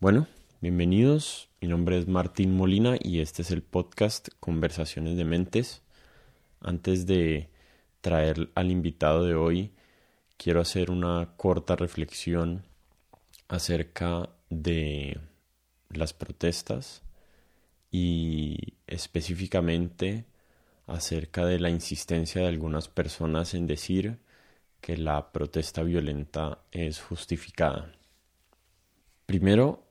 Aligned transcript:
Bueno, 0.00 0.26
bienvenidos. 0.60 1.48
Mi 1.60 1.68
nombre 1.68 1.96
es 1.96 2.08
Martín 2.08 2.54
Molina 2.54 2.96
y 3.00 3.20
este 3.20 3.40
es 3.40 3.50
el 3.50 3.62
podcast 3.62 4.28
Conversaciones 4.38 5.16
de 5.16 5.24
Mentes. 5.24 5.82
Antes 6.60 7.06
de 7.06 7.48
traer 8.02 8.50
al 8.54 8.70
invitado 8.70 9.24
de 9.24 9.34
hoy, 9.34 9.72
quiero 10.36 10.60
hacer 10.60 10.90
una 10.90 11.34
corta 11.36 11.76
reflexión 11.76 12.64
acerca 13.48 14.28
de 14.50 15.18
las 15.88 16.12
protestas 16.12 17.02
y 17.90 18.74
específicamente 18.86 20.26
acerca 20.86 21.46
de 21.46 21.60
la 21.60 21.70
insistencia 21.70 22.42
de 22.42 22.48
algunas 22.48 22.88
personas 22.88 23.54
en 23.54 23.66
decir 23.66 24.18
que 24.82 24.98
la 24.98 25.32
protesta 25.32 25.82
violenta 25.82 26.58
es 26.72 27.00
justificada. 27.00 27.92
Primero, 29.24 29.83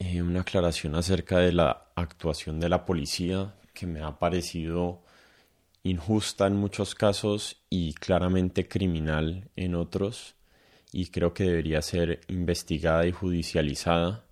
eh, 0.00 0.22
una 0.22 0.40
aclaración 0.40 0.94
acerca 0.94 1.38
de 1.38 1.52
la 1.52 1.92
actuación 1.94 2.58
de 2.58 2.70
la 2.70 2.86
policía 2.86 3.54
que 3.74 3.86
me 3.86 4.00
ha 4.00 4.18
parecido 4.18 5.02
injusta 5.82 6.46
en 6.46 6.56
muchos 6.56 6.94
casos 6.94 7.62
y 7.68 7.92
claramente 7.92 8.66
criminal 8.66 9.50
en 9.56 9.74
otros 9.74 10.36
y 10.90 11.08
creo 11.08 11.34
que 11.34 11.44
debería 11.44 11.82
ser 11.82 12.22
investigada 12.28 13.06
y 13.06 13.12
judicializada 13.12 14.24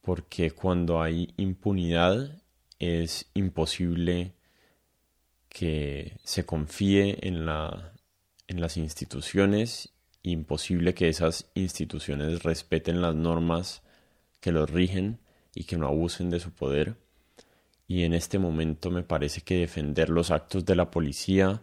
porque 0.00 0.50
cuando 0.50 1.00
hay 1.00 1.32
impunidad 1.36 2.42
es 2.80 3.30
imposible 3.34 4.34
que 5.48 6.18
se 6.24 6.44
confíe 6.44 7.16
en, 7.22 7.46
la, 7.46 7.92
en 8.48 8.60
las 8.60 8.76
instituciones, 8.76 9.90
imposible 10.24 10.94
que 10.94 11.08
esas 11.08 11.48
instituciones 11.54 12.42
respeten 12.42 13.00
las 13.00 13.14
normas 13.14 13.83
que 14.44 14.52
los 14.52 14.68
rigen 14.68 15.20
y 15.54 15.64
que 15.64 15.78
no 15.78 15.86
abusen 15.86 16.28
de 16.28 16.38
su 16.38 16.52
poder. 16.52 16.96
Y 17.88 18.02
en 18.02 18.12
este 18.12 18.38
momento 18.38 18.90
me 18.90 19.02
parece 19.02 19.40
que 19.40 19.56
defender 19.56 20.10
los 20.10 20.30
actos 20.30 20.66
de 20.66 20.76
la 20.76 20.90
policía 20.90 21.62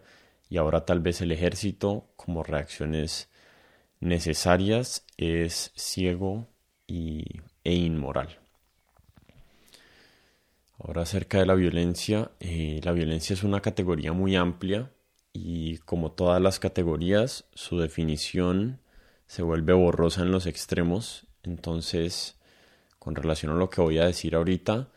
y 0.50 0.56
ahora 0.56 0.84
tal 0.84 0.98
vez 0.98 1.20
el 1.20 1.30
ejército 1.30 2.08
como 2.16 2.42
reacciones 2.42 3.30
necesarias 4.00 5.06
es 5.16 5.70
ciego 5.76 6.48
y, 6.88 7.24
e 7.62 7.72
inmoral. 7.72 8.40
Ahora 10.76 11.02
acerca 11.02 11.38
de 11.38 11.46
la 11.46 11.54
violencia, 11.54 12.32
eh, 12.40 12.80
la 12.82 12.90
violencia 12.90 13.34
es 13.34 13.44
una 13.44 13.60
categoría 13.60 14.12
muy 14.12 14.34
amplia 14.34 14.90
y 15.32 15.78
como 15.78 16.10
todas 16.10 16.42
las 16.42 16.58
categorías, 16.58 17.44
su 17.54 17.78
definición 17.78 18.80
se 19.28 19.42
vuelve 19.42 19.72
borrosa 19.72 20.22
en 20.22 20.32
los 20.32 20.46
extremos, 20.46 21.28
entonces 21.44 22.41
con 23.02 23.16
relación 23.16 23.50
a 23.50 23.56
lo 23.56 23.68
que 23.68 23.80
voy 23.80 23.98
a 23.98 24.06
decir 24.06 24.36
ahorita. 24.36 24.88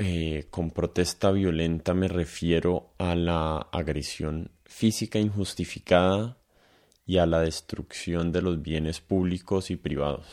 Eh, 0.00 0.48
con 0.50 0.72
protesta 0.72 1.30
violenta 1.30 1.94
me 1.94 2.08
refiero 2.08 2.94
a 2.98 3.14
la 3.14 3.58
agresión 3.70 4.50
física 4.64 5.20
injustificada 5.20 6.36
y 7.06 7.18
a 7.18 7.26
la 7.26 7.42
destrucción 7.42 8.32
de 8.32 8.42
los 8.42 8.60
bienes 8.60 9.00
públicos 9.00 9.70
y 9.70 9.76
privados. 9.76 10.26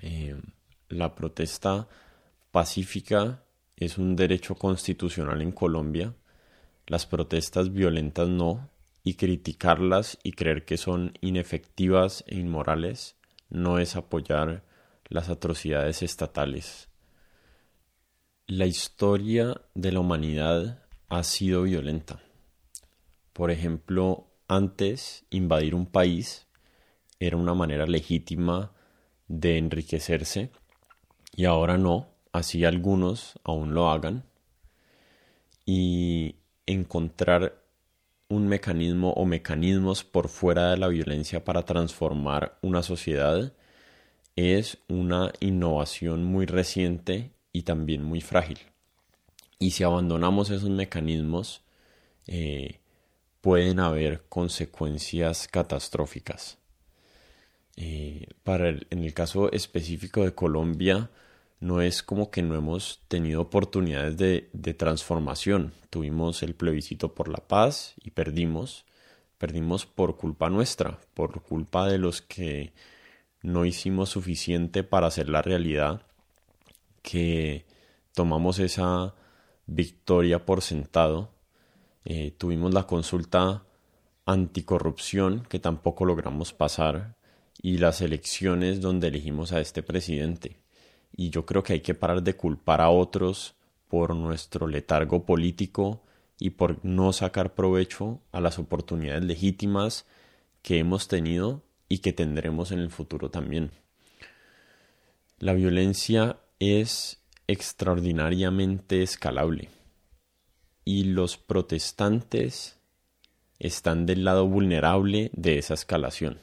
Eh, 0.00 0.40
la 0.88 1.14
protesta 1.14 1.86
pacífica 2.50 3.44
es 3.76 3.98
un 3.98 4.16
derecho 4.16 4.54
constitucional 4.54 5.42
en 5.42 5.52
Colombia. 5.52 6.14
Las 6.86 7.04
protestas 7.04 7.74
violentas 7.74 8.26
no, 8.26 8.70
y 9.04 9.16
criticarlas 9.16 10.18
y 10.22 10.32
creer 10.32 10.64
que 10.64 10.78
son 10.78 11.12
inefectivas 11.20 12.24
e 12.26 12.36
inmorales 12.36 13.16
no 13.50 13.78
es 13.78 13.96
apoyar 13.96 14.69
las 15.10 15.28
atrocidades 15.28 16.02
estatales. 16.02 16.88
La 18.46 18.66
historia 18.66 19.60
de 19.74 19.92
la 19.92 20.00
humanidad 20.00 20.84
ha 21.08 21.22
sido 21.24 21.64
violenta. 21.64 22.22
Por 23.32 23.50
ejemplo, 23.50 24.28
antes 24.48 25.26
invadir 25.30 25.74
un 25.74 25.86
país 25.86 26.46
era 27.18 27.36
una 27.36 27.54
manera 27.54 27.86
legítima 27.86 28.72
de 29.26 29.58
enriquecerse 29.58 30.50
y 31.36 31.44
ahora 31.44 31.76
no, 31.76 32.08
así 32.32 32.64
algunos 32.64 33.38
aún 33.44 33.74
lo 33.74 33.90
hagan. 33.90 34.24
Y 35.66 36.36
encontrar 36.66 37.62
un 38.28 38.46
mecanismo 38.46 39.12
o 39.12 39.24
mecanismos 39.24 40.04
por 40.04 40.28
fuera 40.28 40.70
de 40.70 40.76
la 40.76 40.88
violencia 40.88 41.44
para 41.44 41.64
transformar 41.64 42.58
una 42.62 42.82
sociedad 42.82 43.52
es 44.40 44.78
una 44.88 45.32
innovación 45.40 46.24
muy 46.24 46.46
reciente 46.46 47.30
y 47.52 47.62
también 47.62 48.02
muy 48.02 48.20
frágil. 48.20 48.58
Y 49.58 49.72
si 49.72 49.84
abandonamos 49.84 50.50
esos 50.50 50.70
mecanismos, 50.70 51.62
eh, 52.26 52.80
pueden 53.40 53.80
haber 53.80 54.24
consecuencias 54.28 55.48
catastróficas. 55.48 56.58
Eh, 57.76 58.28
para 58.42 58.68
en 58.68 59.04
el 59.04 59.14
caso 59.14 59.50
específico 59.52 60.24
de 60.24 60.34
Colombia, 60.34 61.10
no 61.60 61.82
es 61.82 62.02
como 62.02 62.30
que 62.30 62.42
no 62.42 62.54
hemos 62.54 63.00
tenido 63.08 63.42
oportunidades 63.42 64.16
de, 64.16 64.48
de 64.52 64.74
transformación. 64.74 65.72
Tuvimos 65.90 66.42
el 66.42 66.54
plebiscito 66.54 67.14
por 67.14 67.28
la 67.28 67.46
paz 67.46 67.94
y 68.02 68.10
perdimos. 68.10 68.86
Perdimos 69.38 69.86
por 69.86 70.16
culpa 70.16 70.50
nuestra, 70.50 71.00
por 71.14 71.42
culpa 71.42 71.86
de 71.88 71.98
los 71.98 72.22
que 72.22 72.72
no 73.42 73.64
hicimos 73.64 74.10
suficiente 74.10 74.84
para 74.84 75.06
hacer 75.06 75.28
la 75.28 75.42
realidad, 75.42 76.02
que 77.02 77.66
tomamos 78.14 78.58
esa 78.58 79.14
victoria 79.66 80.44
por 80.44 80.62
sentado. 80.62 81.30
Eh, 82.04 82.32
tuvimos 82.36 82.74
la 82.74 82.86
consulta 82.86 83.64
anticorrupción 84.26 85.44
que 85.48 85.58
tampoco 85.58 86.04
logramos 86.04 86.52
pasar 86.52 87.16
y 87.62 87.78
las 87.78 88.00
elecciones 88.00 88.80
donde 88.80 89.08
elegimos 89.08 89.52
a 89.52 89.60
este 89.60 89.82
presidente. 89.82 90.58
Y 91.12 91.30
yo 91.30 91.44
creo 91.46 91.62
que 91.62 91.74
hay 91.74 91.80
que 91.80 91.94
parar 91.94 92.22
de 92.22 92.36
culpar 92.36 92.80
a 92.80 92.90
otros 92.90 93.54
por 93.88 94.14
nuestro 94.14 94.66
letargo 94.66 95.24
político 95.24 96.02
y 96.38 96.50
por 96.50 96.82
no 96.84 97.12
sacar 97.12 97.54
provecho 97.54 98.20
a 98.32 98.40
las 98.40 98.58
oportunidades 98.58 99.24
legítimas 99.24 100.06
que 100.62 100.78
hemos 100.78 101.08
tenido 101.08 101.62
y 101.90 101.98
que 101.98 102.14
tendremos 102.14 102.70
en 102.72 102.78
el 102.78 102.88
futuro 102.88 103.30
también. 103.30 103.72
La 105.38 105.52
violencia 105.52 106.38
es 106.60 107.22
extraordinariamente 107.48 109.02
escalable 109.02 109.68
y 110.84 111.04
los 111.04 111.36
protestantes 111.36 112.78
están 113.58 114.06
del 114.06 114.24
lado 114.24 114.46
vulnerable 114.46 115.30
de 115.34 115.58
esa 115.58 115.74
escalación. 115.74 116.38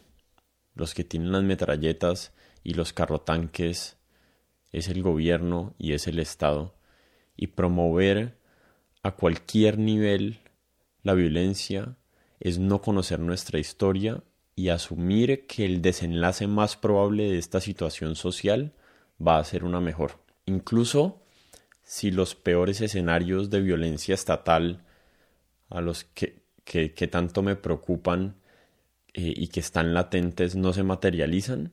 Los 0.75 0.93
que 0.93 1.05
tienen 1.05 1.31
las 1.31 1.43
metralletas 1.43 2.33
y 2.63 2.73
los 2.73 2.91
carrotanques 2.91 3.97
es 4.73 4.89
el 4.89 5.01
gobierno 5.01 5.73
y 5.79 5.93
es 5.93 6.07
el 6.07 6.19
Estado 6.19 6.75
y 7.37 7.47
promover 7.47 8.37
a 9.01 9.11
cualquier 9.11 9.77
nivel 9.77 10.41
la 11.03 11.13
violencia 11.13 11.95
es 12.41 12.59
no 12.59 12.81
conocer 12.81 13.19
nuestra 13.19 13.59
historia 13.59 14.23
y 14.57 14.69
asumir 14.69 15.45
que 15.45 15.65
el 15.65 15.83
desenlace 15.83 16.47
más 16.47 16.75
probable 16.75 17.29
de 17.29 17.37
esta 17.37 17.61
situación 17.61 18.15
social 18.15 18.73
va 19.25 19.37
a 19.37 19.43
ser 19.43 19.63
una 19.63 19.79
mejor. 19.79 20.19
Incluso 20.47 21.21
si 21.83 22.09
los 22.09 22.33
peores 22.33 22.81
escenarios 22.81 23.51
de 23.51 23.61
violencia 23.61 24.15
estatal 24.15 24.83
a 25.69 25.79
los 25.79 26.05
que, 26.05 26.41
que, 26.63 27.07
tanto 27.07 27.43
me 27.43 27.55
preocupan 27.55 28.35
eh, 29.13 29.31
y 29.37 29.49
que 29.49 29.59
están 29.59 29.93
latentes 29.93 30.55
no 30.55 30.73
se 30.73 30.81
materializan, 30.81 31.71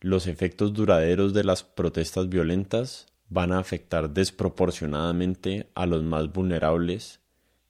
los 0.00 0.26
efectos 0.28 0.72
duraderos 0.72 1.34
de 1.34 1.44
las 1.44 1.62
protestas 1.62 2.30
violentas 2.30 3.06
van 3.28 3.52
a 3.52 3.58
afectar 3.58 4.08
desproporcionadamente 4.08 5.68
a 5.74 5.84
los 5.84 6.02
más 6.02 6.32
vulnerables, 6.32 7.20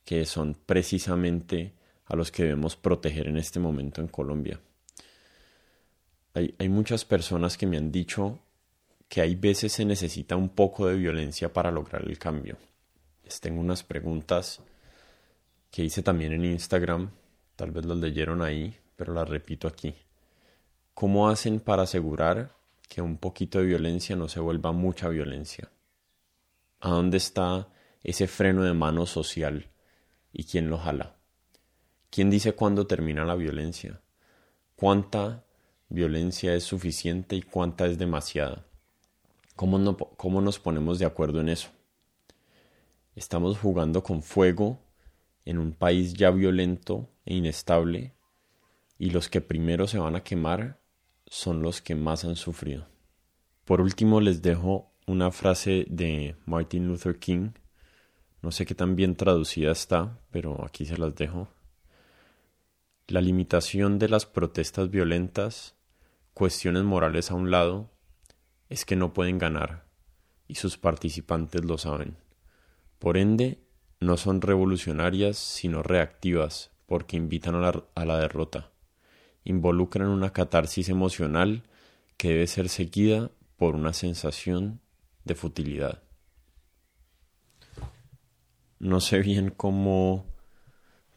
que 0.04 0.26
son 0.26 0.54
precisamente 0.54 1.74
a 2.08 2.16
los 2.16 2.32
que 2.32 2.44
debemos 2.44 2.74
proteger 2.74 3.28
en 3.28 3.36
este 3.36 3.60
momento 3.60 4.00
en 4.00 4.08
Colombia. 4.08 4.60
Hay, 6.34 6.68
muchas 6.68 7.04
personas 7.04 7.56
que 7.56 7.66
me 7.66 7.76
han 7.76 7.90
dicho 7.90 8.38
que 9.08 9.20
hay 9.20 9.34
veces 9.34 9.72
se 9.72 9.84
necesita 9.84 10.36
un 10.36 10.50
poco 10.50 10.86
de 10.86 10.96
violencia 10.96 11.52
para 11.52 11.70
lograr 11.70 12.04
el 12.06 12.16
cambio. 12.16 12.56
Les 13.24 13.40
tengo 13.40 13.60
unas 13.60 13.82
preguntas 13.82 14.60
que 15.70 15.82
hice 15.82 16.02
también 16.02 16.32
en 16.32 16.44
Instagram, 16.44 17.10
tal 17.56 17.72
vez 17.72 17.84
las 17.84 17.98
leyeron 17.98 18.42
ahí, 18.42 18.76
pero 18.94 19.12
las 19.12 19.28
repito 19.28 19.66
aquí. 19.66 19.94
¿Cómo 20.94 21.28
hacen 21.28 21.58
para 21.60 21.82
asegurar 21.82 22.52
que 22.88 23.02
un 23.02 23.16
poquito 23.16 23.58
de 23.58 23.66
violencia 23.66 24.14
no 24.14 24.28
se 24.28 24.40
vuelva 24.40 24.70
mucha 24.72 25.08
violencia? 25.08 25.68
¿A 26.80 26.90
dónde 26.90 27.16
está 27.16 27.68
ese 28.04 28.28
freno 28.28 28.62
de 28.62 28.74
mano 28.74 29.06
social 29.06 29.66
y 30.32 30.44
quién 30.44 30.70
lo 30.70 30.78
jala? 30.78 31.17
¿Quién 32.10 32.30
dice 32.30 32.52
cuándo 32.54 32.86
termina 32.86 33.24
la 33.24 33.34
violencia? 33.34 34.00
¿Cuánta 34.76 35.44
violencia 35.88 36.54
es 36.54 36.64
suficiente 36.64 37.36
y 37.36 37.42
cuánta 37.42 37.86
es 37.86 37.98
demasiada. 37.98 38.66
¿Cómo, 39.56 39.96
¿Cómo 39.96 40.40
nos 40.40 40.58
ponemos 40.58 40.98
de 40.98 41.06
acuerdo 41.06 41.40
en 41.40 41.48
eso? 41.48 41.70
Estamos 43.16 43.58
jugando 43.58 44.02
con 44.02 44.22
fuego 44.22 44.78
en 45.44 45.58
un 45.58 45.72
país 45.72 46.14
ya 46.14 46.30
violento 46.30 47.08
e 47.24 47.34
inestable 47.34 48.14
y 48.98 49.10
los 49.10 49.28
que 49.28 49.40
primero 49.40 49.86
se 49.86 49.98
van 49.98 50.14
a 50.14 50.22
quemar 50.22 50.80
son 51.26 51.62
los 51.62 51.80
que 51.80 51.94
más 51.94 52.24
han 52.24 52.36
sufrido. 52.36 52.86
Por 53.64 53.80
último 53.80 54.20
les 54.20 54.42
dejo 54.42 54.92
una 55.06 55.30
frase 55.30 55.86
de 55.88 56.36
Martin 56.46 56.86
Luther 56.86 57.18
King. 57.18 57.50
No 58.42 58.52
sé 58.52 58.66
qué 58.66 58.74
tan 58.74 58.94
bien 58.94 59.16
traducida 59.16 59.72
está, 59.72 60.20
pero 60.30 60.64
aquí 60.64 60.86
se 60.86 60.96
las 60.96 61.14
dejo. 61.14 61.48
La 63.08 63.22
limitación 63.22 63.98
de 63.98 64.10
las 64.10 64.26
protestas 64.26 64.90
violentas, 64.90 65.74
cuestiones 66.34 66.84
morales 66.84 67.30
a 67.30 67.36
un 67.36 67.50
lado, 67.50 67.90
es 68.68 68.84
que 68.84 68.96
no 68.96 69.14
pueden 69.14 69.38
ganar, 69.38 69.86
y 70.46 70.56
sus 70.56 70.76
participantes 70.76 71.64
lo 71.64 71.78
saben. 71.78 72.18
Por 72.98 73.16
ende, 73.16 73.64
no 73.98 74.18
son 74.18 74.42
revolucionarias, 74.42 75.38
sino 75.38 75.82
reactivas, 75.82 76.70
porque 76.84 77.16
invitan 77.16 77.54
a 77.54 78.04
la, 78.04 78.18
derrota. 78.18 78.72
Involucran 79.42 80.08
una 80.08 80.34
catarsis 80.34 80.90
emocional 80.90 81.62
que 82.18 82.28
debe 82.28 82.46
ser 82.46 82.68
seguida 82.68 83.30
por 83.56 83.74
una 83.74 83.94
sensación 83.94 84.82
de 85.24 85.34
futilidad. 85.34 86.02
No 88.78 89.00
sé 89.00 89.20
bien 89.20 89.48
cómo 89.48 90.26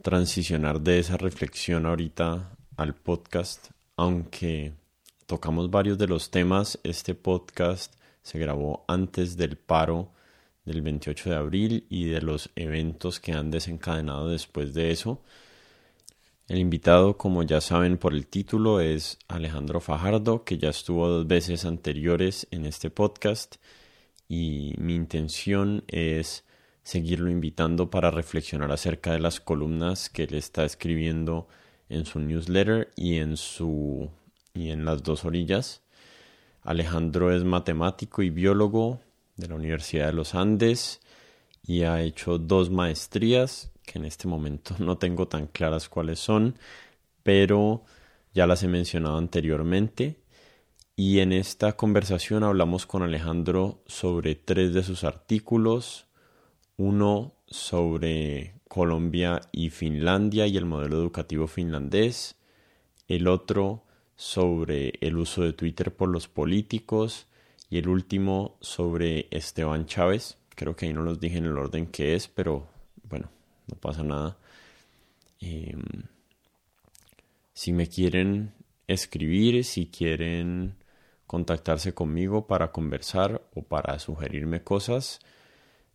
transicionar 0.01 0.81
de 0.81 1.00
esa 1.00 1.18
reflexión 1.18 1.86
ahorita 1.86 2.57
al 2.77 2.95
podcast, 2.95 3.69
aunque 3.95 4.74
tocamos 5.27 5.69
varios 5.69 5.98
de 5.98 6.07
los 6.07 6.31
temas, 6.31 6.80
este 6.83 7.13
podcast 7.13 7.94
se 8.24 8.39
grabó 8.39 8.83
antes 8.88 9.38
del 9.38 9.57
paro 9.57 10.12
del 10.65 10.81
28 10.81 11.30
de 11.30 11.36
abril 11.36 11.86
y 11.89 12.06
de 12.06 12.21
los 12.21 12.50
eventos 12.56 13.19
que 13.19 13.33
han 13.33 13.51
desencadenado 13.51 14.30
después 14.30 14.74
de 14.74 14.92
eso. 14.92 15.21
El 16.48 16.57
invitado, 16.57 17.18
como 17.18 17.44
ya 17.44 17.62
saben 17.62 17.98
por 17.98 18.13
el 18.13 18.27
título, 18.27 18.80
es 18.80 19.18
Alejandro 19.27 19.80
Fajardo, 19.80 20.44
que 20.44 20.57
ya 20.57 20.69
estuvo 20.69 21.07
dos 21.07 21.27
veces 21.27 21.65
anteriores 21.65 22.48
en 22.51 22.65
este 22.65 22.89
podcast 22.89 23.56
y 24.27 24.74
mi 24.77 24.95
intención 24.95 25.83
es 25.88 26.44
seguirlo 26.83 27.30
invitando 27.30 27.89
para 27.89 28.12
reflexionar 28.12 28.72
acerca 28.72 29.13
de 29.13 29.19
las 29.19 29.39
columnas 29.39 30.10
que 30.10 30.24
él 30.24 30.33
está 30.33 30.66
escribiendo 30.66 31.48
en 31.89 32.06
su 32.06 32.19
newsletter 32.19 32.92
y 32.95 33.18
en 33.18 33.38
su 33.38 34.10
y 34.54 34.72
en 34.72 34.86
las 34.86 35.04
dos 35.04 35.25
orillas. 35.25 35.81
Alejandro 36.63 37.36
es 37.36 37.44
matemático 37.44 38.22
y 38.22 38.30
biólogo, 38.30 39.00
de 39.42 39.48
la 39.48 39.56
Universidad 39.56 40.07
de 40.07 40.13
los 40.13 40.36
Andes 40.36 41.01
y 41.63 41.83
ha 41.83 42.01
hecho 42.01 42.38
dos 42.38 42.69
maestrías 42.69 43.72
que 43.84 44.00
en 44.00 44.06
este 44.06 44.27
momento 44.27 44.75
no 44.80 44.98
tengo 44.98 45.27
tan 45.27 45.48
claras 45.48 45.89
cuáles 45.89 46.19
son, 46.19 46.56
pero 47.24 47.84
ya 48.34 48.48
las 48.48 48.63
he 48.63 48.68
mencionado 48.68 49.18
anteriormente. 49.18 50.18
Y 50.95 51.19
en 51.19 51.34
esta 51.34 51.74
conversación 51.74 52.44
hablamos 52.44 52.86
con 52.86 53.01
Alejandro 53.01 53.81
sobre 53.88 54.36
tres 54.36 54.74
de 54.74 54.84
sus 54.84 55.04
artículos, 55.04 56.06
uno 56.78 57.34
sobre 57.48 58.56
Colombia 58.68 59.42
y 59.52 59.70
Finlandia 59.70 60.48
y 60.48 60.58
el 60.58 60.66
modelo 60.66 60.98
educativo 60.98 61.48
finlandés, 61.48 62.38
el 63.08 63.28
otro 63.28 63.84
sobre 64.16 64.94
el 65.02 65.18
uso 65.18 65.44
de 65.44 65.54
Twitter 65.54 65.94
por 65.94 66.10
los 66.10 66.28
políticos 66.28 67.28
y 67.70 67.78
el 67.78 67.90
último 67.90 68.58
sobre 68.62 69.28
Esteban 69.32 69.86
Chávez. 69.86 70.38
Creo 70.56 70.76
que 70.76 70.86
ahí 70.86 70.94
no 70.94 71.02
los 71.02 71.20
dije 71.20 71.38
en 71.38 71.46
el 71.46 71.58
orden 71.58 71.88
que 71.88 72.16
es, 72.16 72.28
pero 72.28 72.68
bueno, 73.04 73.30
no 73.68 73.76
pasa 73.76 74.04
nada. 74.04 74.38
Em, 75.40 75.82
si 77.54 77.74
me 77.74 77.88
quieren 77.88 78.54
escribir, 78.88 79.64
si 79.66 79.88
quieren 79.88 80.76
contactarse 81.28 81.94
conmigo 81.94 82.48
para 82.48 82.72
conversar 82.72 83.42
o 83.56 83.64
para 83.64 84.00
sugerirme 84.00 84.64
cosas 84.64 85.20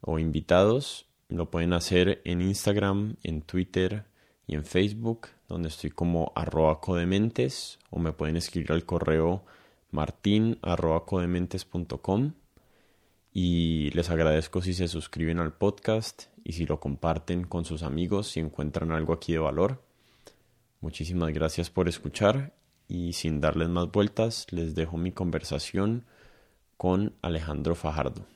o 0.06 0.18
invitados, 0.18 1.04
lo 1.28 1.50
pueden 1.50 1.74
hacer 1.74 2.22
en 2.24 2.40
Instagram, 2.40 3.16
en 3.22 3.42
Twitter 3.42 4.06
y 4.46 4.54
en 4.54 4.64
Facebook, 4.64 5.26
donde 5.48 5.68
estoy 5.68 5.90
como 5.90 6.32
arroba 6.34 6.80
codementes, 6.80 7.78
o 7.90 7.98
me 7.98 8.12
pueden 8.12 8.36
escribir 8.36 8.72
al 8.72 8.86
correo 8.86 9.44
martin.codementes.com 9.90 12.32
y 13.32 13.90
les 13.90 14.08
agradezco 14.08 14.62
si 14.62 14.72
se 14.74 14.86
suscriben 14.88 15.38
al 15.40 15.52
podcast 15.52 16.28
y 16.44 16.52
si 16.52 16.64
lo 16.66 16.80
comparten 16.80 17.44
con 17.44 17.64
sus 17.64 17.82
amigos 17.82 18.28
si 18.28 18.38
encuentran 18.40 18.92
algo 18.92 19.12
aquí 19.12 19.32
de 19.32 19.40
valor. 19.40 19.82
Muchísimas 20.80 21.32
gracias 21.32 21.68
por 21.68 21.88
escuchar 21.88 22.54
y 22.86 23.12
sin 23.12 23.40
darles 23.40 23.68
más 23.68 23.90
vueltas 23.90 24.46
les 24.52 24.76
dejo 24.76 24.96
mi 24.96 25.10
conversación 25.10 26.04
con 26.76 27.16
Alejandro 27.22 27.74
Fajardo. 27.74 28.35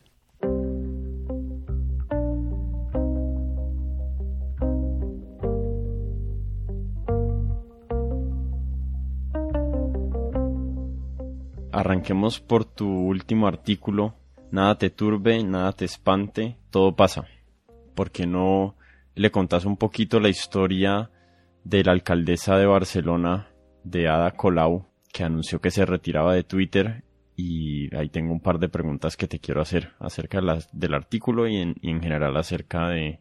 Arranquemos 11.80 12.40
por 12.40 12.66
tu 12.66 12.86
último 12.86 13.46
artículo. 13.46 14.14
Nada 14.50 14.76
te 14.76 14.90
turbe, 14.90 15.42
nada 15.42 15.72
te 15.72 15.86
espante, 15.86 16.58
todo 16.68 16.94
pasa. 16.94 17.26
¿Por 17.94 18.10
qué 18.10 18.26
no 18.26 18.76
le 19.14 19.30
contás 19.30 19.64
un 19.64 19.78
poquito 19.78 20.20
la 20.20 20.28
historia 20.28 21.10
de 21.64 21.82
la 21.82 21.92
alcaldesa 21.92 22.58
de 22.58 22.66
Barcelona, 22.66 23.48
de 23.82 24.08
Ada 24.08 24.32
Colau, 24.32 24.88
que 25.10 25.24
anunció 25.24 25.62
que 25.62 25.70
se 25.70 25.86
retiraba 25.86 26.34
de 26.34 26.44
Twitter? 26.44 27.02
Y 27.34 27.88
ahí 27.96 28.10
tengo 28.10 28.34
un 28.34 28.42
par 28.42 28.58
de 28.58 28.68
preguntas 28.68 29.16
que 29.16 29.26
te 29.26 29.38
quiero 29.38 29.62
hacer 29.62 29.92
acerca 30.00 30.42
del 30.74 30.92
artículo 30.92 31.48
y 31.48 31.56
en, 31.56 32.02
general 32.02 32.36
acerca 32.36 32.90
de, 32.90 33.20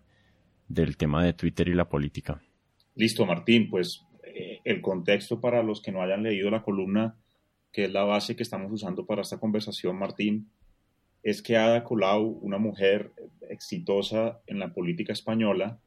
del 0.67 0.97
tema 0.97 1.23
de 1.23 1.31
Twitter 1.31 1.69
y 1.69 1.75
la 1.75 1.88
política. 1.88 2.41
Listo, 2.94 3.25
Martín. 3.25 3.69
Pues 3.69 4.06
eh, 4.21 4.59
el 4.65 4.81
contexto 4.81 5.39
para 5.39 5.63
los 5.63 5.81
que 5.81 5.94
no 5.94 6.01
hayan 6.01 6.23
leído 6.23 6.51
la 6.51 6.61
columna 6.61 7.15
que 7.71 7.86
es 7.86 7.92
la 7.92 8.04
base 8.04 8.36
que 8.36 8.44
estamos 8.44 8.71
usando 8.71 9.06
para 9.06 9.21
esta 9.21 9.39
conversación, 9.39 9.98
Martín, 9.98 10.50
es 11.23 11.42
que 11.42 11.57
Ada 11.57 11.83
Colau, 11.83 12.40
una 12.42 12.57
mujer 12.57 13.11
exitosa 13.49 14.42
en 14.47 14.59
la 14.59 14.73
política 14.73 15.14
española, 15.14 15.80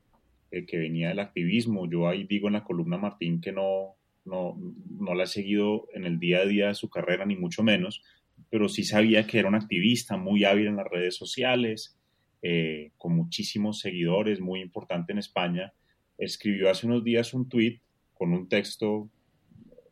eh, 0.50 0.66
que 0.66 0.78
venía 0.78 1.08
del 1.08 1.20
activismo, 1.20 1.88
yo 1.88 2.08
ahí 2.08 2.24
digo 2.24 2.48
en 2.48 2.54
la 2.54 2.64
columna, 2.64 2.98
Martín, 2.98 3.40
que 3.40 3.52
no, 3.52 3.96
no, 4.24 4.56
no 4.90 5.14
la 5.14 5.24
he 5.24 5.26
seguido 5.26 5.88
en 5.94 6.04
el 6.04 6.18
día 6.18 6.40
a 6.40 6.46
día 6.46 6.68
de 6.68 6.74
su 6.74 6.90
carrera, 6.90 7.24
ni 7.24 7.36
mucho 7.36 7.62
menos, 7.62 8.02
pero 8.50 8.68
sí 8.68 8.84
sabía 8.84 9.26
que 9.26 9.38
era 9.38 9.48
una 9.48 9.58
activista 9.58 10.16
muy 10.16 10.44
hábil 10.44 10.66
en 10.66 10.76
las 10.76 10.86
redes 10.86 11.16
sociales, 11.16 11.98
eh, 12.42 12.90
con 12.98 13.14
muchísimos 13.14 13.78
seguidores, 13.78 14.40
muy 14.40 14.60
importante 14.60 15.12
en 15.12 15.18
España. 15.18 15.72
Escribió 16.18 16.70
hace 16.70 16.86
unos 16.86 17.04
días 17.04 17.32
un 17.34 17.48
tweet 17.48 17.80
con 18.12 18.32
un 18.32 18.48
texto 18.48 19.08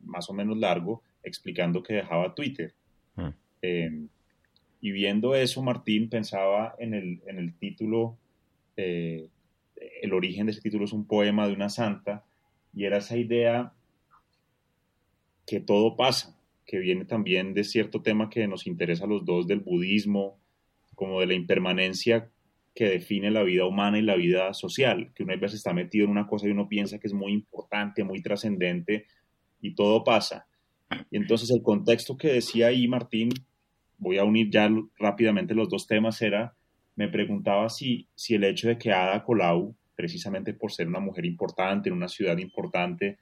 más 0.01 0.29
o 0.29 0.33
menos 0.33 0.57
largo, 0.57 1.01
explicando 1.23 1.83
que 1.83 1.95
dejaba 1.95 2.35
Twitter. 2.35 2.73
Ah. 3.15 3.33
Em, 3.61 4.07
y 4.81 4.91
viendo 4.91 5.35
eso, 5.35 5.61
Martín 5.61 6.09
pensaba 6.09 6.75
en 6.79 6.93
el, 6.93 7.21
en 7.27 7.37
el 7.37 7.53
título, 7.53 8.17
eh, 8.75 9.27
el 10.01 10.13
origen 10.13 10.47
de 10.47 10.53
ese 10.53 10.61
título 10.61 10.85
es 10.85 10.93
un 10.93 11.05
poema 11.05 11.47
de 11.47 11.53
una 11.53 11.69
santa, 11.69 12.23
y 12.73 12.85
era 12.85 12.97
esa 12.97 13.17
idea 13.17 13.73
que 15.45 15.59
todo 15.59 15.95
pasa, 15.95 16.35
que 16.65 16.79
viene 16.79 17.05
también 17.05 17.53
de 17.53 17.63
cierto 17.63 18.01
tema 18.01 18.29
que 18.29 18.47
nos 18.47 18.65
interesa 18.65 19.05
a 19.05 19.07
los 19.07 19.25
dos, 19.25 19.47
del 19.47 19.59
budismo, 19.59 20.39
como 20.95 21.19
de 21.19 21.27
la 21.27 21.33
impermanencia 21.33 22.29
que 22.73 22.85
define 22.85 23.31
la 23.31 23.43
vida 23.43 23.65
humana 23.65 23.99
y 23.99 24.01
la 24.01 24.15
vida 24.15 24.53
social, 24.53 25.11
que 25.13 25.23
uno 25.23 25.33
a 25.33 25.35
veces 25.35 25.57
está 25.57 25.73
metido 25.73 26.05
en 26.05 26.11
una 26.11 26.27
cosa 26.27 26.47
y 26.47 26.51
uno 26.51 26.69
piensa 26.69 26.99
que 26.99 27.07
es 27.07 27.13
muy 27.13 27.33
importante, 27.33 28.03
muy 28.03 28.21
trascendente, 28.21 29.07
y 29.61 29.75
todo 29.75 30.03
pasa. 30.03 30.47
Y 31.09 31.17
entonces 31.17 31.49
el 31.51 31.61
contexto 31.61 32.17
que 32.17 32.33
decía 32.33 32.67
ahí 32.67 32.87
Martín, 32.87 33.29
voy 33.97 34.17
a 34.17 34.23
unir 34.23 34.49
ya 34.49 34.69
rápidamente 34.97 35.53
los 35.53 35.69
dos 35.69 35.87
temas, 35.87 36.21
era, 36.21 36.55
me 36.95 37.07
preguntaba 37.07 37.69
si, 37.69 38.07
si 38.15 38.35
el 38.35 38.43
hecho 38.43 38.67
de 38.67 38.77
que 38.77 38.91
Ada 38.91 39.23
Colau, 39.23 39.75
precisamente 39.95 40.53
por 40.53 40.71
ser 40.71 40.87
una 40.87 40.99
mujer 40.99 41.25
importante 41.25 41.89
en 41.89 41.95
una 41.95 42.07
ciudad 42.07 42.37
importante, 42.37 43.17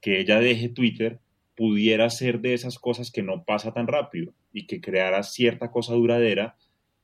que 0.00 0.20
ella 0.20 0.38
deje 0.38 0.68
Twitter, 0.68 1.18
pudiera 1.56 2.08
ser 2.10 2.40
de 2.40 2.54
esas 2.54 2.78
cosas 2.78 3.10
que 3.10 3.22
no 3.22 3.44
pasa 3.44 3.72
tan 3.72 3.86
rápido 3.86 4.32
y 4.52 4.66
que 4.66 4.80
creara 4.80 5.22
cierta 5.22 5.70
cosa 5.70 5.94
duradera 5.94 6.56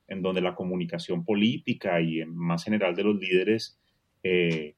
en 0.07 0.21
donde 0.21 0.41
la 0.41 0.55
comunicación 0.55 1.23
política 1.23 2.01
y 2.01 2.21
en 2.21 2.35
más 2.35 2.63
general 2.63 2.95
de 2.95 3.03
los 3.03 3.17
líderes 3.17 3.79
eh, 4.23 4.75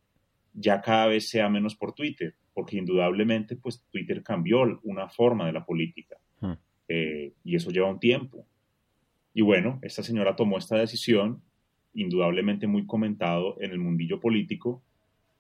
ya 0.54 0.82
cada 0.82 1.08
vez 1.08 1.28
sea 1.28 1.50
menos 1.50 1.76
por 1.76 1.94
Twitter 1.94 2.36
porque 2.54 2.78
indudablemente 2.78 3.56
pues 3.56 3.84
Twitter 3.92 4.24
cambió 4.24 4.80
una 4.84 5.10
forma 5.10 5.46
de 5.48 5.54
la 5.54 5.66
política 5.66 6.18
hmm. 6.42 6.54
eh, 6.88 7.34
y 7.44 7.56
eso 7.56 7.72
lleva 7.72 7.90
un 7.90 8.00
tiempo. 8.00 8.46
Y 9.34 9.42
bueno, 9.42 9.80
esta 9.82 10.04
señora 10.04 10.36
tomó 10.36 10.58
esta 10.58 10.78
decisión, 10.78 11.42
indudablemente 11.94 12.68
muy 12.68 12.86
comentado 12.86 13.60
en 13.60 13.72
el 13.72 13.80
mundillo 13.80 14.20
político, 14.20 14.84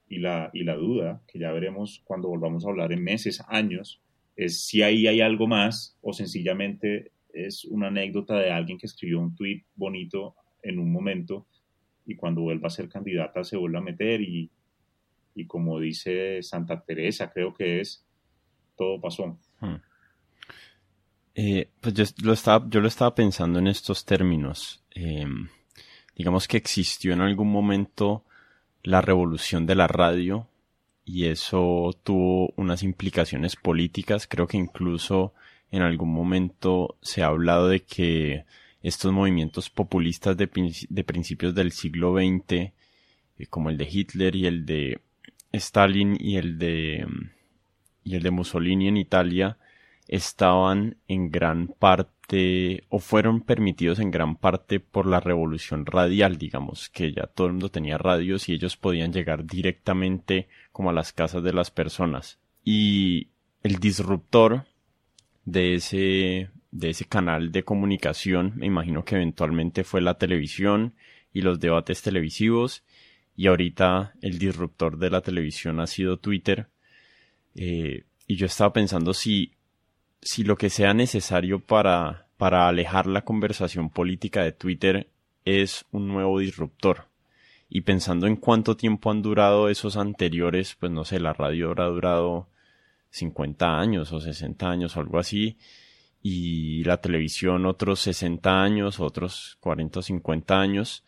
y 0.10 0.20
la, 0.20 0.50
y 0.54 0.64
la 0.64 0.76
duda, 0.76 1.22
que 1.28 1.40
ya 1.40 1.52
veremos 1.52 2.02
cuando 2.06 2.28
volvamos 2.28 2.66
a 2.66 2.70
hablar 2.70 2.92
en 2.92 3.04
meses, 3.04 3.44
años, 3.48 4.02
es 4.36 4.66
si 4.66 4.82
ahí 4.82 5.08
hay 5.08 5.22
algo 5.22 5.48
más 5.48 5.98
o 6.02 6.14
sencillamente 6.14 7.12
es 7.34 7.66
una 7.66 7.88
anécdota 7.88 8.38
de 8.38 8.52
alguien 8.52 8.78
que 8.78 8.86
escribió 8.86 9.20
un 9.20 9.36
tweet 9.36 9.64
bonito 9.76 10.36
en 10.62 10.80
un 10.80 10.92
momento 10.92 11.48
y 12.06 12.16
cuando 12.16 12.42
vuelva 12.42 12.68
a 12.68 12.72
ser 12.72 12.90
candidata 12.90 13.44
se 13.44 13.58
vuelve 13.58 13.78
a 13.78 13.82
meter 13.82 14.22
y, 14.22 14.50
y 15.36 15.46
como 15.46 15.80
dice 15.80 16.42
Santa 16.44 16.82
Teresa, 16.82 17.32
creo 17.32 17.54
que 17.54 17.82
es, 17.82 18.06
todo 18.78 19.00
pasó. 19.00 19.38
Hmm. 19.60 19.76
Eh, 21.36 21.70
pues 21.82 21.94
yo 21.96 22.04
lo, 22.24 22.34
estaba, 22.34 22.66
yo 22.70 22.80
lo 22.80 22.88
estaba 22.88 23.16
pensando 23.16 23.60
en 23.60 23.68
estos 23.68 24.06
términos. 24.06 24.84
Em, 24.92 25.50
digamos 26.16 26.48
que 26.48 26.58
existió 26.58 27.14
en 27.14 27.22
algún 27.22 27.52
momento 27.52 28.24
la 28.84 29.02
revolución 29.02 29.66
de 29.66 29.76
la 29.76 29.88
radio 29.88 30.48
y 31.06 31.26
eso 31.26 31.92
tuvo 32.04 32.54
unas 32.56 32.84
implicaciones 32.84 33.56
políticas. 33.56 34.28
Creo 34.28 34.48
que 34.48 34.58
incluso 34.58 35.34
en 35.72 35.82
algún 35.82 36.14
momento 36.14 36.98
se 37.02 37.24
ha 37.24 37.28
hablado 37.28 37.68
de 37.68 37.82
que 37.82 38.46
estos 38.84 39.12
movimientos 39.12 39.70
populistas 39.70 40.38
de, 40.38 40.48
principios 40.48 41.56
del 41.56 41.72
siglo 41.72 42.16
XX, 42.16 42.52
eh, 42.52 42.74
como 43.50 43.70
el 43.70 43.78
de 43.78 43.88
Hitler 43.90 44.36
y 44.36 44.46
el 44.46 44.66
de 44.66 45.00
Stalin 45.54 46.18
y 46.20 46.38
el 46.38 46.58
de, 46.58 47.08
y 48.04 48.16
el 48.16 48.24
de 48.24 48.32
Mussolini 48.32 48.88
en 48.88 48.98
Italia, 48.98 49.58
estaban 50.08 50.98
en 51.08 51.32
gran 51.32 51.68
parte 51.68 52.84
o 52.90 53.00
fueron 53.00 53.42
permitidos 53.42 54.00
en 54.00 54.12
gran 54.12 54.36
parte 54.36 54.80
por 54.80 55.06
la 55.06 55.20
revolución 55.20 55.86
radial, 55.86 56.38
digamos, 56.38 56.90
que 56.90 57.14
ya 57.14 57.28
todo 57.28 57.48
el 57.48 57.54
mundo 57.54 57.70
tenía 57.70 57.98
radios 57.98 58.50
y 58.50 58.54
ellos 58.54 58.76
podían 58.76 59.14
llegar 59.14 59.46
directamente 59.46 60.48
como 60.72 60.90
a 60.90 60.94
las 60.94 61.14
casas 61.14 61.44
de 61.44 61.54
las 61.54 61.70
personas. 61.70 62.40
Y 62.64 63.28
el 63.62 63.76
disruptor 63.78 64.66
de 65.46 65.76
ese, 65.76 66.50
de 66.72 66.90
ese 66.90 67.06
canal 67.06 67.52
de 67.52 67.64
comunicación, 67.64 68.54
me 68.56 68.66
imagino 68.66 69.06
que 69.06 69.16
eventualmente 69.16 69.84
fue 69.84 70.02
la 70.02 70.18
televisión 70.18 70.96
y 71.34 71.42
los 71.42 71.60
debates 71.60 72.02
televisivos, 72.02 72.84
y 73.36 73.48
ahorita 73.48 74.14
el 74.22 74.38
disruptor 74.40 74.98
de 74.98 75.10
la 75.10 75.22
televisión 75.22 75.80
ha 75.80 75.88
sido 75.88 76.18
Twitter. 76.18 76.68
Eh, 77.56 78.04
y 78.28 78.36
yo 78.36 78.46
estaba 78.46 78.74
pensando 78.74 79.14
si 79.14 79.54
si 80.24 80.44
lo 80.44 80.58
que 80.58 80.70
sea 80.70 80.94
necesario 80.94 81.60
para, 81.60 82.28
para 82.38 82.68
alejar 82.68 83.08
la 83.08 83.24
conversación 83.24 83.90
política 83.90 84.44
de 84.44 84.52
Twitter 84.52 85.10
es 85.46 85.86
un 85.92 86.08
nuevo 86.08 86.40
disruptor. 86.40 87.08
Y 87.70 87.82
pensando 87.82 88.28
en 88.28 88.38
cuánto 88.38 88.78
tiempo 88.78 89.12
han 89.12 89.22
durado 89.22 89.70
esos 89.70 89.98
anteriores, 89.98 90.76
pues 90.80 90.92
no 90.92 91.06
sé, 91.06 91.20
la 91.20 91.34
radio 91.34 91.70
habrá 91.70 91.86
durado 91.86 92.48
50 93.10 93.80
años 93.80 94.12
o 94.12 94.20
60 94.20 94.70
años 94.70 94.96
o 94.96 95.00
algo 95.00 95.20
así, 95.20 95.58
y 96.22 96.84
la 96.84 97.02
televisión 97.02 97.66
otros 97.66 98.00
60 98.02 98.64
años, 98.64 99.00
otros 99.00 99.58
40 99.60 100.00
o 100.00 100.02
50 100.02 100.60
años, 100.60 101.04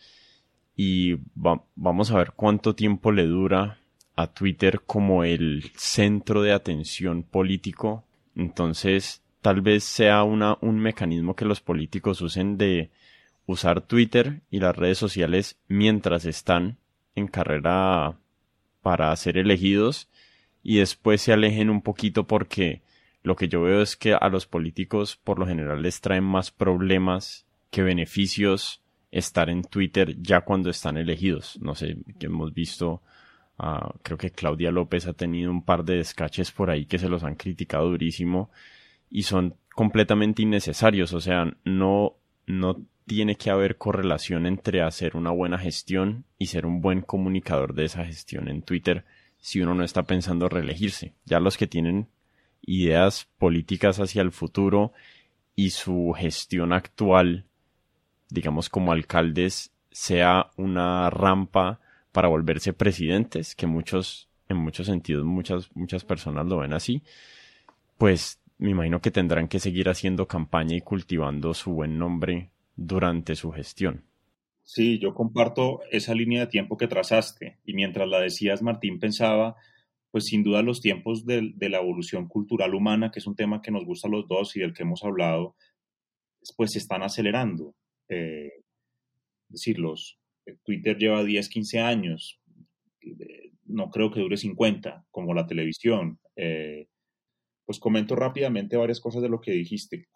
y 0.76 1.18
vamos 1.36 2.12
a 2.12 2.18
ver 2.18 2.34
cuánto 2.36 2.76
tiempo 2.76 3.12
le 3.12 3.26
dura 3.26 3.80
a 4.16 4.28
Twitter 4.28 4.82
como 4.86 5.24
el 5.24 5.72
centro 5.76 6.42
de 6.42 6.54
atención 6.54 7.24
político. 7.24 8.04
Entonces, 8.36 9.22
tal 9.42 9.62
vez 9.62 9.84
sea 9.84 10.24
una, 10.24 10.58
un 10.62 10.80
mecanismo 10.80 11.36
que 11.36 11.46
los 11.46 11.62
políticos 11.62 12.22
usen 12.22 12.58
de 12.58 12.90
usar 13.46 13.82
Twitter 13.82 14.42
y 14.50 14.60
las 14.60 14.76
redes 14.76 14.98
sociales 14.98 15.58
mientras 15.68 16.26
están 16.26 16.78
en 17.16 17.28
carrera 17.28 18.18
para 18.82 19.16
ser 19.16 19.38
elegidos 19.38 20.10
y 20.64 20.78
después 20.78 21.22
se 21.22 21.32
alejen 21.32 21.70
un 21.70 21.82
poquito 21.82 22.26
porque 22.26 22.82
lo 23.24 23.36
que 23.36 23.48
yo 23.48 23.62
veo 23.62 23.82
es 23.82 23.96
que 23.96 24.14
a 24.14 24.30
los 24.30 24.46
políticos 24.46 25.16
por 25.24 25.40
lo 25.40 25.48
general 25.48 25.82
les 25.82 26.02
traen 26.02 26.24
más 26.24 26.52
problemas 26.52 27.46
que 27.72 27.82
beneficios 27.82 28.82
estar 29.18 29.50
en 29.50 29.64
Twitter 29.64 30.16
ya 30.22 30.42
cuando 30.42 30.70
están 30.70 30.98
elegidos. 30.98 31.58
No 31.62 31.76
sé, 31.76 31.98
que 32.20 32.28
hemos 32.28 32.54
visto 32.54 33.02
Ah, 33.58 33.94
creo 34.04 34.18
que 34.18 34.32
Claudia 34.32 34.72
López 34.72 35.08
ha 35.08 35.14
tenido 35.14 35.50
un 35.50 35.64
par 35.64 35.86
de 35.86 35.96
descaches 35.98 36.52
por 36.52 36.70
ahí 36.70 36.86
que 36.86 37.00
se 37.00 37.08
los 37.08 37.24
han 37.24 37.36
criticado 37.36 37.90
durísimo 37.90 38.50
y 39.10 39.24
son 39.24 39.56
completamente 39.74 40.42
innecesarios. 40.42 41.14
O 41.14 41.22
sea, 41.22 41.54
no, 41.64 42.16
no 42.48 42.82
tiene 43.08 43.36
que 43.36 43.50
haber 43.50 43.78
correlación 43.78 44.46
entre 44.46 44.82
hacer 44.82 45.16
una 45.16 45.32
buena 45.32 45.58
gestión 45.58 46.26
y 46.38 46.48
ser 46.48 46.66
un 46.66 46.82
buen 46.82 47.02
comunicador 47.02 47.74
de 47.76 47.86
esa 47.86 48.04
gestión 48.06 48.50
en 48.50 48.62
Twitter 48.62 49.06
si 49.38 49.62
uno 49.62 49.74
no 49.76 49.84
está 49.84 50.04
pensando 50.04 50.50
reelegirse. 50.50 51.14
Ya 51.26 51.40
los 51.40 51.56
que 51.56 51.68
tienen 51.68 52.08
ideas 52.62 53.30
políticas 53.38 54.00
hacia 54.00 54.22
el 54.22 54.32
futuro 54.32 54.92
y 55.56 55.70
su 55.70 56.14
gestión 56.18 56.74
actual, 56.74 57.46
digamos 58.30 58.70
como 58.70 58.92
alcaldes, 58.92 59.72
sea 59.92 60.52
una 60.58 61.10
rampa 61.10 61.80
para 62.12 62.28
volverse 62.28 62.74
presidentes, 62.74 63.56
que 63.56 63.68
muchos, 63.68 64.30
en 64.50 64.58
muchos 64.58 64.88
sentidos, 64.88 65.26
muchas, 65.26 65.70
muchas 65.76 66.04
personas 66.04 66.46
lo 66.46 66.58
ven 66.58 66.74
así, 66.74 67.02
pues 67.98 68.40
me 68.58 68.72
imagino 68.72 69.02
que 69.02 69.12
tendrán 69.12 69.48
que 69.48 69.60
seguir 69.60 69.90
haciendo 69.90 70.28
campaña 70.28 70.76
y 70.76 70.82
cultivando 70.82 71.54
su 71.54 71.72
buen 71.72 71.98
nombre 71.98 72.52
durante 72.76 73.36
su 73.36 73.52
gestión. 73.52 74.04
Sí, 74.64 74.98
yo 74.98 75.14
comparto 75.14 75.82
esa 75.92 76.16
línea 76.16 76.42
de 76.42 76.48
tiempo 76.48 76.76
que 76.76 76.88
trazaste 76.88 77.60
y 77.66 77.74
mientras 77.74 78.08
la 78.08 78.20
decías, 78.20 78.62
Martín 78.64 79.00
pensaba, 79.00 79.56
pues 80.10 80.26
sin 80.26 80.44
duda 80.44 80.64
los 80.64 80.82
tiempos 80.82 81.26
de, 81.26 81.54
la 81.60 81.78
evolución 81.78 82.28
cultural 82.28 82.74
humana, 82.74 83.12
que 83.12 83.20
es 83.20 83.28
un 83.28 83.36
tema 83.36 83.62
que 83.62 83.72
nos 83.72 83.86
gusta 83.86 84.08
a 84.08 84.12
los 84.12 84.28
dos 84.28 84.56
y 84.56 84.62
del 84.62 84.74
que 84.74 84.84
hemos 84.84 85.04
hablado, 85.04 85.56
pues 86.58 86.72
se 86.72 86.80
están 86.80 87.04
acelerando. 87.04 87.76
Eh, 88.10 88.52
Twitter 90.64 90.98
lleva 90.98 91.24
10, 91.24 91.50
15 91.50 91.80
años, 91.80 92.40
no 93.66 93.90
creo 93.90 94.12
que 94.12 94.20
dure 94.20 94.38
50, 94.38 95.06
como 95.12 95.34
la 95.34 95.48
televisión. 95.48 96.20
Eh, 96.36 96.88
pues 97.66 97.80
comento 97.80 98.16
rápidamente 98.16 98.78
varias 98.78 99.00
cosas 99.00 99.22
de 99.22 99.30
lo 99.30 99.42
que 99.42 99.52
dijiste. 99.52 100.08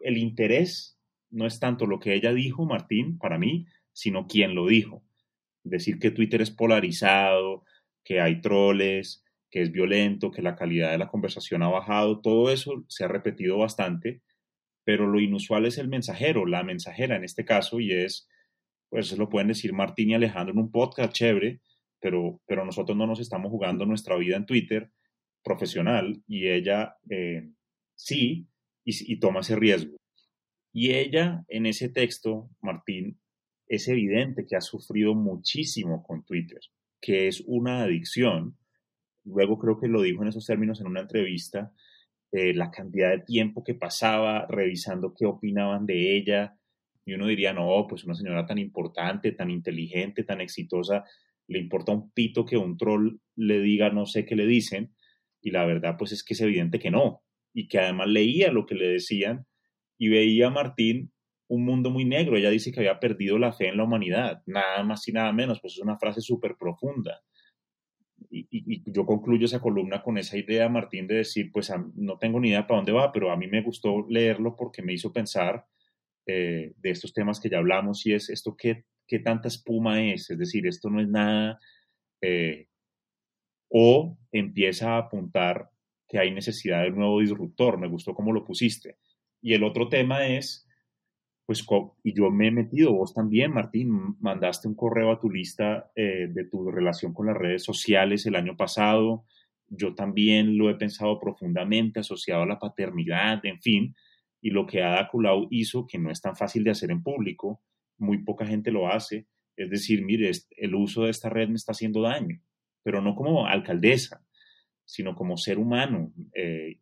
El 0.00 0.18
interés 0.18 0.98
no 1.30 1.46
es 1.46 1.60
tanto 1.60 1.86
lo 1.86 1.98
que 1.98 2.14
ella 2.14 2.32
dijo, 2.32 2.64
Martín, 2.66 3.18
para 3.18 3.38
mí, 3.38 3.66
sino 3.92 4.26
quién 4.26 4.54
lo 4.54 4.66
dijo. 4.66 5.02
Decir 5.62 5.98
que 5.98 6.10
Twitter 6.10 6.42
es 6.42 6.50
polarizado, 6.50 7.64
que 8.04 8.20
hay 8.20 8.40
troles, 8.40 9.24
que 9.50 9.62
es 9.62 9.72
violento, 9.72 10.30
que 10.30 10.42
la 10.42 10.56
calidad 10.56 10.90
de 10.90 10.98
la 10.98 11.08
conversación 11.08 11.62
ha 11.62 11.68
bajado, 11.68 12.20
todo 12.20 12.50
eso 12.50 12.84
se 12.88 13.04
ha 13.04 13.08
repetido 13.08 13.58
bastante, 13.58 14.22
pero 14.86 15.08
lo 15.08 15.18
inusual 15.18 15.66
es 15.66 15.78
el 15.78 15.88
mensajero, 15.88 16.46
la 16.46 16.62
mensajera 16.62 17.16
en 17.16 17.24
este 17.24 17.44
caso, 17.44 17.80
y 17.80 17.92
es 17.92 18.28
pues 18.88 19.10
lo 19.18 19.28
pueden 19.28 19.48
decir 19.48 19.72
Martín 19.72 20.10
y 20.10 20.14
Alejandro 20.14 20.52
en 20.52 20.60
un 20.60 20.70
podcast 20.70 21.12
chévere, 21.12 21.60
pero, 22.00 22.40
pero 22.46 22.64
nosotros 22.64 22.96
no 22.96 23.04
nos 23.04 23.18
estamos 23.18 23.50
jugando 23.50 23.84
nuestra 23.84 24.16
vida 24.16 24.36
en 24.36 24.46
Twitter 24.46 24.92
profesional 25.42 26.22
y 26.28 26.46
ella 26.46 26.94
eh, 27.10 27.50
sí 27.96 28.46
y, 28.84 29.18
toma 29.18 29.40
ese 29.40 29.56
riesgo. 29.56 29.96
Y 30.72 30.92
ella 30.92 31.44
en 31.48 31.66
ese 31.66 31.88
texto, 31.88 32.48
Martín, 32.60 33.18
es 33.66 33.88
evidente 33.88 34.46
que 34.46 34.54
ha 34.54 34.60
sufrido 34.60 35.16
muchísimo 35.16 36.04
con 36.04 36.24
Twitter, 36.24 36.60
que 37.00 37.26
es 37.26 37.42
una 37.48 37.82
adicción. 37.82 38.56
Luego 39.24 39.58
creo 39.58 39.80
que 39.80 39.88
lo 39.88 40.02
dijo 40.02 40.22
en 40.22 40.28
esos 40.28 40.46
términos 40.46 40.80
en 40.80 40.86
una 40.86 41.00
entrevista, 41.00 41.72
eh, 42.36 42.54
la 42.54 42.70
cantidad 42.70 43.10
de 43.10 43.24
tiempo 43.24 43.64
que 43.64 43.74
pasaba 43.74 44.46
revisando 44.46 45.14
qué 45.14 45.24
opinaban 45.24 45.86
de 45.86 46.16
ella, 46.16 46.56
y 47.06 47.14
uno 47.14 47.28
diría, 47.28 47.52
no, 47.52 47.86
pues 47.88 48.04
una 48.04 48.14
señora 48.14 48.44
tan 48.44 48.58
importante, 48.58 49.32
tan 49.32 49.50
inteligente, 49.50 50.24
tan 50.24 50.40
exitosa, 50.40 51.04
le 51.48 51.58
importa 51.60 51.92
un 51.92 52.10
pito 52.10 52.44
que 52.44 52.56
un 52.56 52.76
troll 52.76 53.20
le 53.36 53.60
diga 53.60 53.90
no 53.90 54.06
sé 54.06 54.26
qué 54.26 54.34
le 54.34 54.46
dicen. 54.46 54.92
Y 55.40 55.52
la 55.52 55.64
verdad, 55.64 55.96
pues 55.96 56.12
es 56.12 56.24
que 56.24 56.34
es 56.34 56.40
evidente 56.40 56.78
que 56.78 56.90
no. 56.90 57.22
Y 57.54 57.68
que 57.68 57.78
además 57.78 58.08
leía 58.08 58.50
lo 58.50 58.66
que 58.66 58.74
le 58.74 58.88
decían 58.88 59.46
y 59.96 60.08
veía 60.08 60.48
a 60.48 60.50
Martín 60.50 61.12
un 61.48 61.64
mundo 61.64 61.90
muy 61.90 62.04
negro. 62.04 62.36
Ella 62.36 62.50
dice 62.50 62.72
que 62.72 62.80
había 62.80 62.98
perdido 62.98 63.38
la 63.38 63.52
fe 63.52 63.68
en 63.68 63.76
la 63.76 63.84
humanidad. 63.84 64.42
Nada 64.46 64.82
más 64.82 65.06
y 65.06 65.12
nada 65.12 65.32
menos, 65.32 65.60
pues 65.60 65.74
es 65.74 65.78
una 65.78 65.98
frase 65.98 66.20
súper 66.20 66.56
profunda. 66.58 67.22
Y, 68.30 68.82
yo 68.90 69.04
concluyo 69.06 69.46
esa 69.46 69.60
columna 69.60 70.02
con 70.02 70.18
esa 70.18 70.36
idea, 70.36 70.68
Martín, 70.68 71.06
de 71.06 71.16
decir, 71.16 71.50
pues 71.52 71.72
no 71.94 72.18
tengo 72.18 72.40
ni 72.40 72.48
idea 72.48 72.66
para 72.66 72.78
dónde 72.78 72.92
va, 72.92 73.12
pero 73.12 73.30
a 73.30 73.36
mí 73.36 73.46
me 73.46 73.62
gustó 73.62 74.06
leerlo 74.08 74.56
porque 74.56 74.82
me 74.82 74.92
hizo 74.92 75.12
pensar 75.12 75.66
eh, 76.26 76.72
de 76.76 76.90
estos 76.90 77.12
temas 77.12 77.40
que 77.40 77.48
ya 77.48 77.58
hablamos 77.58 78.04
y 78.06 78.14
es 78.14 78.30
esto 78.30 78.56
qué, 78.56 78.84
qué 79.06 79.20
tanta 79.20 79.48
espuma 79.48 80.02
es, 80.02 80.30
es 80.30 80.38
decir, 80.38 80.66
esto 80.66 80.90
no 80.90 81.00
es 81.00 81.08
nada, 81.08 81.58
eh, 82.20 82.66
o 83.68 84.18
empieza 84.32 84.94
a 84.94 84.98
apuntar 84.98 85.70
que 86.08 86.18
hay 86.18 86.30
necesidad 86.32 86.82
de 86.82 86.90
un 86.90 86.98
nuevo 86.98 87.20
disruptor. 87.20 87.78
Me 87.78 87.88
gustó 87.88 88.14
cómo 88.14 88.32
lo 88.32 88.44
pusiste. 88.44 88.98
Y 89.40 89.54
el 89.54 89.64
otro 89.64 89.88
tema 89.88 90.26
es, 90.26 90.65
pues, 91.46 91.64
y 92.02 92.12
yo 92.12 92.30
me 92.32 92.48
he 92.48 92.50
metido, 92.50 92.92
vos 92.92 93.14
también, 93.14 93.52
Martín, 93.52 94.16
mandaste 94.18 94.66
un 94.66 94.74
correo 94.74 95.12
a 95.12 95.20
tu 95.20 95.30
lista 95.30 95.92
eh, 95.94 96.26
de 96.28 96.44
tu 96.44 96.72
relación 96.72 97.14
con 97.14 97.26
las 97.26 97.36
redes 97.36 97.62
sociales 97.62 98.26
el 98.26 98.34
año 98.34 98.56
pasado. 98.56 99.24
Yo 99.68 99.94
también 99.94 100.58
lo 100.58 100.68
he 100.70 100.74
pensado 100.74 101.20
profundamente 101.20 102.00
asociado 102.00 102.42
a 102.42 102.46
la 102.46 102.58
paternidad, 102.58 103.46
en 103.46 103.60
fin, 103.60 103.94
y 104.40 104.50
lo 104.50 104.66
que 104.66 104.82
Ada 104.82 105.08
Colau 105.08 105.46
hizo, 105.50 105.86
que 105.86 105.98
no 105.98 106.10
es 106.10 106.20
tan 106.20 106.34
fácil 106.36 106.64
de 106.64 106.72
hacer 106.72 106.90
en 106.90 107.04
público, 107.04 107.62
muy 107.96 108.24
poca 108.24 108.44
gente 108.44 108.72
lo 108.72 108.88
hace, 108.88 109.28
es 109.56 109.70
decir, 109.70 110.04
mire, 110.04 110.32
el 110.56 110.74
uso 110.74 111.04
de 111.04 111.10
esta 111.10 111.30
red 111.30 111.48
me 111.48 111.54
está 111.54 111.72
haciendo 111.72 112.02
daño, 112.02 112.40
pero 112.82 113.00
no 113.00 113.14
como 113.14 113.46
alcaldesa, 113.46 114.20
sino 114.84 115.14
como 115.14 115.36
ser 115.36 115.58
humano. 115.58 116.12
Eh, 116.34 116.80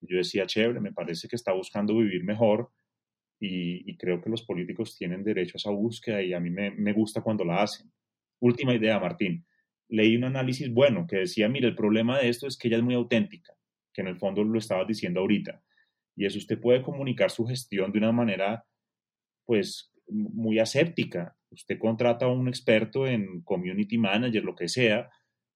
yo 0.00 0.16
decía, 0.16 0.46
chévere, 0.46 0.80
me 0.80 0.92
parece 0.92 1.28
que 1.28 1.36
está 1.36 1.52
buscando 1.52 1.96
vivir 1.96 2.24
mejor 2.24 2.70
y, 3.40 3.96
creo 3.96 4.20
que 4.20 4.30
los 4.30 4.42
políticos 4.42 4.96
tienen 4.96 5.22
derecho 5.22 5.56
a 5.56 5.58
esa 5.58 5.70
búsqueda 5.70 6.22
y 6.22 6.32
a 6.32 6.40
mí 6.40 6.50
me, 6.50 6.92
gusta 6.92 7.20
cuando 7.20 7.44
la 7.44 7.62
hacen. 7.62 7.90
Última 8.40 8.74
idea, 8.74 8.98
Martín. 8.98 9.46
Leí 9.88 10.16
un 10.16 10.24
análisis 10.24 10.72
bueno 10.72 11.06
que 11.06 11.18
decía, 11.18 11.48
mire, 11.48 11.68
el 11.68 11.74
problema 11.74 12.18
de 12.18 12.28
esto 12.28 12.46
es 12.46 12.56
que 12.56 12.68
ella 12.68 12.78
es 12.78 12.82
muy 12.82 12.94
auténtica, 12.94 13.54
que 13.92 14.00
en 14.02 14.08
el 14.08 14.18
fondo 14.18 14.44
lo 14.44 14.58
estabas 14.58 14.86
diciendo 14.86 15.20
ahorita. 15.20 15.62
Y 16.16 16.26
eso 16.26 16.38
usted 16.38 16.60
puede 16.60 16.82
comunicar 16.82 17.30
su 17.30 17.46
gestión 17.46 17.92
de 17.92 17.98
una 17.98 18.12
manera, 18.12 18.66
pues, 19.46 19.92
muy 20.08 20.58
aséptica. 20.58 21.36
Usted 21.50 21.78
contrata 21.78 22.26
a 22.26 22.32
un 22.32 22.48
experto 22.48 23.06
en 23.06 23.42
community 23.42 23.98
manager, 23.98 24.44
lo 24.44 24.54
que 24.54 24.68
sea, 24.68 25.10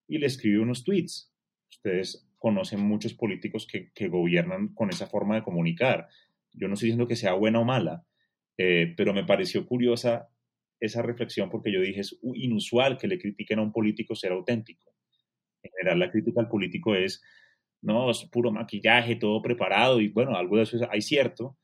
y 0.06 0.18
le 0.18 0.26
escribe 0.26 0.60
unos 0.60 0.84
tweets. 0.84 1.32
Ustedes 1.70 2.28
conocen 2.38 2.80
muchos 2.80 3.14
políticos 3.14 3.66
que, 3.66 4.08
gobiernan 4.08 4.74
con 4.74 4.90
esa 4.90 5.06
forma 5.06 5.36
de 5.36 5.42
comunicar. 5.42 6.08
Yo 6.52 6.68
no 6.68 6.74
estoy 6.74 6.88
diciendo 6.88 7.08
que 7.08 7.16
sea 7.16 7.34
buena 7.34 7.60
o 7.60 7.64
mala, 7.64 8.04
eh, 8.58 8.94
pero 8.96 9.14
me 9.14 9.24
pareció 9.24 9.66
curiosa 9.66 10.28
esa 10.80 11.02
reflexión 11.02 11.48
porque 11.48 11.72
yo 11.72 11.80
dije, 11.80 12.00
es 12.00 12.18
inusual 12.34 12.98
que 12.98 13.08
le 13.08 13.18
critiquen 13.18 13.58
a 13.58 13.62
un 13.62 13.72
político 13.72 14.14
ser 14.14 14.32
auténtico. 14.32 14.92
En 15.62 15.70
general, 15.70 16.00
la 16.00 16.10
crítica 16.10 16.40
al 16.40 16.48
político 16.48 16.94
es, 16.94 17.22
no, 17.82 18.10
es 18.10 18.24
puro 18.30 18.50
maquillaje, 18.50 19.16
todo 19.16 19.40
preparado, 19.42 20.00
y 20.00 20.08
bueno, 20.08 20.36
algo 20.36 20.56
de 20.56 20.64
eso 20.64 20.78
hay 20.90 21.00
cierto, 21.00 21.56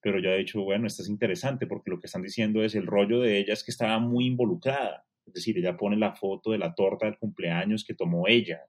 pero 0.00 0.20
yo 0.20 0.30
he 0.30 0.38
dicho, 0.38 0.62
bueno, 0.62 0.86
esto 0.86 1.02
es 1.02 1.08
interesante 1.08 1.66
porque 1.66 1.90
lo 1.90 2.00
que 2.00 2.06
están 2.06 2.22
diciendo 2.22 2.62
es 2.62 2.74
el 2.74 2.86
rollo 2.86 3.20
de 3.20 3.38
ella 3.38 3.52
es 3.52 3.64
que 3.64 3.70
estaba 3.70 3.98
muy 3.98 4.26
involucrada, 4.26 5.04
es 5.26 5.34
decir, 5.34 5.58
ella 5.58 5.76
pone 5.76 5.96
la 5.96 6.14
foto 6.14 6.52
de 6.52 6.58
la 6.58 6.74
torta 6.74 7.06
del 7.06 7.18
cumpleaños 7.18 7.84
que 7.84 7.94
tomó 7.94 8.26
ella, 8.28 8.60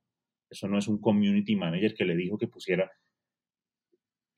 eso 0.50 0.68
no 0.68 0.78
es 0.78 0.88
un 0.88 1.00
community 1.00 1.56
manager 1.56 1.94
que 1.94 2.06
le 2.06 2.16
dijo 2.16 2.38
que 2.38 2.48
pusiera, 2.48 2.92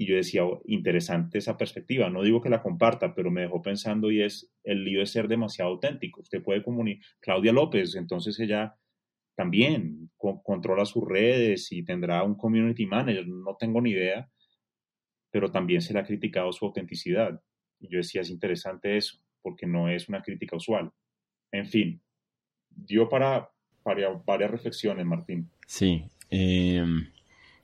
y 0.04 0.06
yo 0.06 0.16
decía, 0.16 0.46
oh, 0.46 0.62
interesante 0.66 1.38
esa 1.38 1.58
perspectiva, 1.58 2.10
no 2.10 2.24
digo 2.24 2.42
que 2.42 2.50
la 2.50 2.62
comparta, 2.62 3.16
pero 3.16 3.32
me 3.32 3.42
dejó 3.42 3.62
pensando 3.62 4.12
y 4.12 4.22
es 4.22 4.52
el 4.64 4.84
lío 4.84 5.00
de 5.00 5.06
ser 5.06 5.30
demasiado 5.30 5.72
auténtico, 5.72 6.22
usted 6.22 6.44
puede 6.44 6.62
comunicar, 6.62 7.06
Claudia 7.22 7.54
López, 7.54 7.96
entonces 7.96 8.38
ella 8.40 8.76
también 9.36 10.12
controla 10.18 10.86
sus 10.86 11.08
redes 11.08 11.72
y 11.72 11.84
tendrá 11.84 12.24
un 12.24 12.36
community 12.36 12.86
manager, 12.86 13.28
no 13.28 13.56
tengo 13.58 13.82
ni 13.82 13.92
idea, 13.92 14.30
pero 15.32 15.52
también 15.52 15.82
se 15.82 15.94
le 15.94 16.00
ha 16.00 16.06
criticado 16.06 16.52
su 16.52 16.66
autenticidad. 16.66 17.42
Y 17.80 17.90
yo 17.90 17.98
decía, 17.98 18.22
es 18.22 18.30
interesante 18.30 18.98
eso, 18.98 19.18
porque 19.42 19.66
no 19.66 19.90
es 19.90 20.08
una 20.08 20.22
crítica 20.22 20.56
usual. 20.56 20.92
En 21.52 21.66
fin, 21.66 22.02
dio 22.70 23.10
para, 23.10 23.50
varias 23.84 24.52
reflexiones, 24.52 25.06
Martín. 25.06 25.50
Sí. 25.66 26.04
Em, 26.30 27.08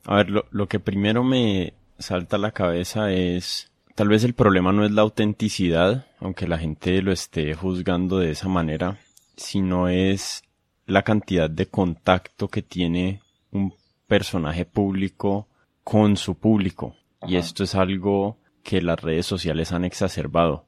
a 0.05 0.15
ver, 0.17 0.29
lo, 0.31 0.45
lo 0.49 0.67
que 0.67 0.79
primero 0.79 1.23
me 1.23 1.73
salta 1.99 2.37
a 2.37 2.39
la 2.39 2.51
cabeza 2.51 3.11
es, 3.11 3.71
tal 3.95 4.07
vez 4.07 4.23
el 4.23 4.33
problema 4.33 4.71
no 4.71 4.85
es 4.85 4.91
la 4.91 5.01
autenticidad, 5.01 6.07
aunque 6.19 6.47
la 6.47 6.57
gente 6.57 7.01
lo 7.01 7.11
esté 7.11 7.53
juzgando 7.53 8.17
de 8.19 8.31
esa 8.31 8.47
manera, 8.47 8.97
sino 9.35 9.87
es 9.87 10.43
la 10.85 11.03
cantidad 11.03 11.49
de 11.49 11.67
contacto 11.67 12.47
que 12.47 12.61
tiene 12.61 13.21
un 13.51 13.73
personaje 14.07 14.65
público 14.65 15.47
con 15.83 16.17
su 16.17 16.35
público. 16.35 16.95
Y 17.27 17.35
esto 17.35 17.63
es 17.63 17.75
algo 17.75 18.37
que 18.63 18.81
las 18.81 18.99
redes 19.01 19.25
sociales 19.25 19.71
han 19.71 19.85
exacerbado. 19.85 20.65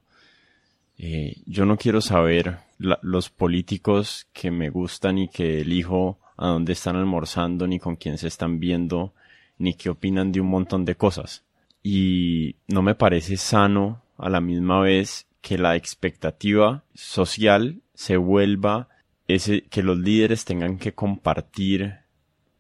Eh, 0.97 1.37
yo 1.45 1.65
no 1.65 1.77
quiero 1.77 2.01
saber 2.01 2.59
los 2.77 3.29
políticos 3.29 4.27
que 4.33 4.51
me 4.51 4.69
gustan 4.69 5.17
y 5.17 5.29
que 5.29 5.61
elijo 5.61 6.19
a 6.37 6.47
dónde 6.47 6.73
están 6.73 6.95
almorzando, 6.95 7.67
ni 7.67 7.79
con 7.79 7.95
quién 7.95 8.17
se 8.17 8.27
están 8.27 8.59
viendo, 8.59 9.13
ni 9.61 9.75
qué 9.75 9.89
opinan 9.89 10.31
de 10.31 10.41
un 10.41 10.47
montón 10.47 10.85
de 10.85 10.95
cosas. 10.95 11.43
Y 11.83 12.55
no 12.67 12.81
me 12.81 12.95
parece 12.95 13.37
sano 13.37 14.01
a 14.17 14.29
la 14.29 14.41
misma 14.41 14.81
vez 14.81 15.27
que 15.41 15.57
la 15.57 15.75
expectativa 15.75 16.83
social 16.93 17.81
se 17.93 18.17
vuelva 18.17 18.89
ese, 19.27 19.63
que 19.63 19.83
los 19.83 19.97
líderes 19.97 20.45
tengan 20.45 20.77
que 20.77 20.93
compartir 20.93 21.99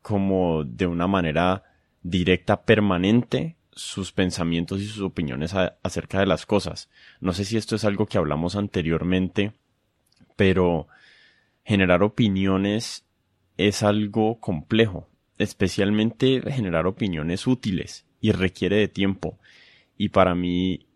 como 0.01 0.63
de 0.63 0.87
una 0.87 1.07
manera 1.07 1.63
directa 2.01 2.63
permanente 2.63 3.57
sus 3.73 4.11
pensamientos 4.11 4.81
y 4.81 4.85
sus 4.85 5.01
opiniones 5.01 5.53
acerca 5.83 6.19
de 6.19 6.25
las 6.25 6.45
cosas. 6.45 6.89
No 7.19 7.33
sé 7.33 7.45
si 7.45 7.57
esto 7.57 7.75
es 7.75 7.85
algo 7.85 8.05
que 8.05 8.17
hablamos 8.17 8.55
anteriormente, 8.55 9.53
pero 10.35 10.87
generar 11.63 12.03
opiniones 12.03 13.05
es 13.57 13.83
algo 13.83 14.39
complejo, 14.39 15.07
especialmente 15.41 16.41
generar 16.51 16.87
opiniones 16.87 17.47
útiles 17.47 18.05
y 18.19 18.31
requiere 18.31 18.77
de 18.77 18.87
tiempo. 18.87 19.39
Y 19.97 20.09
para 20.09 20.35
mí, 20.35 20.87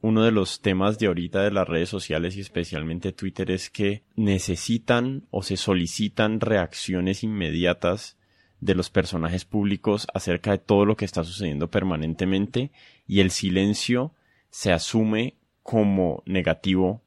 uno 0.00 0.22
de 0.22 0.30
los 0.30 0.60
temas 0.60 0.98
de 0.98 1.06
ahorita 1.06 1.42
de 1.42 1.50
las 1.50 1.68
redes 1.68 1.88
sociales 1.88 2.36
y 2.36 2.40
especialmente 2.40 3.12
Twitter 3.12 3.50
es 3.50 3.70
que 3.70 4.02
necesitan 4.16 5.26
o 5.30 5.42
se 5.42 5.56
solicitan 5.56 6.40
reacciones 6.40 7.24
inmediatas 7.24 8.16
de 8.60 8.74
los 8.74 8.90
personajes 8.90 9.44
públicos 9.44 10.06
acerca 10.14 10.52
de 10.52 10.58
todo 10.58 10.84
lo 10.84 10.96
que 10.96 11.04
está 11.04 11.24
sucediendo 11.24 11.70
permanentemente 11.70 12.70
y 13.06 13.20
el 13.20 13.30
silencio 13.30 14.14
se 14.50 14.72
asume 14.72 15.36
como 15.62 16.22
negativo 16.26 17.02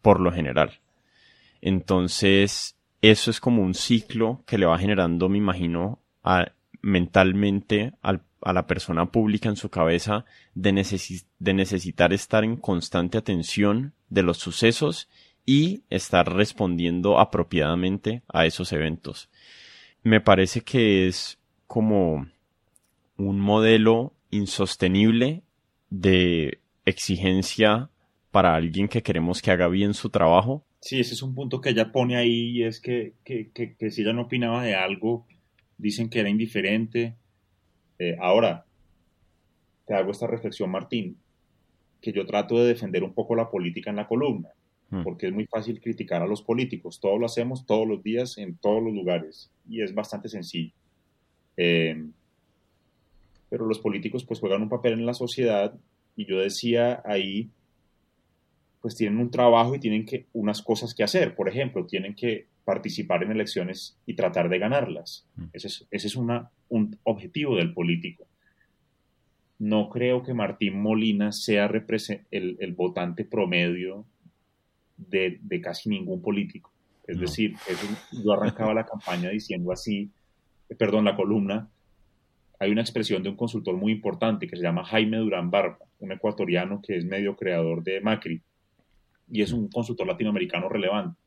por 0.00 0.20
lo 0.20 0.32
general. 0.32 0.80
Entonces, 1.60 2.76
eso 3.00 3.30
es 3.30 3.40
como 3.40 3.62
un 3.62 3.74
ciclo 3.74 4.42
que 4.46 4.58
le 4.58 4.66
va 4.66 4.78
generando, 4.78 5.28
me 5.28 5.38
imagino, 5.38 6.01
mentalmente 6.80 7.92
a 8.02 8.52
la 8.52 8.66
persona 8.66 9.06
pública 9.10 9.48
en 9.48 9.56
su 9.56 9.70
cabeza 9.70 10.24
de, 10.54 10.72
necesitar 10.72 12.12
estar 12.12 12.44
en 12.44 12.56
constante 12.56 13.18
atención 13.18 13.94
de 14.08 14.22
los 14.22 14.38
sucesos 14.38 15.08
y 15.44 15.82
estar 15.90 16.32
respondiendo 16.32 17.18
apropiadamente 17.18 18.22
a 18.28 18.46
esos 18.46 18.72
eventos 18.72 19.28
me 20.02 20.20
parece 20.20 20.62
que 20.62 21.06
es 21.06 21.38
como 21.66 22.26
un 23.16 23.40
modelo 23.40 24.12
insostenible 24.30 25.42
de 25.90 26.58
exigencia 26.84 27.90
para 28.30 28.54
alguien 28.54 28.88
que 28.88 29.02
queremos 29.02 29.42
que 29.42 29.50
haga 29.50 29.68
bien 29.68 29.94
su 29.94 30.10
trabajo. 30.10 30.64
Sí, 30.80 30.98
ese 30.98 31.14
es 31.14 31.22
un 31.22 31.34
punto 31.34 31.60
que 31.60 31.70
ella 31.70 31.92
pone 31.92 32.16
ahí 32.16 32.58
y 32.58 32.64
es 32.64 32.80
que, 32.80 33.14
si 33.24 34.02
ella 34.02 34.12
no 34.12 34.22
opinaba 34.22 34.64
de 34.64 34.74
algo, 34.74 35.26
dicen 35.78 36.08
que 36.08 36.20
era 36.20 36.28
indiferente. 36.28 37.16
Eh, 37.98 38.16
ahora, 38.20 38.64
te 39.86 39.94
hago 39.94 40.10
esta 40.10 40.26
reflexión, 40.26 40.70
Martín, 40.70 41.16
que 42.00 42.12
yo 42.12 42.26
trato 42.26 42.58
de 42.58 42.66
defender 42.66 43.02
un 43.04 43.14
poco 43.14 43.34
la 43.34 43.50
política 43.50 43.90
en 43.90 43.96
la 43.96 44.06
columna. 44.06 44.50
Mm. 44.92 45.04
porque 45.04 45.26
es 45.26 45.32
muy 45.32 45.46
fácil 45.46 45.80
criticar 45.80 46.20
a 46.20 46.26
los 46.26 46.42
políticos. 46.42 47.00
Todo 47.00 47.16
lo 47.16 47.24
hacemos 47.24 47.64
todos 47.64 47.88
los 47.88 48.02
días 48.02 48.36
en 48.36 48.58
todos 48.58 48.82
los 48.82 48.92
lugares 48.92 49.50
y 49.66 49.80
es 49.80 49.94
bastante 49.94 50.28
sencillo. 50.28 50.74
Eh, 51.56 51.96
pero 53.48 53.64
los 53.64 53.78
políticos 53.78 54.24
pues 54.24 54.38
juegan 54.38 54.62
un 54.62 54.68
papel 54.68 54.92
en 54.92 55.06
la 55.06 55.14
sociedad 55.14 55.74
y 56.14 56.26
yo 56.26 56.38
decía 56.38 57.02
ahí, 57.06 57.48
pues 58.82 58.94
tienen 58.94 59.18
un 59.18 59.30
trabajo 59.30 59.74
y 59.74 59.80
tienen 59.80 60.04
que 60.04 60.26
unas 60.34 60.60
cosas 60.60 60.94
que 60.94 61.04
hacer. 61.04 61.34
Por 61.34 61.48
ejemplo, 61.48 61.86
tienen 61.86 62.14
que 62.14 62.48
participar 62.64 63.22
en 63.22 63.32
elecciones 63.32 63.98
y 64.06 64.14
tratar 64.14 64.48
de 64.48 64.58
ganarlas. 64.58 65.26
Mm. 65.36 65.44
Ese 65.52 65.66
es, 65.68 65.86
ese 65.90 66.06
es 66.06 66.16
una, 66.16 66.50
un 66.68 66.98
objetivo 67.04 67.56
del 67.56 67.72
político. 67.72 68.26
No 69.58 69.88
creo 69.88 70.22
que 70.22 70.34
Martín 70.34 70.80
Molina 70.80 71.32
sea 71.32 71.70
el, 72.30 72.56
el 72.58 72.72
votante 72.72 73.24
promedio 73.24 74.06
de, 74.96 75.60
casi 75.62 75.88
ningún 75.88 76.22
político. 76.22 76.72
Es 77.06 77.18
decir, 77.18 77.54
yo 78.24 78.32
arrancaba 78.32 78.72
la 78.74 78.86
campaña 78.86 79.30
diciendo 79.30 79.72
así, 79.72 80.10
perdón, 80.78 81.04
la 81.04 81.16
columna, 81.16 81.68
hay 82.58 82.70
una 82.70 82.80
expresión 82.80 83.22
de 83.22 83.28
un 83.28 83.36
consultor 83.36 83.76
muy 83.76 83.92
importante 83.92 84.46
que 84.46 84.56
se 84.56 84.62
llama 84.62 84.84
Jaime 84.84 85.18
Durán 85.18 85.50
Barba, 85.50 85.78
un 85.98 86.12
ecuatoriano 86.12 86.80
que 86.80 86.96
es 86.96 87.04
medio 87.04 87.36
creador 87.36 87.82
de 87.82 88.00
Macri 88.00 88.40
y 89.30 89.42
es 89.42 89.52
un 89.52 89.68
consultor 89.68 90.06
latinoamericano 90.06 90.68
relevante. 90.68 91.18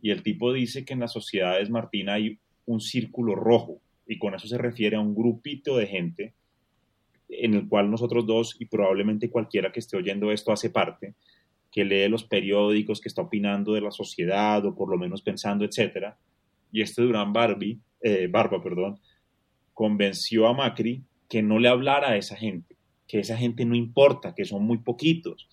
Y 0.00 0.10
el 0.10 0.22
tipo 0.22 0.52
dice 0.52 0.84
que 0.84 0.94
en 0.94 1.00
las 1.00 1.12
sociedades, 1.12 1.70
Martín, 1.70 2.08
hay 2.08 2.38
un 2.66 2.80
círculo 2.80 3.34
rojo, 3.34 3.80
y 4.06 4.18
con 4.18 4.34
eso 4.34 4.48
se 4.48 4.58
refiere 4.58 4.96
a 4.96 5.00
un 5.00 5.14
grupito 5.14 5.76
de 5.76 5.86
gente 5.86 6.34
en 7.28 7.54
el 7.54 7.68
cual 7.68 7.90
nosotros 7.90 8.26
dos 8.26 8.56
y 8.58 8.64
probablemente 8.64 9.30
cualquiera 9.30 9.70
que 9.70 9.80
esté 9.80 9.96
oyendo 9.96 10.32
esto 10.32 10.50
hace 10.50 10.70
parte, 10.70 11.14
que 11.70 11.84
lee 11.84 12.08
los 12.08 12.24
periódicos, 12.24 13.00
que 13.00 13.08
está 13.08 13.22
opinando 13.22 13.74
de 13.74 13.82
la 13.82 13.90
sociedad 13.90 14.64
o 14.64 14.74
por 14.74 14.90
lo 14.90 14.96
menos 14.96 15.20
pensando, 15.20 15.64
etcétera. 15.64 16.16
Y 16.72 16.80
este 16.80 17.02
Durán 17.02 17.32
Barbie, 17.34 17.78
eh, 18.00 18.28
Barba, 18.30 18.62
perdón, 18.62 18.98
convenció 19.74 20.46
a 20.46 20.54
Macri 20.54 21.02
que 21.28 21.42
no 21.42 21.58
le 21.58 21.68
hablara 21.68 22.10
a 22.10 22.16
esa 22.16 22.36
gente, 22.36 22.76
que 23.06 23.20
esa 23.20 23.36
gente 23.36 23.66
no 23.66 23.74
importa, 23.74 24.34
que 24.34 24.46
son 24.46 24.64
muy 24.64 24.78
poquitos, 24.78 25.48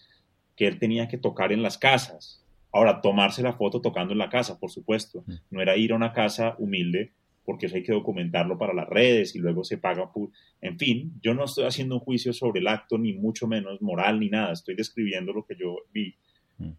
que 0.56 0.68
él 0.68 0.80
tenía 0.80 1.10
que 1.10 1.18
tocar 1.18 1.52
en 1.52 1.62
las 1.62 1.78
casas. 1.78 2.45
Ahora, 2.76 3.00
tomarse 3.00 3.42
la 3.42 3.54
foto 3.54 3.80
tocando 3.80 4.12
en 4.12 4.18
la 4.18 4.28
casa, 4.28 4.60
por 4.60 4.70
supuesto, 4.70 5.24
mm. 5.26 5.34
no 5.52 5.62
era 5.62 5.78
ir 5.78 5.94
a 5.94 5.96
una 5.96 6.12
casa 6.12 6.56
humilde, 6.60 7.14
porque 7.46 7.68
eso 7.68 7.78
hay 7.78 7.84
que 7.84 7.94
documentarlo 7.94 8.58
para 8.58 8.74
las 8.74 8.90
redes 8.90 9.34
y 9.34 9.40
luego 9.40 9.64
se 9.64 9.78
paga 9.78 10.12
por... 10.12 10.32
En 10.60 10.78
fin, 10.78 11.14
yo 11.24 11.34
no 11.34 11.46
estoy 11.46 11.64
haciendo 11.64 11.96
un 11.96 12.02
juicio 12.02 12.34
sobre 12.34 12.60
el 12.60 12.68
acto, 12.68 12.98
ni 12.98 13.14
mucho 13.14 13.48
menos 13.48 13.82
moral, 13.82 14.20
ni 14.20 14.30
nada, 14.30 14.52
estoy 14.52 14.76
describiendo 14.76 15.32
lo 15.32 15.46
que 15.46 15.56
yo 15.56 15.78
vi. 15.94 16.16
Mm. 16.58 16.72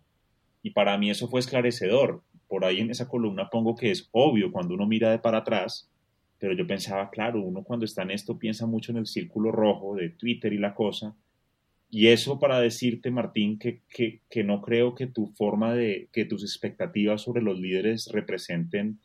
Y 0.64 0.70
para 0.72 0.98
mí 0.98 1.08
eso 1.08 1.28
fue 1.28 1.40
esclarecedor. 1.40 2.22
Por 2.46 2.66
ahí 2.66 2.80
en 2.80 2.90
esa 2.90 3.08
columna 3.08 3.48
pongo 3.48 3.74
que 3.74 3.90
es 3.90 4.10
obvio 4.12 4.52
cuando 4.52 4.74
uno 4.74 4.86
mira 4.86 5.10
de 5.10 5.18
para 5.18 5.38
atrás, 5.38 5.90
pero 6.38 6.52
yo 6.52 6.66
pensaba, 6.66 7.08
claro, 7.08 7.40
uno 7.40 7.62
cuando 7.62 7.86
está 7.86 8.02
en 8.02 8.10
esto 8.10 8.38
piensa 8.38 8.66
mucho 8.66 8.92
en 8.92 8.98
el 8.98 9.06
círculo 9.06 9.50
rojo 9.50 9.94
de 9.94 10.10
Twitter 10.10 10.52
y 10.52 10.58
la 10.58 10.74
cosa. 10.74 11.16
Y 11.88 12.08
eso 12.08 12.38
para 12.38 12.60
decirte, 12.60 13.10
Martín, 13.10 13.58
que, 13.58 13.82
que, 13.88 14.22
que 14.28 14.42
no 14.44 14.60
creo 14.60 14.94
que 14.94 15.06
tu 15.06 15.28
forma 15.28 15.72
de, 15.74 16.08
que 16.12 16.24
tus 16.24 16.42
expectativas 16.42 17.22
sobre 17.22 17.42
los 17.42 17.58
líderes 17.58 18.08
representen 18.12 18.98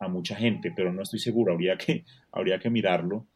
a 0.00 0.08
mucha 0.08 0.34
gente, 0.34 0.72
pero 0.74 0.92
no 0.92 1.02
estoy 1.02 1.20
seguro, 1.20 1.52
habría 1.52 1.76
que, 1.76 2.04
habría 2.32 2.58
que 2.58 2.70
mirarlo. 2.70 3.26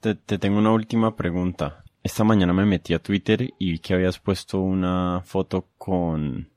Te, 0.00 0.14
tengo 0.14 0.58
una 0.58 0.72
última 0.72 1.14
pregunta. 1.16 1.84
Esta 2.02 2.24
mañana 2.24 2.52
me 2.52 2.66
metí 2.66 2.94
a 2.94 2.98
Twitter 3.00 3.50
y 3.58 3.72
vi 3.72 3.78
que 3.78 3.94
habías 3.94 4.18
puesto 4.18 4.60
una 4.60 5.22
foto 5.24 5.68
con 5.78 6.48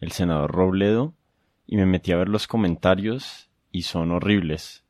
el 0.00 0.12
senador 0.12 0.50
Robledo 0.50 1.14
y 1.66 1.76
me 1.76 1.86
metí 1.86 2.12
a 2.12 2.16
ver 2.16 2.28
los 2.28 2.46
comentarios 2.46 3.48
y 3.70 3.82
son 3.82 4.10
horribles. 4.10 4.84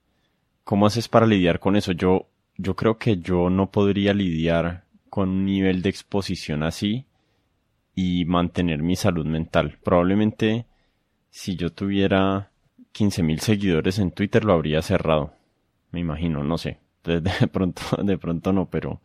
¿Cómo 0.64 0.86
haces 0.86 1.08
para 1.08 1.26
lidiar 1.26 1.60
con 1.60 1.76
eso? 1.76 1.92
Yo, 1.92 2.28
yo 2.56 2.74
creo 2.74 2.96
que 2.96 3.18
yo 3.18 3.50
no 3.50 3.70
podría 3.70 4.14
lidiar 4.14 4.83
con 5.14 5.28
un 5.28 5.44
nivel 5.44 5.80
de 5.80 5.90
exposición 5.90 6.64
así 6.64 7.06
y 7.94 8.24
mantener 8.24 8.82
mi 8.82 8.96
salud 8.96 9.24
mental. 9.24 9.78
Probablemente 9.84 10.66
si 11.30 11.54
yo 11.54 11.70
tuviera 11.70 12.50
15.000 12.92 13.38
seguidores 13.38 14.00
en 14.00 14.10
Twitter 14.10 14.44
lo 14.44 14.54
habría 14.54 14.82
cerrado. 14.82 15.32
Me 15.92 16.00
imagino, 16.00 16.42
no 16.42 16.58
sé. 16.58 16.80
De, 17.04 17.20
pronto, 17.46 17.82
de 18.02 18.18
pronto 18.18 18.52
no, 18.52 18.68
pero, 18.68 19.02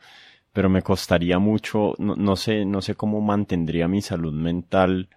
pero 0.52 0.68
me 0.68 0.82
costaría 0.82 1.38
mucho, 1.38 1.94
no, 2.00 2.36
sé, 2.36 2.66
no 2.66 2.82
sé 2.82 2.96
cómo 2.96 3.22
mantendría 3.22 3.88
mi 3.88 4.02
salud 4.02 4.34
mental 4.34 5.10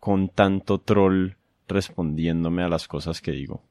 con 0.00 0.30
tanto 0.30 0.78
troll 0.78 1.34
respondiéndome 1.68 2.64
a 2.64 2.68
las 2.68 2.88
cosas 2.88 3.20
que 3.20 3.30
digo. 3.30 3.62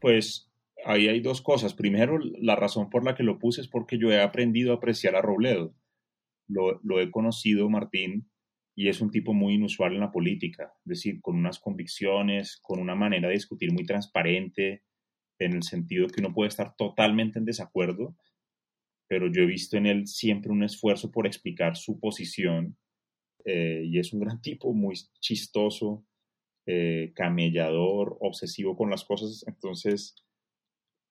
Pues 0.00 0.48
ahí 0.86 1.08
hay 1.08 1.20
dos 1.20 1.42
cosas. 1.42 1.74
Primero, 1.74 2.18
la 2.18 2.56
razón 2.56 2.88
por 2.88 3.04
la 3.04 3.14
que 3.14 3.22
lo 3.22 3.38
puse 3.38 3.60
es 3.60 3.68
porque 3.68 3.98
yo 3.98 4.10
he 4.10 4.20
aprendido 4.20 4.72
a 4.72 4.76
apreciar 4.76 5.16
a 5.16 5.22
Robledo. 5.22 5.74
Lo, 6.48 7.00
he 7.00 7.10
conocido, 7.10 7.68
Martín, 7.68 8.30
y 8.76 8.88
es 8.88 9.00
un 9.00 9.10
tipo 9.10 9.34
muy 9.34 9.54
inusual 9.54 9.94
en 9.94 10.00
la 10.00 10.12
política, 10.12 10.72
es 10.84 10.88
decir, 10.88 11.20
con 11.20 11.36
unas 11.36 11.58
convicciones, 11.58 12.58
con 12.62 12.78
una 12.78 12.94
manera 12.94 13.28
de 13.28 13.34
discutir 13.34 13.72
muy 13.72 13.84
transparente, 13.84 14.84
en 15.38 15.54
el 15.54 15.64
sentido 15.64 16.06
que 16.06 16.20
uno 16.20 16.32
puede 16.32 16.48
estar 16.48 16.76
totalmente 16.76 17.38
en 17.38 17.44
desacuerdo, 17.44 18.16
pero 19.08 19.30
yo 19.30 19.42
he 19.42 19.46
visto 19.46 19.76
en 19.76 19.86
él 19.86 20.06
siempre 20.06 20.52
un 20.52 20.62
esfuerzo 20.62 21.10
por 21.10 21.26
explicar 21.26 21.76
su 21.76 21.98
posición 21.98 22.76
eh, 23.44 23.82
y 23.84 23.98
es 23.98 24.12
un 24.12 24.20
gran 24.20 24.40
tipo, 24.42 24.72
muy 24.72 24.94
chistoso, 25.20 26.06
eh, 26.66 27.12
camellador, 27.14 28.16
obsesivo 28.20 28.76
con 28.76 28.90
las 28.90 29.04
cosas, 29.04 29.44
entonces 29.46 30.14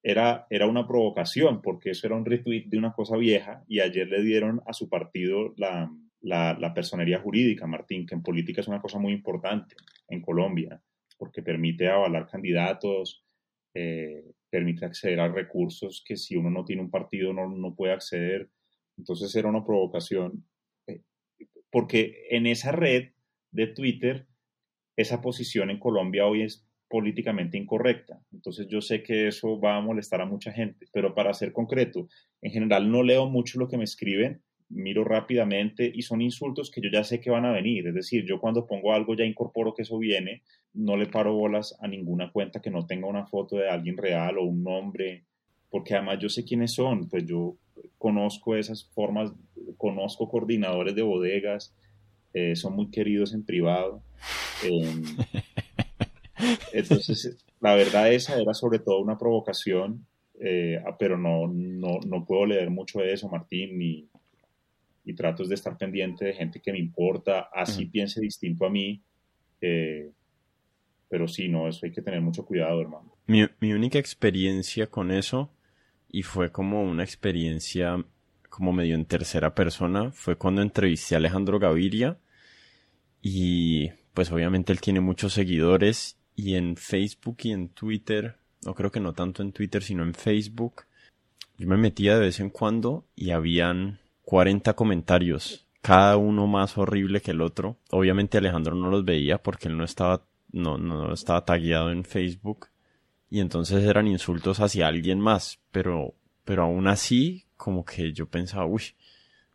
era, 0.08 0.46
era 0.52 0.68
una 0.68 0.88
provocación 0.88 1.64
porque 1.64 1.90
eso 1.90 2.06
era 2.06 2.16
un 2.16 2.26
retweet 2.26 2.66
de 2.68 2.78
una 2.78 2.94
cosa 2.94 3.18
vieja 3.18 3.64
y 3.68 3.80
ayer 3.80 4.08
le 4.08 4.22
dieron 4.22 4.62
a 4.68 4.72
su 4.72 4.88
partido 4.88 5.56
la, 5.58 5.92
la, 6.22 6.74
personería 6.76 7.20
jurídica, 7.20 7.66
Martín, 7.66 8.06
que 8.06 8.14
en 8.14 8.22
política 8.22 8.62
es 8.62 8.68
una 8.68 8.80
cosa 8.80 9.00
muy 9.00 9.14
importante 9.14 9.76
en 10.08 10.22
Colombia, 10.22 10.80
porque 11.18 11.42
permite 11.42 11.90
avalar 11.90 12.28
candidatos, 12.28 13.26
eh, 13.74 14.24
permite 14.48 14.86
acceder 14.86 15.20
a 15.20 15.28
recursos 15.28 16.04
que 16.06 16.18
si 16.18 16.36
uno 16.36 16.52
no 16.52 16.64
tiene 16.64 16.84
un 16.84 16.92
partido 16.92 17.34
no, 17.34 17.50
no 17.50 17.74
puede 17.74 17.94
acceder. 17.94 18.52
Entonces 19.00 19.36
era 19.36 19.50
una 19.50 19.66
provocación, 19.66 20.46
eh, 20.86 21.02
porque 21.72 22.28
en 22.30 22.46
esa 22.46 22.72
red 22.72 23.14
de 23.52 23.66
Twitter, 23.66 24.28
esa 24.96 25.20
posición 25.20 25.72
en 25.72 25.80
Colombia 25.80 26.28
hoy 26.28 26.44
es 26.44 26.64
políticamente 26.96 27.58
incorrecta. 27.58 28.22
Entonces 28.32 28.68
yo 28.70 28.80
sé 28.80 29.04
que 29.04 29.28
eso 29.28 29.60
va 29.60 29.76
a 29.76 29.82
molestar 29.82 30.22
a 30.22 30.26
mucha 30.26 30.54
gente, 30.54 30.86
pero 30.94 31.14
para 31.14 31.34
ser 31.34 31.52
concreto, 31.52 32.08
en 32.42 32.52
general 32.54 32.90
no 32.90 33.04
leo 33.04 33.28
mucho 33.30 33.60
lo 33.60 33.68
que 33.68 33.78
me 33.78 33.84
escriben, 33.84 34.42
miro 34.70 35.04
rápidamente 35.04 35.92
y 35.94 36.04
son 36.04 36.22
insultos 36.22 36.72
que 36.72 36.80
yo 36.80 36.90
ya 36.90 37.04
sé 37.04 37.20
que 37.20 37.30
van 37.30 37.44
a 37.44 37.52
venir. 37.52 37.86
Es 37.86 37.94
decir, 37.94 38.24
yo 38.26 38.40
cuando 38.40 38.66
pongo 38.66 38.94
algo 38.94 39.14
ya 39.14 39.26
incorporo 39.26 39.74
que 39.74 39.82
eso 39.82 39.98
viene, 39.98 40.44
no 40.74 40.96
le 40.96 41.08
paro 41.08 41.34
bolas 41.34 41.76
a 41.82 41.90
ninguna 41.90 42.32
cuenta 42.32 42.62
que 42.62 42.72
no 42.72 42.86
tenga 42.86 43.08
una 43.08 43.26
foto 43.26 43.58
de 43.58 43.70
alguien 43.70 43.98
real 43.98 44.38
o 44.38 44.44
un 44.44 44.64
nombre, 44.64 45.26
porque 45.70 45.96
además 45.96 46.20
yo 46.22 46.30
sé 46.30 46.46
quiénes 46.46 46.72
son, 46.72 47.10
pues 47.10 47.26
yo 47.26 47.58
conozco 47.98 48.56
esas 48.56 48.86
formas, 48.86 49.34
conozco 49.76 50.30
coordinadores 50.30 50.96
de 50.96 51.02
bodegas, 51.02 51.76
eh, 52.34 52.56
son 52.56 52.74
muy 52.78 52.90
queridos 52.90 53.34
en 53.34 53.44
privado. 53.44 54.02
entonces, 56.74 57.46
la 57.62 57.76
verdad 57.76 58.12
esa 58.12 58.40
era 58.40 58.54
sobre 58.54 58.80
todo 58.80 59.00
una 59.00 59.18
provocación, 59.18 60.06
eh, 60.40 60.82
pero 61.00 61.18
no, 61.18 61.48
no, 61.48 62.00
no 62.06 62.26
puedo 62.26 62.46
leer 62.46 62.70
mucho 62.70 63.00
de 63.00 63.14
eso, 63.14 63.30
Martín, 63.30 63.78
ni, 63.78 64.10
y 65.06 65.14
trato 65.14 65.46
de 65.46 65.56
estar 65.56 65.78
pendiente 65.78 66.26
de 66.26 66.34
gente 66.34 66.60
que 66.60 66.72
me 66.72 66.80
importa, 66.80 67.50
así 67.54 67.86
piense 67.86 68.20
distinto 68.20 68.66
a 68.66 68.70
mí. 68.70 69.02
Eh, 69.62 70.12
pero 71.08 71.28
sí, 71.28 71.48
no, 71.48 71.68
eso 71.68 71.86
hay 71.86 71.92
que 71.92 72.02
tener 72.02 72.22
mucho 72.22 72.46
cuidado, 72.46 72.82
hermano. 72.82 73.16
Mi, 73.28 73.46
mi 73.60 73.74
única 73.74 74.00
experiencia 74.00 74.88
con 74.88 75.12
eso, 75.12 75.52
y 76.10 76.24
fue 76.24 76.52
como 76.52 76.84
una 76.84 77.04
experiencia 77.04 78.04
como 78.50 78.74
medio 78.74 78.96
en 78.96 79.06
tercera 79.06 79.54
persona, 79.54 80.12
fue 80.12 80.38
cuando 80.38 80.62
entrevisté 80.62 81.16
a 81.16 81.18
Alejandro 81.20 81.60
Gaviria. 81.60 82.18
Y 83.22 83.90
pues 84.14 84.32
obviamente 84.32 84.72
él 84.72 84.82
tiene 84.82 85.02
muchos 85.02 85.34
seguidores 85.34 86.18
y 86.36 86.56
en 86.56 86.76
Facebook 86.76 87.38
y 87.44 87.52
en 87.52 87.70
Twitter, 87.70 88.36
no 88.66 88.74
creo 88.74 88.92
que 88.92 89.00
no 89.00 89.14
tanto 89.14 89.42
en 89.42 89.52
Twitter, 89.52 89.84
sino 89.84 90.04
en 90.04 90.14
Facebook, 90.14 90.84
yo 91.58 91.68
me 91.68 91.78
metía 91.78 92.16
de 92.16 92.26
vez 92.26 92.40
en 92.40 92.50
cuando 92.50 93.06
y 93.16 93.32
habían 93.32 94.00
40 94.24 94.74
comentarios, 94.74 95.66
cada 95.82 96.18
uno 96.18 96.48
más 96.48 96.78
horrible 96.78 97.22
que 97.22 97.32
el 97.32 97.42
otro. 97.42 97.78
Obviamente 97.92 98.38
Alejandro 98.38 98.76
no 98.76 98.90
los 98.90 99.06
veía 99.06 99.38
porque 99.38 99.68
él 99.68 99.78
no 99.78 99.84
estaba, 99.84 100.26
no, 100.52 100.78
no 100.78 101.14
estaba 101.14 101.46
tagueado 101.46 101.92
en 101.92 102.04
Facebook. 102.04 102.68
Y 103.30 103.40
entonces 103.40 103.84
eran 103.84 104.08
insultos 104.08 104.60
hacia 104.60 104.88
alguien 104.88 105.20
más. 105.20 105.60
Pero, 105.72 106.16
pero 106.44 106.64
aún 106.64 106.88
así, 106.88 107.46
como 107.56 107.86
que 107.86 108.14
yo 108.14 108.26
pensaba, 108.26 108.66
uy, 108.66 108.82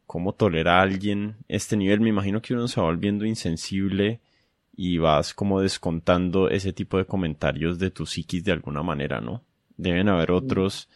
¿cómo 0.07 0.33
tolera 0.33 0.79
a 0.79 0.83
alguien 0.83 1.37
este 1.49 1.77
nivel? 1.77 2.01
Me 2.01 2.11
imagino 2.11 2.41
que 2.41 2.55
uno 2.55 2.69
se 2.69 2.81
va 2.81 2.87
volviendo 2.87 3.25
insensible 3.25 4.21
y 4.83 4.97
vas 4.97 5.35
como 5.35 5.61
descontando 5.61 6.49
ese 6.49 6.73
tipo 6.73 6.97
de 6.97 7.05
comentarios 7.05 7.79
de 7.79 7.91
tu 7.91 8.07
psiquis 8.07 8.43
de 8.43 8.53
alguna 8.53 8.83
manera, 8.83 9.21
¿no? 9.21 9.45
Deben 9.77 10.09
haber 10.09 10.31
otros 10.31 10.89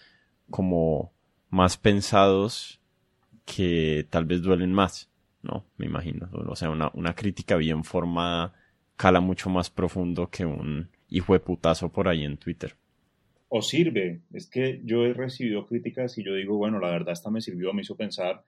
como 0.49 1.12
más 1.51 1.77
pensados 1.77 2.81
que 3.44 4.07
tal 4.09 4.25
vez 4.25 4.40
duelen 4.40 4.73
más, 4.73 5.11
¿no? 5.42 5.66
Me 5.77 5.85
imagino. 5.85 6.31
O 6.33 6.57
sea, 6.57 6.70
una, 6.70 6.90
una 6.94 7.14
crítica 7.14 7.57
bien 7.57 7.85
formada 7.85 8.55
cala 8.97 9.20
mucho 9.20 9.51
más 9.51 9.68
profundo 9.68 10.31
que 10.31 10.47
un 10.47 10.88
hijo 11.11 11.35
de 11.35 11.40
putazo 11.40 11.92
por 11.92 12.09
ahí 12.09 12.25
en 12.25 12.38
Twitter. 12.38 12.77
O 13.49 13.61
sirve. 13.61 14.23
Es 14.33 14.47
que 14.47 14.81
yo 14.83 15.05
he 15.05 15.12
recibido 15.12 15.66
críticas 15.66 16.16
y 16.16 16.25
yo 16.25 16.33
digo, 16.33 16.57
bueno, 16.57 16.79
la 16.79 16.88
verdad 16.88 17.12
esta 17.12 17.31
me 17.31 17.42
sirvió, 17.42 17.75
me 17.75 17.83
hizo 17.83 17.97
pensar. 17.97 18.44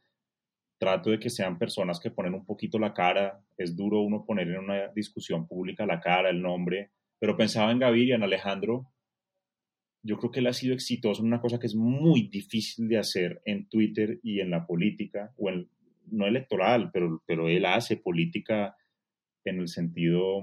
Trato 0.78 1.10
de 1.10 1.18
que 1.18 1.30
sean 1.30 1.58
personas 1.58 2.00
que 2.00 2.10
ponen 2.10 2.34
un 2.34 2.44
poquito 2.44 2.78
la 2.78 2.92
cara. 2.92 3.42
Es 3.56 3.76
duro 3.76 4.02
uno 4.02 4.24
poner 4.24 4.48
en 4.48 4.58
una 4.58 4.88
discusión 4.88 5.46
pública 5.46 5.86
la 5.86 6.00
cara, 6.00 6.30
el 6.30 6.42
nombre. 6.42 6.90
Pero 7.18 7.36
pensaba 7.36 7.72
en 7.72 7.78
Gaviria, 7.78 8.16
en 8.16 8.22
Alejandro, 8.22 8.92
yo 10.06 10.18
creo 10.18 10.30
que 10.30 10.40
él 10.40 10.46
ha 10.46 10.52
sido 10.52 10.74
exitoso 10.74 11.20
en 11.20 11.28
una 11.28 11.40
cosa 11.40 11.58
que 11.58 11.66
es 11.66 11.74
muy 11.74 12.28
difícil 12.28 12.88
de 12.88 12.98
hacer 12.98 13.42
en 13.44 13.68
Twitter 13.68 14.20
y 14.22 14.40
en 14.40 14.50
la 14.50 14.66
política, 14.66 15.32
o 15.36 15.48
en, 15.48 15.68
no 16.06 16.26
electoral, 16.26 16.90
pero, 16.92 17.22
pero 17.26 17.48
él 17.48 17.64
hace 17.66 17.96
política 17.96 18.76
en 19.44 19.58
el 19.58 19.68
sentido 19.68 20.42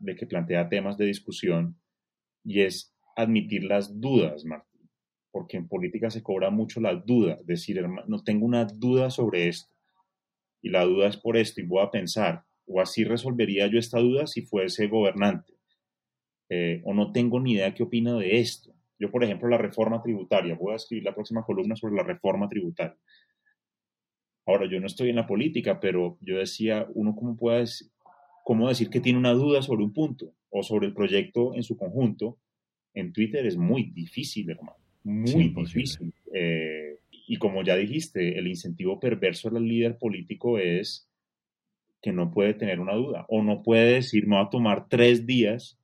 de 0.00 0.16
que 0.16 0.26
plantea 0.26 0.68
temas 0.68 0.98
de 0.98 1.06
discusión, 1.06 1.80
y 2.44 2.60
es 2.60 2.94
admitir 3.16 3.64
las 3.64 4.00
dudas, 4.00 4.44
Martín, 4.44 4.73
porque 5.34 5.56
en 5.56 5.66
política 5.66 6.10
se 6.10 6.22
cobra 6.22 6.48
mucho 6.50 6.80
la 6.80 6.94
duda, 6.94 7.40
decir, 7.44 7.84
no 8.06 8.22
tengo 8.22 8.46
una 8.46 8.66
duda 8.66 9.10
sobre 9.10 9.48
esto, 9.48 9.74
y 10.62 10.70
la 10.70 10.84
duda 10.84 11.08
es 11.08 11.16
por 11.16 11.36
esto, 11.36 11.60
y 11.60 11.66
voy 11.66 11.82
a 11.82 11.90
pensar, 11.90 12.44
o 12.66 12.80
así 12.80 13.02
resolvería 13.02 13.66
yo 13.66 13.80
esta 13.80 13.98
duda 13.98 14.28
si 14.28 14.42
fuese 14.42 14.86
gobernante, 14.86 15.54
eh, 16.50 16.82
o 16.84 16.94
no 16.94 17.10
tengo 17.10 17.40
ni 17.40 17.54
idea 17.54 17.74
qué 17.74 17.82
opina 17.82 18.16
de 18.16 18.38
esto. 18.38 18.72
Yo, 18.96 19.10
por 19.10 19.24
ejemplo, 19.24 19.48
la 19.48 19.58
reforma 19.58 20.00
tributaria, 20.00 20.54
voy 20.54 20.72
a 20.72 20.76
escribir 20.76 21.02
la 21.02 21.14
próxima 21.16 21.42
columna 21.42 21.74
sobre 21.74 21.96
la 21.96 22.04
reforma 22.04 22.48
tributaria. 22.48 22.96
Ahora, 24.46 24.70
yo 24.70 24.78
no 24.78 24.86
estoy 24.86 25.10
en 25.10 25.16
la 25.16 25.26
política, 25.26 25.80
pero 25.80 26.16
yo 26.20 26.38
decía, 26.38 26.86
uno 26.94 27.16
cómo 27.16 27.36
puede 27.36 27.64
cómo 28.44 28.68
decir 28.68 28.88
que 28.88 29.00
tiene 29.00 29.18
una 29.18 29.32
duda 29.32 29.62
sobre 29.62 29.82
un 29.82 29.92
punto 29.92 30.32
o 30.50 30.62
sobre 30.62 30.86
el 30.86 30.94
proyecto 30.94 31.56
en 31.56 31.64
su 31.64 31.76
conjunto, 31.76 32.38
en 32.94 33.12
Twitter 33.12 33.44
es 33.46 33.56
muy 33.56 33.90
difícil, 33.90 34.48
hermano, 34.48 34.83
muy 35.04 35.50
difícil. 35.50 36.12
Eh, 36.32 36.98
y 37.10 37.36
como 37.36 37.62
ya 37.62 37.76
dijiste, 37.76 38.38
el 38.38 38.48
incentivo 38.48 38.98
perverso 38.98 39.50
del 39.50 39.68
líder 39.68 39.98
político 39.98 40.58
es 40.58 41.08
que 42.02 42.12
no 42.12 42.30
puede 42.30 42.54
tener 42.54 42.80
una 42.80 42.94
duda 42.94 43.24
o 43.28 43.42
no 43.42 43.62
puede 43.62 43.94
decir, 43.94 44.26
me 44.26 44.36
va 44.36 44.42
a 44.42 44.50
tomar 44.50 44.88
tres 44.88 45.26
días 45.26 45.78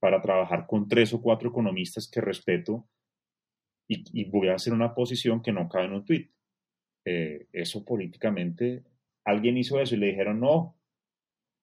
para 0.00 0.20
trabajar 0.20 0.66
con 0.66 0.88
tres 0.88 1.12
o 1.14 1.22
cuatro 1.22 1.50
economistas 1.50 2.08
que 2.08 2.20
respeto 2.20 2.86
y, 3.90 4.24
voy 4.24 4.48
a 4.48 4.54
hacer 4.54 4.74
una 4.74 4.94
posición 4.94 5.40
que 5.40 5.52
no 5.52 5.66
cabe 5.68 5.86
en 5.86 5.92
un 5.94 6.04
tweet. 6.04 6.28
Eh, 7.06 7.46
eso 7.52 7.84
políticamente, 7.86 8.84
alguien 9.24 9.56
hizo 9.56 9.80
eso 9.80 9.94
y 9.94 9.98
le 9.98 10.08
dijeron 10.08 10.40
no, 10.40 10.76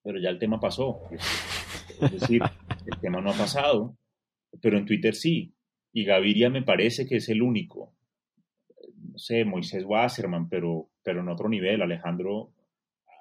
pero 0.03 0.19
ya 0.19 0.29
el 0.29 0.39
tema 0.39 0.59
pasó. 0.59 1.01
Es 2.01 2.11
decir, 2.11 2.41
el 2.85 2.99
tema 2.99 3.21
no 3.21 3.29
ha 3.29 3.37
pasado, 3.37 3.95
pero 4.59 4.77
en 4.77 4.85
Twitter 4.85 5.15
sí. 5.15 5.54
Y 5.95 6.03
Gaviria 6.03 6.49
me 6.49 6.62
parece 6.62 7.08
que 7.08 7.15
es 7.15 7.29
el 7.29 7.41
único. 7.41 7.93
No 8.97 9.17
sé, 9.17 9.45
Moisés 9.45 9.86
Wasserman, 9.86 10.49
pero, 10.49 10.89
pero 11.01 11.21
en 11.21 11.29
otro 11.29 11.47
nivel. 11.47 11.81
Alejandro, 11.81 12.51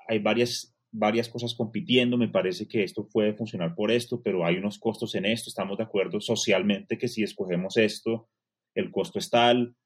hay 0.09 0.19
varias, 0.19 0.75
varias 0.91 1.29
cosas 1.29 1.55
compitiendo. 1.55 2.17
Me 2.19 2.27
parece 2.27 2.67
que 2.67 2.83
esto 2.83 3.07
puede 3.07 3.33
funcionar 3.35 3.77
por 3.77 3.93
esto, 3.93 4.21
pero 4.21 4.45
hay 4.45 4.57
unos 4.57 4.81
costos 4.81 5.15
en 5.15 5.25
esto. 5.25 5.51
Estamos 5.51 5.79
de 5.79 5.85
acuerdo 5.85 6.21
socialmente 6.21 6.99
que 6.99 7.07
si 7.07 7.23
escogemos 7.23 7.77
esto, 7.77 8.29
el 8.75 8.91
costo 8.91 9.21
es 9.21 9.31
tal. 9.31 9.77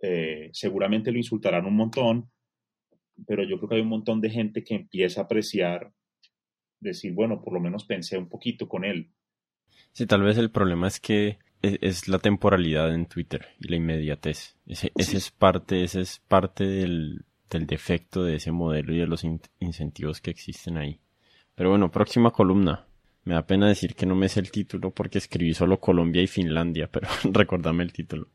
Eh, 0.00 0.48
seguramente 0.54 1.12
lo 1.12 1.18
insultarán 1.18 1.66
un 1.66 1.76
montón, 1.76 2.30
pero 3.26 3.44
yo 3.44 3.58
creo 3.58 3.68
que 3.68 3.74
hay 3.74 3.82
un 3.82 3.88
montón 3.88 4.22
de 4.22 4.30
gente 4.30 4.64
que 4.64 4.76
empieza 4.76 5.20
a 5.20 5.24
apreciar, 5.24 5.92
decir, 6.80 7.12
bueno, 7.12 7.42
por 7.42 7.52
lo 7.52 7.60
menos 7.60 7.84
pensé 7.84 8.16
un 8.16 8.30
poquito 8.30 8.66
con 8.66 8.86
él. 8.86 9.10
Sí, 9.92 10.06
tal 10.06 10.22
vez 10.22 10.38
el 10.38 10.50
problema 10.50 10.88
es 10.88 10.98
que 10.98 11.38
e, 11.62 11.78
es, 11.80 12.08
la 12.08 12.18
temporalidad 12.18 12.94
en 12.94 13.06
Twitter 13.06 13.46
y 13.60 13.68
la 13.68 13.76
inmediatez. 13.76 14.56
Ese, 14.66 14.92
es 14.96 15.30
parte, 15.30 15.84
ese 15.84 16.00
es 16.00 16.20
parte 16.28 16.64
del, 16.64 17.24
del, 17.50 17.66
defecto 17.66 18.24
de 18.24 18.36
ese 18.36 18.52
modelo 18.52 18.92
y 18.92 18.98
de 18.98 19.06
los 19.06 19.24
incentivos 19.60 20.20
que 20.20 20.30
existen 20.30 20.76
ahí. 20.76 21.00
Pero 21.54 21.70
bueno, 21.70 21.90
próxima 21.90 22.30
columna. 22.30 22.86
Me 23.24 23.34
da 23.34 23.46
pena 23.46 23.68
decir 23.68 23.94
que 23.94 24.04
no 24.04 24.16
me 24.16 24.28
sé 24.28 24.40
el 24.40 24.50
título 24.50 24.90
porque 24.90 25.18
escribí 25.18 25.54
solo 25.54 25.78
Colombia 25.78 26.22
y 26.22 26.26
Finlandia, 26.26 26.88
pero 26.90 27.08
recordame 27.32 27.84
el 27.84 27.92
título 27.92 28.28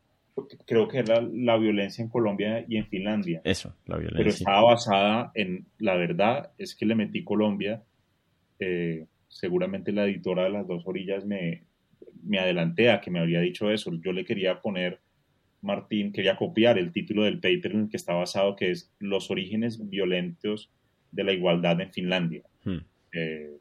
creo 0.66 0.88
que 0.88 1.00
era 1.00 1.22
la 1.22 1.58
violencia 1.58 2.04
en 2.04 2.10
Colombia 2.10 2.64
y 2.68 2.78
en 2.78 2.88
Finlandia. 2.88 3.42
Eso, 3.44 3.76
la 3.86 3.98
violencia. 3.98 4.18
Pero 4.18 4.30
estaba 4.30 4.62
basada 4.62 5.32
en, 5.34 5.66
la 5.80 5.96
verdad 5.96 6.52
es 6.58 6.76
que 6.76 6.86
le 6.86 6.96
metí 6.96 7.24
Colombia, 7.24 7.84
eh, 8.60 9.06
seguramente 9.28 9.92
la 9.92 10.06
editora 10.06 10.44
de 10.44 10.50
las 10.52 10.68
dos 10.68 10.84
orillas 10.86 11.26
me, 11.26 11.64
me 12.24 12.40
adelanté 12.40 12.92
a 12.92 13.02
que 13.02 13.12
me 13.12 13.20
habría 13.20 13.42
dicho 13.42 13.72
eso. 13.72 13.92
Yo 14.04 14.12
le 14.12 14.26
quería 14.26 14.62
poner, 14.62 15.00
Martín, 15.62 16.12
quería 16.12 16.36
copiar 16.36 16.78
el 16.78 16.92
título 16.92 17.24
del 17.24 17.40
paper 17.40 17.72
en 17.72 17.82
el 17.82 17.90
que 17.90 17.98
está 17.98 18.14
basado, 18.14 18.56
que 18.56 18.72
es 18.72 18.92
Los 19.00 19.32
orígenes 19.32 19.90
violentos 19.90 20.72
de 21.12 21.24
la 21.24 21.34
igualdad 21.34 21.80
en 21.82 21.92
Finlandia. 21.92 22.44
Hmm. 22.64 22.80
Eh, 23.14 23.58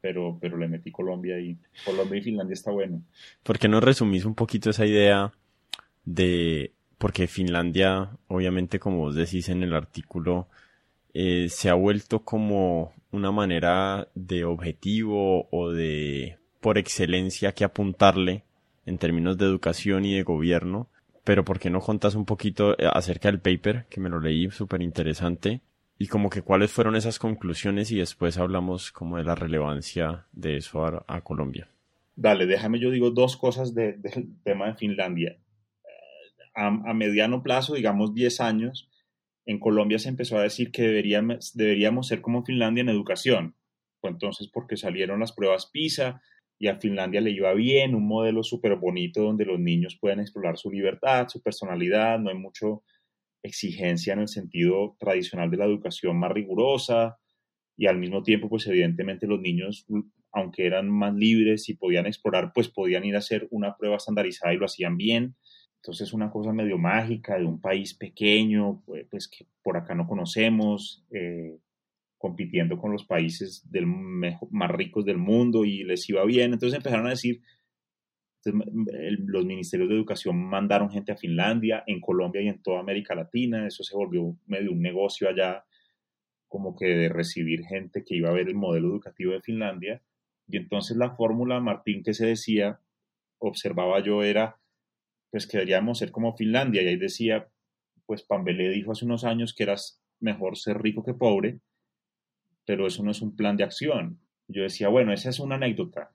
pero, 0.00 0.38
pero 0.40 0.56
le 0.56 0.68
metí 0.68 0.90
Colombia 0.90 1.40
y 1.40 1.56
Colombia 1.84 2.18
y 2.18 2.22
Finlandia 2.22 2.54
está 2.54 2.70
bueno. 2.70 3.02
¿Por 3.42 3.58
qué 3.58 3.68
no 3.68 3.80
resumís 3.80 4.24
un 4.24 4.34
poquito 4.34 4.70
esa 4.70 4.86
idea 4.86 5.32
de, 6.04 6.72
porque 6.98 7.26
Finlandia, 7.26 8.10
obviamente 8.28 8.78
como 8.78 8.98
vos 8.98 9.14
decís 9.14 9.48
en 9.48 9.62
el 9.62 9.74
artículo, 9.74 10.48
eh, 11.14 11.48
se 11.48 11.68
ha 11.68 11.74
vuelto 11.74 12.24
como 12.24 12.92
una 13.10 13.32
manera 13.32 14.08
de 14.14 14.44
objetivo 14.44 15.48
o 15.50 15.70
de 15.70 16.38
por 16.60 16.78
excelencia 16.78 17.52
que 17.52 17.64
apuntarle 17.64 18.44
en 18.86 18.98
términos 18.98 19.38
de 19.38 19.46
educación 19.46 20.04
y 20.04 20.14
de 20.14 20.22
gobierno. 20.22 20.88
Pero 21.24 21.44
¿por 21.44 21.58
qué 21.58 21.70
no 21.70 21.80
contas 21.80 22.14
un 22.14 22.24
poquito 22.24 22.78
eh, 22.78 22.88
acerca 22.92 23.28
del 23.28 23.40
paper 23.40 23.86
que 23.90 24.00
me 24.00 24.08
lo 24.08 24.20
leí, 24.20 24.50
súper 24.50 24.82
interesante? 24.82 25.60
y 25.98 26.06
como 26.06 26.30
que 26.30 26.42
cuáles 26.42 26.70
fueron 26.70 26.94
esas 26.94 27.18
conclusiones 27.18 27.90
y 27.90 27.98
después 27.98 28.38
hablamos 28.38 28.92
como 28.92 29.18
de 29.18 29.24
la 29.24 29.34
relevancia 29.34 30.26
de 30.32 30.56
eso 30.56 30.84
a, 30.84 31.20
Colombia. 31.22 31.68
Dale, 32.14 32.46
déjame 32.46 32.78
yo 32.78 32.90
digo 32.90 33.10
dos 33.10 33.36
cosas 33.36 33.74
del 33.74 34.00
tema 34.44 34.68
de 34.68 34.74
Finlandia. 34.74 35.38
A, 36.54 36.70
mediano 36.94 37.42
plazo, 37.42 37.74
digamos 37.74 38.14
10 38.14 38.40
años, 38.40 38.88
en 39.44 39.58
Colombia 39.58 39.98
se 39.98 40.08
empezó 40.08 40.38
a 40.38 40.42
decir 40.42 40.70
que 40.70 40.82
deberíamos, 40.82 41.56
deberíamos 41.56 42.06
ser 42.06 42.20
como 42.20 42.44
Finlandia 42.44 42.82
en 42.82 42.88
educación. 42.88 43.54
Entonces 44.02 44.48
porque 44.48 44.76
salieron 44.76 45.18
las 45.20 45.32
pruebas 45.32 45.66
PISA 45.66 46.22
y 46.58 46.68
a 46.68 46.76
Finlandia 46.76 47.20
le 47.20 47.30
iba 47.30 47.52
bien, 47.54 47.94
un 47.94 48.06
modelo 48.06 48.42
súper 48.42 48.76
bonito 48.76 49.22
donde 49.22 49.44
los 49.44 49.60
niños 49.60 49.96
pueden 50.00 50.20
explorar 50.20 50.58
su 50.58 50.70
libertad, 50.70 51.28
su 51.28 51.40
personalidad, 51.42 52.18
no 52.18 52.30
hay 52.30 52.36
mucho 52.36 52.82
exigencia 53.42 54.12
en 54.14 54.20
el 54.20 54.28
sentido 54.28 54.96
tradicional 54.98 55.50
de 55.50 55.56
la 55.58 55.64
educación 55.66 56.18
más 56.18 56.32
rigurosa 56.32 57.18
y 57.76 57.86
al 57.86 57.98
mismo 57.98 58.22
tiempo, 58.22 58.48
pues 58.48 58.66
evidentemente 58.66 59.26
los 59.28 59.40
niños, 59.40 59.86
aunque 60.32 60.66
eran 60.66 60.90
más 60.90 61.14
libres 61.14 61.68
y 61.68 61.74
podían 61.74 62.06
explorar, 62.06 62.52
pues 62.52 62.68
podían 62.68 63.04
ir 63.04 63.14
a 63.14 63.18
hacer 63.18 63.46
una 63.50 63.76
prueba 63.76 63.96
estandarizada 63.96 64.52
y 64.52 64.56
lo 64.56 64.66
hacían 64.66 64.96
bien. 64.96 65.36
Entonces, 65.76 66.12
una 66.12 66.28
cosa 66.30 66.52
medio 66.52 66.76
mágica 66.76 67.38
de 67.38 67.44
un 67.44 67.60
país 67.60 67.94
pequeño, 67.94 68.82
pues, 69.10 69.28
que 69.28 69.46
por 69.62 69.76
acá 69.76 69.94
no 69.94 70.08
conocemos, 70.08 71.06
eh, 71.12 71.56
compitiendo 72.18 72.76
con 72.78 72.92
los 72.92 73.04
países 73.04 73.64
del 73.70 73.86
más 73.86 74.70
ricos 74.72 75.04
del 75.04 75.18
mundo 75.18 75.64
y 75.64 75.84
les 75.84 76.08
iba 76.10 76.24
bien. 76.24 76.52
Entonces 76.52 76.76
empezaron 76.76 77.06
a 77.06 77.10
decir, 77.10 77.40
los 78.44 79.44
ministerios 79.44 79.88
de 79.88 79.94
educación 79.94 80.36
mandaron 80.36 80.90
gente 80.90 81.12
a 81.12 81.16
Finlandia, 81.16 81.84
en 81.86 82.00
Colombia 82.00 82.42
y 82.42 82.48
en 82.48 82.60
toda 82.60 82.80
América 82.80 83.14
Latina. 83.14 83.66
Eso 83.66 83.84
se 83.84 83.96
volvió 83.96 84.36
medio 84.46 84.72
un 84.72 84.82
negocio 84.82 85.28
allá, 85.28 85.64
como 86.48 86.74
que 86.74 86.86
de 86.86 87.08
recibir 87.08 87.64
gente 87.64 88.04
que 88.04 88.16
iba 88.16 88.30
a 88.30 88.34
ver 88.34 88.48
el 88.48 88.54
modelo 88.54 88.88
educativo 88.88 89.32
de 89.32 89.40
Finlandia. 89.40 90.02
Y 90.48 90.56
entonces 90.56 90.96
la 90.96 91.14
fórmula, 91.14 91.60
Martín, 91.60 92.02
que 92.02 92.14
se 92.14 92.26
decía, 92.26 92.80
observaba 93.38 94.00
yo, 94.00 94.22
era, 94.22 94.60
pues 95.30 95.46
que 95.46 95.58
deberíamos 95.58 95.98
ser 95.98 96.10
como 96.10 96.36
Finlandia. 96.36 96.82
Y 96.82 96.88
ahí 96.88 96.96
decía, 96.96 97.48
pues 98.06 98.22
Pambelé 98.22 98.70
dijo 98.70 98.92
hace 98.92 99.04
unos 99.04 99.24
años 99.24 99.54
que 99.54 99.64
era 99.64 99.76
mejor 100.20 100.56
ser 100.56 100.80
rico 100.80 101.04
que 101.04 101.14
pobre, 101.14 101.60
pero 102.68 102.86
eso 102.86 103.02
no 103.02 103.10
es 103.10 103.22
un 103.22 103.34
plan 103.34 103.56
de 103.56 103.64
acción. 103.64 104.20
Yo 104.46 104.62
decía, 104.62 104.88
bueno, 104.88 105.14
esa 105.14 105.30
es 105.30 105.40
una 105.40 105.54
anécdota 105.54 106.12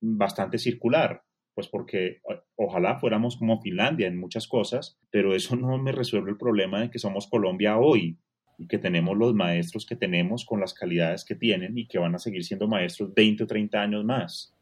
bastante 0.00 0.58
circular 0.58 1.24
pues 1.54 1.66
porque 1.66 2.20
ojalá 2.54 3.00
fuéramos 3.00 3.36
como 3.36 3.60
Finlandia 3.60 4.06
en 4.06 4.16
muchas 4.16 4.46
cosas, 4.46 4.96
pero 5.10 5.34
eso 5.34 5.56
no 5.56 5.76
me 5.76 5.90
resuelve 5.90 6.30
el 6.30 6.36
problema 6.36 6.82
de 6.82 6.88
que 6.88 7.00
somos 7.00 7.26
Colombia 7.26 7.78
hoy 7.78 8.16
y 8.58 8.68
que 8.68 8.78
tenemos 8.78 9.16
los 9.16 9.34
maestros 9.34 9.84
que 9.84 9.96
tenemos 9.96 10.44
con 10.44 10.60
las 10.60 10.72
calidades 10.72 11.24
que 11.24 11.34
tienen 11.34 11.76
y 11.76 11.88
que 11.88 11.98
van 11.98 12.14
a 12.14 12.20
seguir 12.20 12.44
siendo 12.44 12.68
maestros 12.68 13.12
20 13.12 13.42
o 13.42 13.46
30 13.48 13.82
años 13.82 14.04
más. 14.04 14.54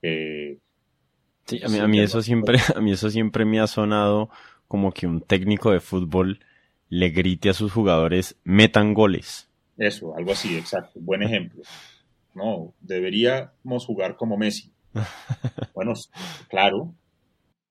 Eh, 0.00 0.58
sí, 1.44 1.60
a 1.62 1.68
mí, 1.68 1.78
a 1.80 1.86
mí 1.86 2.00
eso 2.00 2.22
siempre, 2.22 2.56
a 2.74 2.80
mí 2.80 2.92
eso 2.92 3.10
siempre 3.10 3.44
me 3.44 3.60
ha 3.60 3.66
sonado 3.66 4.30
como 4.68 4.92
que 4.92 5.06
un 5.06 5.20
técnico 5.20 5.70
de 5.70 5.80
fútbol 5.80 6.40
le 6.88 7.10
grite 7.10 7.50
a 7.50 7.52
sus 7.52 7.72
jugadores 7.72 8.40
metan 8.42 8.94
goles. 8.94 9.51
Eso, 9.76 10.16
algo 10.16 10.32
así, 10.32 10.56
exacto. 10.56 11.00
Buen 11.00 11.22
ejemplo. 11.22 11.62
No, 12.34 12.74
deberíamos 12.80 13.86
jugar 13.86 14.16
como 14.16 14.36
Messi. 14.36 14.72
bueno, 15.74 15.92
claro, 16.48 16.94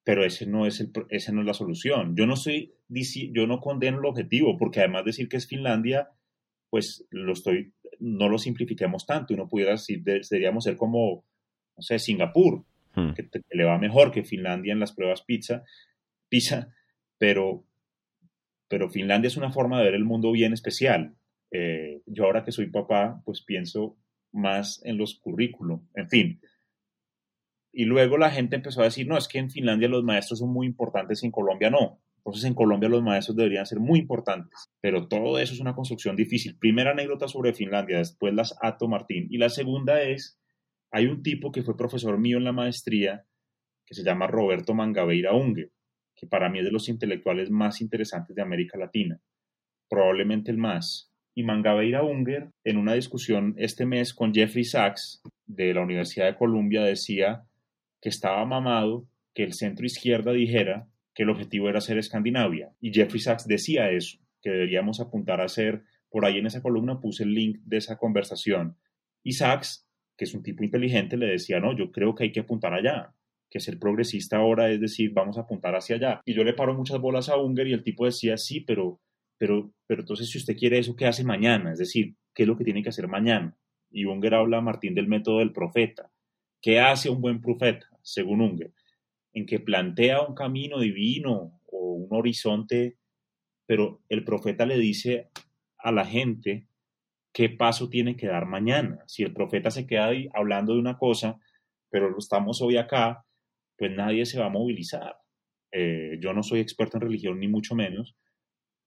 pero 0.03 0.25
ese 0.25 0.45
no 0.45 0.65
es 0.65 0.79
el, 0.79 0.91
esa 1.09 1.31
no 1.31 1.41
es 1.41 1.47
la 1.47 1.53
solución. 1.53 2.15
Yo 2.15 2.25
no 2.25 2.35
soy, 2.35 2.73
yo 3.31 3.47
no 3.47 3.59
condeno 3.59 3.99
el 3.99 4.05
objetivo, 4.05 4.57
porque 4.57 4.79
además 4.79 5.05
decir 5.05 5.29
que 5.29 5.37
es 5.37 5.47
Finlandia, 5.47 6.09
pues 6.69 7.05
lo 7.11 7.33
estoy, 7.33 7.73
no 7.99 8.29
lo 8.29 8.37
simplifiquemos 8.37 9.05
tanto. 9.05 9.33
Uno 9.33 9.47
pudiera 9.47 9.71
decir, 9.71 10.03
deberíamos 10.03 10.63
ser 10.63 10.75
como, 10.75 11.23
no 11.77 11.83
sé, 11.83 11.99
Singapur, 11.99 12.65
hmm. 12.95 13.11
que, 13.13 13.29
le 13.51 13.63
va 13.63 13.77
mejor 13.77 14.11
que 14.11 14.23
Finlandia 14.23 14.73
en 14.73 14.79
las 14.79 14.93
pruebas 14.93 15.21
pizza, 15.21 15.63
pizza, 16.29 16.73
pero, 17.17 17.63
pero 18.67 18.89
Finlandia 18.89 19.27
es 19.27 19.37
una 19.37 19.51
forma 19.51 19.77
de 19.79 19.85
ver 19.85 19.95
el 19.95 20.05
mundo 20.05 20.31
bien 20.31 20.53
especial. 20.53 21.15
Eh, 21.51 22.01
yo 22.05 22.25
ahora 22.25 22.43
que 22.43 22.51
soy 22.51 22.67
papá, 22.67 23.21
pues 23.25 23.43
pienso 23.43 23.97
más 24.31 24.81
en 24.85 24.97
los 24.97 25.19
currículum. 25.19 25.87
En 25.95 26.09
fin, 26.09 26.41
Y 27.73 27.85
luego 27.85 28.17
la 28.17 28.31
gente 28.31 28.57
empezó 28.57 28.81
a 28.81 28.85
decir, 28.85 29.07
no, 29.07 29.17
es 29.17 29.27
que 29.27 29.39
en 29.39 29.49
Finlandia 29.49 29.87
los 29.87 30.03
maestros 30.03 30.39
son 30.39 30.51
muy 30.51 30.67
importantes 30.67 31.23
y 31.23 31.25
en 31.27 31.31
Colombia 31.31 31.69
no. 31.69 32.01
Entonces 32.17 32.43
en 32.45 32.53
Colombia 32.53 32.89
los 32.89 33.01
maestros 33.01 33.35
deberían 33.35 33.65
ser 33.65 33.79
muy 33.79 33.99
importantes. 33.99 34.69
Pero 34.81 35.07
todo 35.07 35.39
eso 35.39 35.53
es 35.53 35.59
una 35.59 35.73
construcción 35.75 36.15
difícil. 36.15 36.57
Primera 36.57 36.91
anécdota 36.91 37.27
sobre 37.27 37.53
Finlandia, 37.53 37.97
después 37.97 38.33
las 38.33 38.55
ato 38.61 38.87
Martín. 38.87 39.27
Y 39.29 39.37
la 39.37 39.49
segunda 39.49 40.01
es, 40.01 40.39
hay 40.91 41.07
un 41.07 41.23
tipo 41.23 41.51
que 41.51 41.63
fue 41.63 41.77
profesor 41.77 42.17
mío 42.19 42.37
en 42.37 42.43
la 42.43 42.51
maestría 42.51 43.25
que 43.85 43.95
se 43.95 44.03
llama 44.03 44.27
Roberto 44.27 44.73
Mangabeira 44.73 45.33
Unge, 45.33 45.71
que 46.15 46.27
para 46.27 46.49
mí 46.49 46.59
es 46.59 46.65
de 46.65 46.71
los 46.71 46.89
intelectuales 46.89 47.49
más 47.49 47.81
interesantes 47.81 48.35
de 48.35 48.41
América 48.41 48.77
Latina. 48.77 49.19
Probablemente 49.89 50.51
el 50.51 50.57
más. 50.57 51.10
Y 51.33 51.43
Mangabeira 51.43 52.03
Unger, 52.03 52.49
en 52.63 52.77
una 52.77 52.93
discusión 52.93 53.55
este 53.57 53.85
mes 53.85 54.13
con 54.13 54.33
Jeffrey 54.33 54.65
Sachs 54.65 55.21
de 55.45 55.73
la 55.73 55.81
Universidad 55.81 56.25
de 56.25 56.35
Columbia, 56.35 56.83
decía 56.83 57.43
que 58.01 58.09
estaba 58.09 58.45
mamado 58.45 59.07
que 59.33 59.43
el 59.43 59.53
centro 59.53 59.85
izquierda 59.85 60.33
dijera 60.33 60.87
que 61.13 61.23
el 61.23 61.29
objetivo 61.29 61.69
era 61.69 61.81
ser 61.81 61.97
Escandinavia. 61.97 62.71
Y 62.79 62.93
Jeffrey 62.93 63.19
Sachs 63.19 63.47
decía 63.47 63.91
eso, 63.91 64.17
que 64.41 64.49
deberíamos 64.49 64.99
apuntar 64.99 65.41
a 65.41 65.47
ser, 65.47 65.83
por 66.09 66.25
ahí 66.25 66.37
en 66.37 66.47
esa 66.47 66.61
columna 66.61 66.99
puse 66.99 67.23
el 67.23 67.33
link 67.33 67.59
de 67.63 67.77
esa 67.77 67.97
conversación. 67.97 68.77
Y 69.23 69.33
Sachs, 69.33 69.87
que 70.17 70.25
es 70.25 70.33
un 70.33 70.43
tipo 70.43 70.63
inteligente, 70.63 71.17
le 71.17 71.27
decía, 71.27 71.59
no, 71.59 71.75
yo 71.75 71.91
creo 71.91 72.15
que 72.15 72.25
hay 72.25 72.31
que 72.31 72.41
apuntar 72.41 72.73
allá, 72.73 73.13
que 73.49 73.59
ser 73.59 73.77
progresista 73.77 74.37
ahora 74.37 74.71
es 74.71 74.79
decir, 74.79 75.11
vamos 75.13 75.37
a 75.37 75.41
apuntar 75.41 75.75
hacia 75.75 75.97
allá. 75.97 76.21
Y 76.25 76.33
yo 76.33 76.43
le 76.43 76.53
paro 76.53 76.73
muchas 76.73 76.99
bolas 76.99 77.29
a 77.29 77.37
Unger 77.37 77.67
y 77.67 77.73
el 77.73 77.83
tipo 77.83 78.05
decía, 78.05 78.37
sí, 78.37 78.61
pero, 78.61 78.99
pero, 79.41 79.73
pero 79.87 80.01
entonces 80.01 80.29
si 80.29 80.37
usted 80.37 80.55
quiere 80.55 80.77
eso, 80.77 80.95
¿qué 80.95 81.07
hace 81.07 81.23
mañana? 81.23 81.71
Es 81.71 81.79
decir, 81.79 82.13
¿qué 82.31 82.43
es 82.43 82.47
lo 82.47 82.55
que 82.55 82.63
tiene 82.63 82.83
que 82.83 82.89
hacer 82.89 83.07
mañana? 83.07 83.57
Y 83.89 84.05
Unger 84.05 84.35
habla, 84.35 84.61
Martín, 84.61 84.93
del 84.93 85.07
método 85.07 85.39
del 85.39 85.51
profeta. 85.51 86.11
¿Qué 86.61 86.79
hace 86.79 87.09
un 87.09 87.21
buen 87.21 87.41
profeta, 87.41 87.87
según 88.03 88.41
Unger? 88.41 88.71
En 89.33 89.47
que 89.47 89.59
plantea 89.59 90.21
un 90.21 90.35
camino 90.35 90.79
divino 90.79 91.59
o 91.71 91.93
un 91.93 92.07
horizonte, 92.11 92.99
pero 93.65 94.03
el 94.09 94.23
profeta 94.23 94.67
le 94.67 94.77
dice 94.77 95.31
a 95.79 95.91
la 95.91 96.05
gente 96.05 96.67
qué 97.33 97.49
paso 97.49 97.89
tiene 97.89 98.15
que 98.15 98.27
dar 98.27 98.45
mañana. 98.45 99.03
Si 99.07 99.23
el 99.23 99.33
profeta 99.33 99.71
se 99.71 99.87
queda 99.87 100.09
ahí 100.09 100.29
hablando 100.35 100.75
de 100.75 100.79
una 100.81 100.99
cosa, 100.99 101.39
pero 101.89 102.15
estamos 102.15 102.61
hoy 102.61 102.77
acá, 102.77 103.25
pues 103.75 103.89
nadie 103.89 104.23
se 104.27 104.39
va 104.39 104.45
a 104.45 104.49
movilizar. 104.49 105.15
Eh, 105.71 106.19
yo 106.21 106.31
no 106.31 106.43
soy 106.43 106.59
experto 106.59 106.97
en 106.97 107.01
religión, 107.01 107.39
ni 107.39 107.47
mucho 107.47 107.73
menos, 107.73 108.15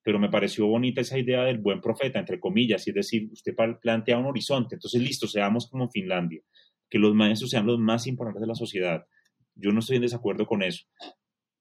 pero 0.05 0.19
me 0.19 0.29
pareció 0.29 0.67
bonita 0.67 1.01
esa 1.01 1.19
idea 1.19 1.45
del 1.45 1.59
buen 1.59 1.81
profeta, 1.81 2.19
entre 2.19 2.39
comillas, 2.39 2.87
es 2.87 2.95
decir, 2.95 3.27
usted 3.33 3.55
plantea 3.81 4.19
un 4.19 4.27
horizonte, 4.27 4.75
entonces 4.75 5.01
listo, 5.01 5.27
seamos 5.27 5.69
como 5.69 5.89
Finlandia, 5.89 6.43
que 6.91 6.99
los 6.99 7.15
maestros 7.15 7.51
sean 7.51 7.67
los 7.67 7.79
más 7.79 8.07
importantes 8.07 8.43
de 8.43 8.47
la 8.47 8.55
sociedad. 8.55 9.07
Yo 9.55 9.73
no 9.73 9.79
estoy 9.79 9.97
en 9.97 10.03
desacuerdo 10.03 10.45
con 10.45 10.63
eso, 10.63 10.85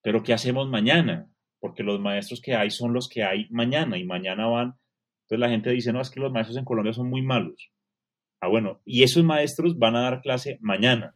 pero 0.01 0.23
¿qué 0.23 0.34
hacemos 0.34 0.67
mañana? 0.67 1.32
Porque 1.62 1.84
los 1.84 2.01
maestros 2.01 2.41
que 2.41 2.53
hay 2.53 2.69
son 2.69 2.91
los 2.91 3.08
que 3.08 3.23
hay 3.23 3.47
mañana 3.49 3.97
y 3.97 4.03
mañana 4.03 4.45
van. 4.47 4.75
Entonces 5.21 5.39
la 5.39 5.49
gente 5.49 5.69
dice, 5.69 5.93
no, 5.93 6.01
es 6.01 6.10
que 6.10 6.19
los 6.19 6.34
maestros 6.34 6.58
en 6.58 6.65
Colombia 6.65 6.91
son 6.91 7.10
muy 7.10 7.21
malos. 7.21 7.71
Ah, 8.41 8.49
bueno, 8.49 8.82
y 8.84 9.03
esos 9.03 9.23
maestros 9.23 9.79
van 9.79 9.95
a 9.95 10.01
dar 10.01 10.21
clase 10.21 10.58
mañana. 10.60 11.15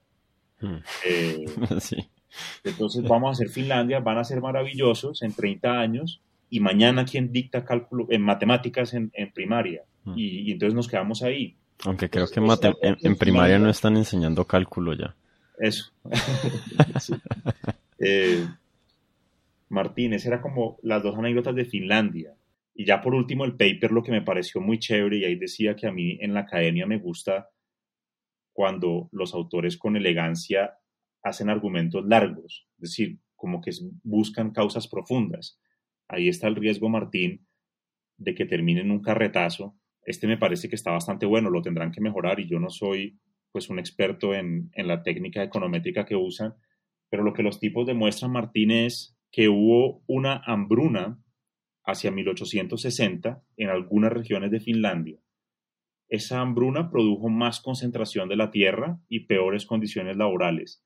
Hmm. 0.62 0.78
Eh, 1.06 1.46
entonces 2.64 3.04
vamos 3.04 3.28
a 3.28 3.32
hacer 3.34 3.50
Finlandia, 3.50 4.00
van 4.00 4.18
a 4.18 4.24
ser 4.24 4.40
maravillosos 4.40 5.22
en 5.24 5.34
30 5.34 5.78
años 5.78 6.22
y 6.50 6.60
mañana 6.60 7.06
quién 7.06 7.32
dicta 7.32 7.66
cálculo 7.66 8.08
en 8.10 8.22
matemáticas 8.22 8.94
en, 8.94 9.12
primaria. 9.34 9.84
Hmm. 10.04 10.14
Y, 10.16 10.52
entonces 10.52 10.76
nos 10.76 10.88
quedamos 10.88 11.24
ahí. 11.24 11.56
Aunque 11.86 12.10
creo 12.10 12.28
que 12.28 12.40
en, 12.82 13.16
primaria 13.18 13.60
no 13.60 13.70
están 13.70 13.98
enseñando 13.98 14.46
cálculo 14.46 14.94
ya. 14.94 15.16
Eso. 15.60 15.92
Eh, 18.00 18.46
Martínez, 19.70 20.24
era 20.28 20.40
como 20.40 20.78
las 20.84 21.02
dos 21.02 21.18
anécdotas 21.18 21.56
de 21.56 21.66
Finlandia. 21.66 22.36
Y 22.76 22.86
ya 22.86 23.02
por 23.02 23.16
último 23.16 23.44
el 23.44 23.56
paper, 23.56 23.92
lo 23.92 24.04
que 24.04 24.12
me 24.12 24.22
pareció 24.22 24.62
muy 24.62 24.78
chévere, 24.78 25.18
y 25.18 25.26
ahí 25.26 25.36
decía 25.36 25.76
que 25.76 25.88
a 25.88 25.92
mí 25.92 26.20
en 26.22 26.36
la 26.36 26.42
academia 26.42 26.86
me 26.86 27.00
gusta 27.00 27.50
cuando 28.54 29.10
los 29.12 29.34
autores 29.34 29.78
con 29.78 29.96
elegancia 29.96 30.78
hacen 31.24 31.50
argumentos 31.50 32.06
largos, 32.06 32.68
es 32.76 32.82
decir, 32.82 33.18
como 33.36 33.62
que 33.62 33.72
buscan 34.04 34.52
causas 34.52 34.88
profundas. 34.88 35.60
Ahí 36.08 36.30
está 36.30 36.48
el 36.48 36.56
riesgo, 36.56 36.90
Martín, 36.90 37.48
de 38.18 38.34
que 38.34 38.46
terminen 38.46 38.92
un 38.92 39.02
carretazo. 39.02 39.78
Este 40.04 40.28
me 40.28 40.38
parece 40.38 40.70
que 40.70 40.76
está 40.76 40.92
bastante 40.92 41.26
bueno, 41.26 41.50
lo 41.50 41.62
tendrán 41.62 41.92
que 41.92 42.02
mejorar 42.02 42.40
y 42.40 42.48
yo 42.48 42.60
no 42.60 42.70
soy 42.70 43.20
pues 43.52 43.70
un 43.70 43.80
experto 43.80 44.34
en, 44.34 44.70
en 44.74 44.88
la 44.88 45.04
técnica 45.04 45.44
econométrica 45.44 46.06
que 46.06 46.16
usan, 46.16 46.56
pero 47.10 47.24
lo 47.24 47.34
que 47.34 47.44
los 47.44 47.60
tipos 47.60 47.88
demuestran, 47.88 48.32
Martín, 48.32 48.72
es 48.72 49.18
que 49.32 49.50
hubo 49.50 50.04
una 50.08 50.42
hambruna 50.46 51.22
hacia 51.84 52.12
1860 52.12 53.44
en 53.58 53.70
algunas 53.70 54.12
regiones 54.12 54.52
de 54.52 54.60
Finlandia 54.60 55.20
esa 56.10 56.40
hambruna 56.40 56.90
produjo 56.90 57.30
más 57.30 57.60
concentración 57.60 58.30
de 58.30 58.38
la 58.38 58.52
tierra 58.52 59.00
y 59.10 59.22
peores 59.22 59.66
condiciones 59.66 60.16
laborales. 60.16 60.84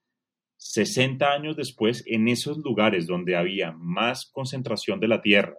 60 0.63 1.25
años 1.25 1.57
después, 1.57 2.03
en 2.05 2.27
esos 2.27 2.59
lugares 2.59 3.07
donde 3.07 3.35
había 3.35 3.71
más 3.71 4.29
concentración 4.31 4.99
de 4.99 5.07
la 5.07 5.23
tierra 5.23 5.55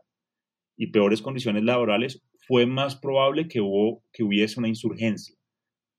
y 0.76 0.92
peores 0.92 1.20
condiciones 1.20 1.64
laborales, 1.64 2.24
fue 2.46 2.66
más 2.66 2.94
probable 2.94 3.48
que, 3.48 3.60
hubo, 3.60 4.04
que 4.12 4.22
hubiese 4.22 4.60
una 4.60 4.68
insurgencia. 4.68 5.34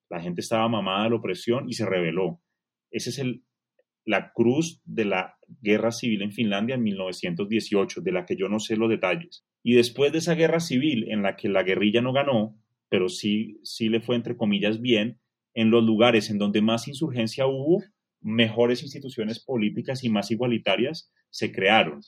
La 0.10 0.22
gente 0.22 0.40
estaba 0.40 0.70
mamada 0.70 1.04
de 1.04 1.10
la 1.10 1.16
opresión 1.18 1.68
y 1.68 1.74
se 1.74 1.86
rebeló. 1.86 2.40
Esa 2.92 3.10
es 3.10 3.22
la 4.06 4.32
cruz 4.34 4.82
de 4.86 5.04
la 5.04 5.36
guerra 5.62 5.92
civil 5.92 6.22
en 6.22 6.32
Finlandia 6.32 6.76
en 6.76 6.84
1918, 6.84 8.00
de 8.00 8.12
la 8.14 8.26
que 8.26 8.38
yo 8.38 8.48
no 8.48 8.60
sé 8.60 8.78
los 8.78 8.90
detalles. 8.90 9.46
Y 9.64 9.76
después 9.76 10.14
de 10.14 10.20
esa 10.20 10.36
guerra 10.36 10.62
civil 10.62 11.12
en 11.12 11.24
la 11.24 11.36
que 11.36 11.50
la 11.50 11.64
guerrilla 11.64 12.02
no 12.02 12.14
ganó, 12.14 12.58
pero 12.88 13.10
sí, 13.10 13.60
sí 13.64 13.90
le 13.90 14.00
fue, 14.00 14.16
entre 14.16 14.38
comillas, 14.38 14.80
bien, 14.80 15.20
en 15.54 15.72
los 15.72 15.84
lugares 15.84 16.30
en 16.30 16.38
donde 16.38 16.62
más 16.62 16.88
insurgencia 16.88 17.48
hubo, 17.48 17.84
mejores 18.24 18.84
instituciones 18.84 19.44
políticas 19.44 20.04
y 20.04 20.10
más 20.10 20.32
igualitarias 20.32 21.12
se 21.30 21.52
crearon. 21.52 22.02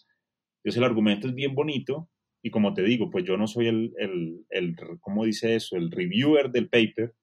Entonces 0.63 0.77
el 0.77 0.83
argumento 0.83 1.27
es 1.27 1.35
bien 1.35 1.53
bonito 1.53 2.09
y 2.41 2.51
como 2.51 2.73
te 2.73 2.83
digo, 2.83 3.09
pues 3.09 3.25
yo 3.25 3.37
no 3.37 3.47
soy 3.47 3.67
el, 3.67 3.93
el, 3.97 4.45
el 4.49 4.75
¿cómo 5.01 5.25
dice 5.25 5.55
eso?, 5.55 5.77
el 5.77 5.91
reviewer 5.91 6.51
del 6.51 6.69
paper, 6.69 7.13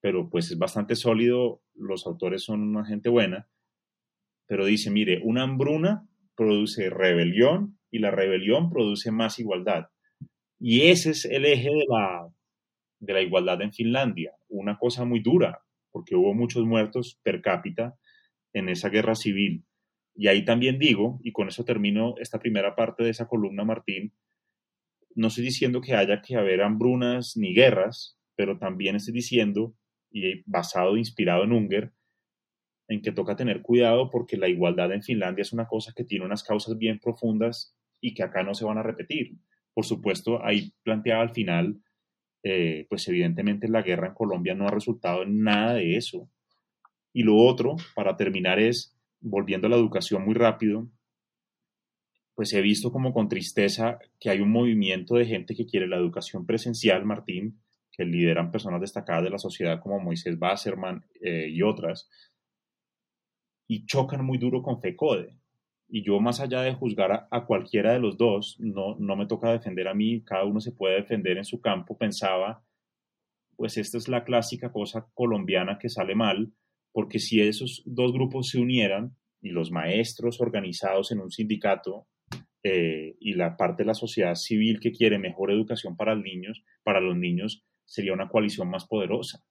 pero 0.00 0.30
pues 0.30 0.50
es 0.50 0.58
bastante 0.58 0.94
sólido, 0.96 1.62
los 1.74 2.06
autores 2.06 2.44
son 2.44 2.62
una 2.62 2.84
gente 2.84 3.08
buena, 3.08 3.48
pero 4.46 4.64
dice, 4.64 4.90
mire, 4.90 5.20
una 5.22 5.42
hambruna 5.42 6.08
produce 6.36 6.88
rebelión 6.88 7.78
y 7.90 7.98
la 7.98 8.10
rebelión 8.10 8.70
produce 8.70 9.10
más 9.10 9.38
igualdad. 9.38 9.88
Y 10.60 10.88
ese 10.88 11.10
es 11.10 11.24
el 11.24 11.44
eje 11.44 11.70
de 11.70 11.84
la, 11.88 12.28
de 13.00 13.12
la 13.12 13.22
igualdad 13.22 13.60
en 13.62 13.72
Finlandia, 13.72 14.34
una 14.48 14.78
cosa 14.78 15.04
muy 15.04 15.20
dura, 15.20 15.62
porque 15.98 16.14
hubo 16.14 16.32
muchos 16.32 16.64
muertos 16.64 17.18
per 17.24 17.42
cápita 17.42 17.98
en 18.52 18.68
esa 18.68 18.88
guerra 18.88 19.16
civil. 19.16 19.64
Y 20.14 20.28
ahí 20.28 20.44
también 20.44 20.78
digo, 20.78 21.18
y 21.24 21.32
con 21.32 21.48
eso 21.48 21.64
termino 21.64 22.14
esta 22.20 22.38
primera 22.38 22.76
parte 22.76 23.02
de 23.02 23.10
esa 23.10 23.26
columna, 23.26 23.64
Martín, 23.64 24.14
no 25.16 25.26
estoy 25.26 25.42
diciendo 25.42 25.80
que 25.80 25.96
haya 25.96 26.22
que 26.22 26.36
haber 26.36 26.62
hambrunas 26.62 27.36
ni 27.36 27.52
guerras, 27.52 28.16
pero 28.36 28.60
también 28.60 28.94
estoy 28.94 29.12
diciendo, 29.12 29.74
y 30.12 30.44
basado, 30.48 30.96
inspirado 30.96 31.42
en 31.42 31.50
Unger, 31.50 31.92
en 32.86 33.02
que 33.02 33.10
toca 33.10 33.34
tener 33.34 33.60
cuidado 33.60 34.08
porque 34.08 34.36
la 34.36 34.48
igualdad 34.48 34.92
en 34.92 35.02
Finlandia 35.02 35.42
es 35.42 35.52
una 35.52 35.66
cosa 35.66 35.92
que 35.96 36.04
tiene 36.04 36.24
unas 36.24 36.44
causas 36.44 36.78
bien 36.78 37.00
profundas 37.00 37.76
y 38.00 38.14
que 38.14 38.22
acá 38.22 38.44
no 38.44 38.54
se 38.54 38.64
van 38.64 38.78
a 38.78 38.84
repetir. 38.84 39.36
Por 39.74 39.84
supuesto, 39.84 40.44
ahí 40.44 40.72
planteaba 40.84 41.22
al 41.22 41.30
final 41.30 41.82
eh, 42.42 42.86
pues 42.88 43.06
evidentemente 43.08 43.68
la 43.68 43.82
guerra 43.82 44.08
en 44.08 44.14
Colombia 44.14 44.54
no 44.54 44.66
ha 44.66 44.70
resultado 44.70 45.22
en 45.22 45.42
nada 45.42 45.74
de 45.74 45.96
eso. 45.96 46.28
Y 47.12 47.22
lo 47.22 47.36
otro, 47.36 47.76
para 47.94 48.16
terminar, 48.16 48.58
es, 48.58 48.96
volviendo 49.20 49.66
a 49.66 49.70
la 49.70 49.76
educación 49.76 50.24
muy 50.24 50.34
rápido, 50.34 50.88
pues 52.34 52.52
he 52.52 52.60
visto 52.60 52.92
como 52.92 53.12
con 53.12 53.28
tristeza 53.28 53.98
que 54.20 54.30
hay 54.30 54.40
un 54.40 54.52
movimiento 54.52 55.16
de 55.16 55.26
gente 55.26 55.56
que 55.56 55.66
quiere 55.66 55.88
la 55.88 55.96
educación 55.96 56.46
presencial, 56.46 57.04
Martín, 57.04 57.60
que 57.90 58.04
lideran 58.04 58.52
personas 58.52 58.80
destacadas 58.80 59.24
de 59.24 59.30
la 59.30 59.38
sociedad 59.38 59.80
como 59.80 59.98
Moisés 59.98 60.38
Basserman 60.38 61.04
eh, 61.20 61.48
y 61.50 61.62
otras, 61.62 62.08
y 63.66 63.86
chocan 63.86 64.24
muy 64.24 64.38
duro 64.38 64.62
con 64.62 64.80
FECODE 64.80 65.36
y 65.88 66.02
yo 66.02 66.20
más 66.20 66.40
allá 66.40 66.60
de 66.62 66.74
juzgar 66.74 67.28
a, 67.30 67.46
cualquiera 67.46 67.92
de 67.92 68.00
los 68.00 68.16
dos, 68.18 68.56
no, 68.60 68.96
no 68.98 69.16
me 69.16 69.26
toca 69.26 69.50
defender 69.50 69.88
a 69.88 69.94
mí, 69.94 70.22
cada 70.22 70.44
uno 70.44 70.60
se 70.60 70.72
puede 70.72 70.96
defender 70.96 71.38
en 71.38 71.44
su 71.44 71.60
campo, 71.60 71.96
pensaba, 71.96 72.62
pues 73.56 73.78
esta 73.78 73.96
es 73.96 74.06
la 74.08 74.24
clásica 74.24 74.70
cosa 74.70 75.08
colombiana 75.14 75.78
que 75.78 75.88
sale 75.88 76.14
mal, 76.14 76.52
porque 76.92 77.18
si 77.18 77.40
esos 77.40 77.82
dos 77.86 78.12
grupos 78.12 78.50
se 78.50 78.60
unieran 78.60 79.16
y 79.40 79.50
los 79.50 79.70
maestros 79.70 80.40
organizados 80.40 81.10
en 81.10 81.20
un 81.20 81.30
sindicato 81.30 82.06
eh, 82.62 83.16
y 83.20 83.34
la 83.34 83.56
parte 83.56 83.82
de 83.82 83.86
la 83.86 83.94
sociedad 83.94 84.34
civil 84.34 84.80
que 84.80 84.92
quiere 84.92 85.18
mejor 85.18 85.50
educación 85.50 85.96
para 85.96 86.14
los 86.14 86.24
niños, 86.24 86.62
para 86.82 87.00
los 87.00 87.16
niños 87.16 87.64
sería 87.84 88.12
una 88.12 88.28
coalición 88.28 88.68
más 88.68 88.86
poderosa. 88.86 89.42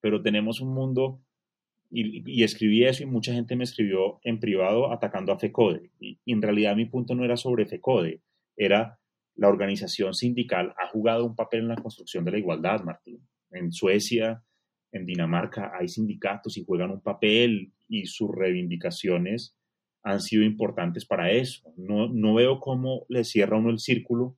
Pero 0.00 0.22
tenemos 0.22 0.60
un 0.60 0.72
mundo 0.72 1.22
y, 1.90 2.42
escribí 2.44 2.84
eso 2.84 3.02
y 3.02 3.06
mucha 3.06 3.32
gente 3.32 3.56
me 3.56 3.64
escribió 3.64 4.20
en 4.22 4.38
privado 4.38 4.92
atacando 4.92 5.32
a 5.32 5.38
FECODE. 5.38 5.90
Y, 5.98 6.18
en 6.26 6.40
realidad 6.40 6.76
mi 6.76 6.86
punto 6.86 7.14
no 7.14 7.24
era 7.24 7.36
sobre 7.36 7.66
FECODE, 7.66 8.22
era 8.56 8.98
la 9.36 9.48
organización 9.48 10.14
sindical 10.14 10.74
ha 10.78 10.88
jugado 10.88 11.24
un 11.24 11.34
papel 11.34 11.60
en 11.60 11.68
la 11.68 11.76
construcción 11.76 12.24
de 12.24 12.32
la 12.32 12.38
igualdad, 12.38 12.82
Martín. 12.84 13.26
En 13.50 13.72
Suecia, 13.72 14.44
en 14.92 15.06
Dinamarca 15.06 15.72
hay 15.78 15.88
sindicatos 15.88 16.56
y 16.56 16.64
juegan 16.64 16.90
un 16.90 17.00
papel 17.00 17.72
y 17.88 18.06
sus 18.06 18.30
reivindicaciones 18.30 19.56
han 20.02 20.20
sido 20.20 20.42
importantes 20.44 21.04
para 21.06 21.30
eso. 21.30 21.72
No, 21.76 22.08
no 22.08 22.34
veo 22.34 22.60
cómo 22.60 23.06
le 23.08 23.24
cierra 23.24 23.56
uno 23.56 23.70
el 23.70 23.78
círculo 23.78 24.36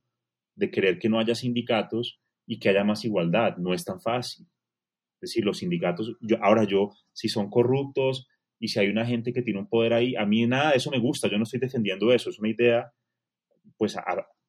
de 0.55 0.71
querer 0.71 0.99
que 0.99 1.09
no 1.09 1.19
haya 1.19 1.35
sindicatos 1.35 2.19
y 2.45 2.59
que 2.59 2.69
haya 2.69 2.83
más 2.83 3.05
igualdad. 3.05 3.57
No 3.57 3.73
es 3.73 3.83
tan 3.83 3.99
fácil. 4.01 4.47
Decir, 5.23 5.45
los 5.45 5.59
sindicatos, 5.59 6.17
ahora 6.41 6.65
yo, 6.65 6.91
si 7.13 7.29
son 7.29 7.49
corruptos 7.49 8.27
y 8.59 8.67
si 8.67 8.79
hay 8.79 8.89
una 8.89 9.05
gente 9.05 9.31
que 9.31 9.41
tiene 9.41 9.59
un 9.59 9.69
poder 9.69 9.93
ahí, 9.93 10.15
a 10.17 10.25
mí 10.25 10.45
nada 10.45 10.71
de 10.71 10.77
eso 10.77 10.91
me 10.91 10.99
gusta, 10.99 11.29
yo 11.29 11.37
no 11.37 11.43
estoy 11.43 11.61
defendiendo 11.61 12.11
eso, 12.11 12.29
es 12.29 12.39
una 12.39 12.49
idea, 12.49 12.91
pues, 13.77 13.95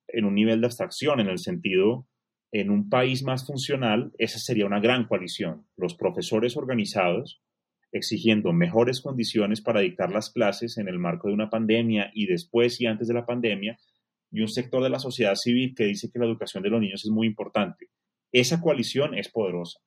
en 0.08 0.24
un 0.24 0.34
nivel 0.34 0.60
de 0.60 0.66
abstracción, 0.66 1.20
en 1.20 1.28
el 1.28 1.38
sentido, 1.38 2.08
en 2.50 2.70
un 2.70 2.88
país 2.88 3.22
más 3.22 3.46
funcional, 3.46 4.12
esa 4.18 4.40
sería 4.40 4.66
una 4.66 4.80
gran 4.80 5.06
coalición. 5.06 5.66
Los 5.76 5.94
profesores 5.94 6.56
organizados 6.56 7.40
exigiendo 7.94 8.52
mejores 8.52 9.00
condiciones 9.00 9.60
para 9.60 9.80
dictar 9.80 10.10
las 10.10 10.30
clases 10.30 10.78
en 10.78 10.88
el 10.88 10.98
marco 10.98 11.28
de 11.28 11.34
una 11.34 11.48
pandemia 11.48 12.10
y 12.12 12.26
después 12.26 12.80
y 12.80 12.86
antes 12.86 13.06
de 13.06 13.14
la 13.14 13.24
pandemia, 13.24 13.78
y 14.32 14.40
un 14.40 14.48
sector 14.48 14.82
de 14.82 14.90
la 14.90 14.98
sociedad 14.98 15.36
civil 15.36 15.74
que 15.76 15.84
dice 15.84 16.10
que 16.10 16.18
la 16.18 16.26
educación 16.26 16.64
de 16.64 16.70
los 16.70 16.80
niños 16.80 17.04
es 17.04 17.10
muy 17.10 17.28
importante. 17.28 17.90
Esa 18.32 18.60
coalición 18.60 19.14
es 19.14 19.30
poderosa. 19.30 19.78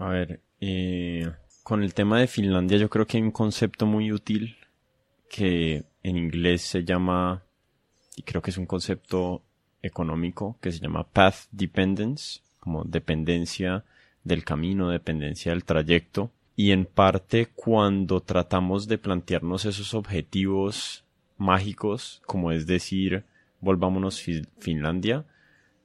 A 0.00 0.08
ver, 0.08 0.40
eh, 0.62 1.30
con 1.62 1.82
el 1.82 1.92
tema 1.92 2.18
de 2.18 2.26
Finlandia 2.26 2.78
yo 2.78 2.88
creo 2.88 3.06
que 3.06 3.18
hay 3.18 3.22
un 3.22 3.32
concepto 3.32 3.84
muy 3.84 4.12
útil 4.12 4.56
que 5.28 5.84
en 6.02 6.16
inglés 6.16 6.62
se 6.62 6.84
llama, 6.84 7.42
y 8.16 8.22
creo 8.22 8.40
que 8.40 8.50
es 8.50 8.56
un 8.56 8.64
concepto 8.64 9.42
económico, 9.82 10.56
que 10.62 10.72
se 10.72 10.78
llama 10.78 11.04
path 11.04 11.48
dependence, 11.50 12.40
como 12.60 12.84
dependencia 12.84 13.84
del 14.24 14.42
camino, 14.42 14.88
dependencia 14.88 15.52
del 15.52 15.64
trayecto. 15.64 16.30
Y 16.56 16.70
en 16.70 16.86
parte 16.86 17.48
cuando 17.54 18.22
tratamos 18.22 18.88
de 18.88 18.96
plantearnos 18.96 19.66
esos 19.66 19.92
objetivos 19.92 21.04
mágicos, 21.36 22.22
como 22.24 22.52
es 22.52 22.66
decir, 22.66 23.24
volvámonos 23.60 24.22
Finlandia, 24.60 25.26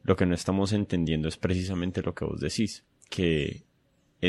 lo 0.03 0.15
que 0.15 0.25
no 0.25 0.35
estamos 0.35 0.71
entendiendo 0.71 1.27
es 1.27 1.35
precisamente 1.35 2.01
lo 2.01 2.15
que 2.15 2.23
vos 2.23 2.39
decís, 2.39 2.85
que 3.09 3.64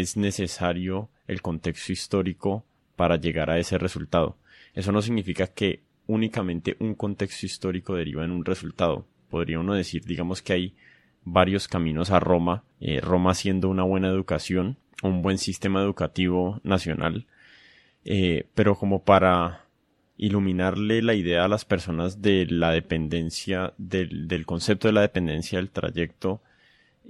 es 0.00 0.16
necesario 0.16 1.10
el 1.26 1.42
contexto 1.42 1.92
histórico 1.92 2.64
para 2.96 3.16
llegar 3.16 3.50
a 3.50 3.58
ese 3.58 3.78
resultado. 3.78 4.36
Eso 4.74 4.92
no 4.92 5.02
significa 5.02 5.46
que 5.46 5.82
únicamente 6.06 6.76
un 6.80 6.94
contexto 6.94 7.46
histórico 7.46 7.94
deriva 7.94 8.24
en 8.24 8.30
un 8.30 8.44
resultado. 8.44 9.06
Podría 9.28 9.58
uno 9.58 9.74
decir, 9.74 10.04
digamos 10.04 10.42
que 10.42 10.52
hay 10.52 10.74
varios 11.24 11.66
caminos 11.68 12.10
a 12.10 12.20
Roma, 12.20 12.64
eh, 12.80 13.00
Roma 13.00 13.34
siendo 13.34 13.68
una 13.68 13.82
buena 13.82 14.08
educación, 14.08 14.78
un 15.02 15.22
buen 15.22 15.38
sistema 15.38 15.82
educativo 15.82 16.60
nacional, 16.62 17.26
eh, 18.04 18.46
pero 18.54 18.76
como 18.76 19.02
para 19.02 19.66
iluminarle 20.16 21.02
la 21.02 21.14
idea 21.14 21.44
a 21.44 21.48
las 21.48 21.64
personas 21.64 22.22
de 22.22 22.46
la 22.46 22.70
dependencia, 22.70 23.74
del, 23.76 24.46
concepto 24.46 24.88
de 24.88 24.92
la 24.92 25.00
dependencia 25.02 25.58
del 25.58 25.70
trayecto, 25.70 26.40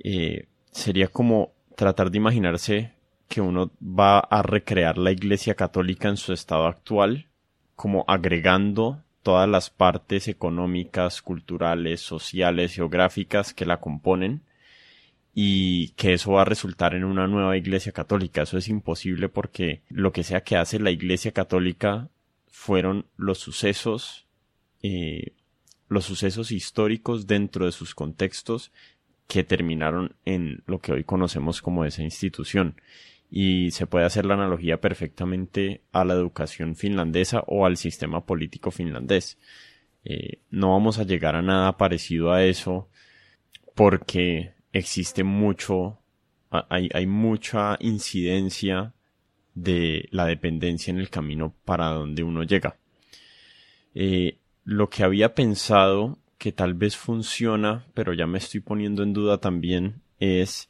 eh, 0.03 0.47
sería 0.71 1.09
como 1.09 1.53
tratar 1.77 2.11
de 2.11 2.17
imaginarse 2.17 2.93
que 3.29 3.41
uno 3.41 3.71
va 3.81 4.19
a 4.19 4.43
recrear 4.43 4.99
la 4.99 5.13
Iglesia 5.13 5.55
Católica 5.55 6.09
en 6.09 6.17
su 6.17 6.33
estado 6.33 6.67
actual, 6.67 7.27
como 7.75 8.05
agregando 8.09 9.03
todas 9.23 9.49
las 9.49 9.71
partes 9.71 10.29
económicas, 10.29 11.23
culturales, 11.23 12.01
sociales, 12.01 12.75
geográficas 12.75 13.53
que 13.53 13.67
la 13.67 13.79
componen, 13.79 14.43
y 15.35 15.89
que 15.91 16.15
eso 16.15 16.33
va 16.33 16.43
a 16.43 16.47
resultar 16.47 16.95
en 16.95 17.05
una 17.05 17.27
nueva 17.27 17.59
Iglesia 17.59 17.93
Católica. 17.93 18.43
Eso 18.43 18.57
es 18.57 18.69
imposible 18.69 19.29
porque 19.29 19.83
lo 19.91 20.11
que 20.11 20.23
sea 20.23 20.43
que 20.43 20.57
hace 20.57 20.79
la 20.79 20.91
Iglesia 20.91 21.33
Católica 21.33 22.09
fueron 22.47 23.05
los 23.19 23.39
sucesos, 23.39 24.27
eh, 24.83 25.35
los 25.89 26.07
sucesos 26.07 26.53
históricos 26.53 27.27
dentro 27.27 27.67
de 27.67 27.73
sus 27.73 27.95
contextos 27.95 28.73
que 29.27 29.45
terminaron 29.45 30.15
en 30.25 30.63
lo 30.67 30.79
que 30.79 30.93
hoy 30.93 31.05
conocemos 31.05 31.63
como 31.63 31.85
esa 31.85 32.03
institución. 32.03 32.81
Y 33.31 33.73
se 33.73 33.87
puede 33.87 34.07
hacer 34.07 34.25
la 34.25 34.35
analogía 34.35 34.81
perfectamente 34.81 35.83
a 35.93 36.05
la 36.05 36.15
educación 36.15 36.77
finlandesa 36.77 37.43
o 37.47 37.67
al 37.67 37.77
sistema 37.77 38.25
político 38.25 38.71
finlandés. 38.71 39.39
Eh, 40.05 40.39
no 40.51 40.71
vamos 40.71 40.99
a 40.99 41.05
llegar 41.05 41.35
a 41.35 41.43
nada 41.43 41.77
parecido 41.77 42.33
a 42.33 42.45
eso 42.45 42.89
porque 43.75 44.55
existe 44.73 45.25
mucho, 45.25 45.99
hay, 46.51 46.89
hay 46.95 47.07
mucha 47.07 47.77
incidencia 47.81 48.95
de 49.55 50.07
la 50.13 50.27
dependencia 50.27 50.93
en 50.93 50.99
el 50.99 51.11
camino 51.11 51.55
para 51.65 51.87
donde 51.87 52.23
uno 52.23 52.45
llega. 52.45 52.77
Eh, 53.95 54.39
lo 54.65 54.91
que 54.91 55.03
había 55.03 55.35
pensado 55.35 56.19
que 56.39 56.53
tal 56.53 56.75
vez 56.75 56.97
funciona, 56.97 57.87
pero 57.95 58.13
ya 58.13 58.27
me 58.27 58.39
estoy 58.39 58.61
poniendo 58.61 59.03
en 59.03 59.13
duda 59.13 59.39
también, 59.39 60.03
es 60.19 60.69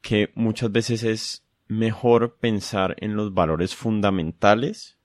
que 0.00 0.30
muchas 0.34 0.70
veces 0.70 1.02
es 1.02 1.44
mejor 1.68 2.36
pensar 2.36 2.94
en 3.00 3.16
los 3.16 3.34
valores 3.34 3.74
fundamentales 3.74 4.96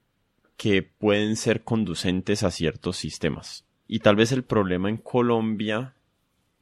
que 0.58 0.84
pueden 0.84 1.36
ser 1.36 1.64
conducentes 1.64 2.44
a 2.44 2.52
ciertos 2.52 2.98
sistemas. 2.98 3.66
Y 3.88 4.00
tal 4.00 4.16
vez 4.16 4.32
el 4.32 4.44
problema 4.44 4.90
en 4.90 4.98
Colombia 4.98 5.96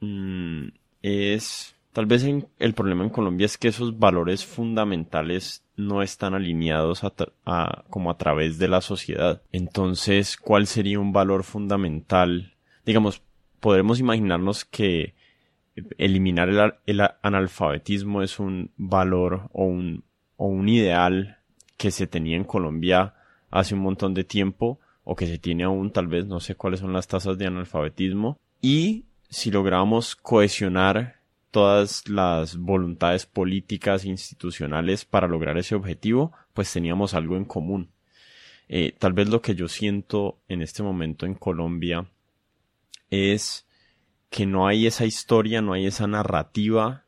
mm, 0.00 0.68
es, 1.02 1.76
tal 1.92 2.06
vez 2.06 2.24
el 2.58 2.74
problema 2.74 3.04
en 3.04 3.10
Colombia 3.10 3.44
es 3.44 3.58
que 3.58 3.68
esos 3.68 3.98
valores 3.98 4.44
fundamentales 4.46 5.64
no 5.76 6.02
están 6.02 6.34
alineados 6.34 7.02
a, 7.04 7.84
como 7.90 8.10
a 8.10 8.16
través 8.16 8.58
de 8.58 8.68
la 8.68 8.80
sociedad. 8.80 9.42
Entonces, 9.52 10.36
¿cuál 10.36 10.66
sería 10.66 10.98
un 10.98 11.12
valor 11.12 11.44
fundamental 11.44 12.54
digamos, 12.84 13.22
podremos 13.60 14.00
imaginarnos 14.00 14.64
que 14.64 15.14
eliminar 15.98 16.80
el, 16.86 17.00
analfabetismo 17.22 18.22
es 18.22 18.38
un 18.38 18.70
valor 18.76 19.48
o 19.52 19.64
un, 19.64 20.04
ideal 20.68 21.38
que 21.76 21.90
se 21.90 22.06
tenía 22.06 22.36
en 22.36 22.44
Colombia 22.44 23.14
hace 23.50 23.74
un 23.74 23.80
montón 23.80 24.14
de 24.14 24.24
tiempo 24.24 24.78
o 25.04 25.16
que 25.16 25.26
se 25.26 25.38
tiene 25.38 25.64
aún, 25.64 25.90
tal 25.90 26.06
vez, 26.06 26.26
no 26.26 26.40
sé 26.40 26.54
cuáles 26.54 26.80
son 26.80 26.92
las 26.92 27.08
tasas 27.08 27.38
de 27.38 27.46
analfabetismo. 27.46 28.38
Y 28.60 29.06
si 29.28 29.50
logramos 29.50 30.14
cohesionar 30.14 31.16
todas 31.50 32.08
las 32.08 32.56
voluntades 32.56 33.26
políticas 33.26 34.04
e 34.04 34.08
institucionales 34.08 35.04
para 35.04 35.26
lograr 35.26 35.58
ese 35.58 35.74
objetivo, 35.74 36.32
pues 36.52 36.72
teníamos 36.72 37.14
algo 37.14 37.36
en 37.36 37.44
común. 37.44 37.90
Eh, 38.68 38.94
tal 38.98 39.14
vez 39.14 39.28
lo 39.28 39.40
que 39.42 39.54
yo 39.54 39.66
siento 39.66 40.38
en 40.48 40.62
este 40.62 40.82
momento 40.82 41.26
en 41.26 41.34
Colombia 41.34 42.06
es 43.10 43.66
que 44.30 44.46
no 44.46 44.66
hay 44.66 44.86
esa 44.86 45.04
historia, 45.04 45.60
no 45.60 45.72
hay 45.72 45.86
esa 45.86 46.06
narrativa 46.06 47.04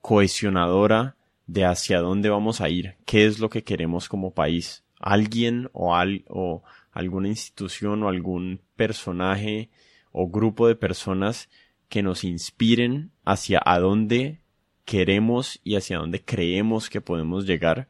cohesionadora 0.00 1.16
de 1.46 1.64
hacia 1.64 2.00
dónde 2.00 2.30
vamos 2.30 2.60
a 2.60 2.68
ir, 2.68 2.96
qué 3.04 3.26
es 3.26 3.38
lo 3.38 3.50
que 3.50 3.62
queremos 3.62 4.08
como 4.08 4.32
país. 4.32 4.84
Alguien 4.98 5.68
o, 5.72 5.94
o 6.28 6.62
alguna 6.92 7.28
institución 7.28 8.02
o 8.02 8.08
algún 8.08 8.60
personaje 8.76 9.70
o 10.12 10.28
grupo 10.28 10.66
de 10.66 10.76
personas 10.76 11.48
que 11.88 12.02
nos 12.02 12.24
inspiren 12.24 13.10
hacia 13.24 13.60
a 13.64 13.78
dónde 13.78 14.40
queremos 14.84 15.60
y 15.62 15.76
hacia 15.76 15.98
dónde 15.98 16.24
creemos 16.24 16.88
que 16.88 17.00
podemos 17.00 17.46
llegar 17.46 17.88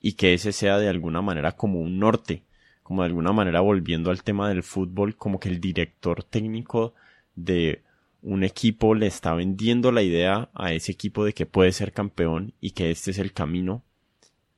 y 0.00 0.14
que 0.14 0.34
ese 0.34 0.52
sea 0.52 0.78
de 0.78 0.88
alguna 0.88 1.22
manera 1.22 1.52
como 1.52 1.80
un 1.80 1.98
norte, 1.98 2.42
como 2.82 3.02
de 3.02 3.06
alguna 3.06 3.32
manera 3.32 3.60
volviendo 3.60 4.10
al 4.10 4.22
tema 4.22 4.48
del 4.48 4.62
fútbol, 4.62 5.16
como 5.16 5.40
que 5.40 5.48
el 5.48 5.60
director 5.60 6.22
técnico 6.24 6.94
de 7.34 7.82
un 8.22 8.42
equipo 8.42 8.94
le 8.94 9.06
está 9.06 9.34
vendiendo 9.34 9.92
la 9.92 10.02
idea 10.02 10.48
a 10.54 10.72
ese 10.72 10.92
equipo 10.92 11.24
de 11.24 11.34
que 11.34 11.46
puede 11.46 11.72
ser 11.72 11.92
campeón 11.92 12.54
y 12.60 12.70
que 12.70 12.90
este 12.90 13.10
es 13.10 13.18
el 13.18 13.32
camino. 13.32 13.84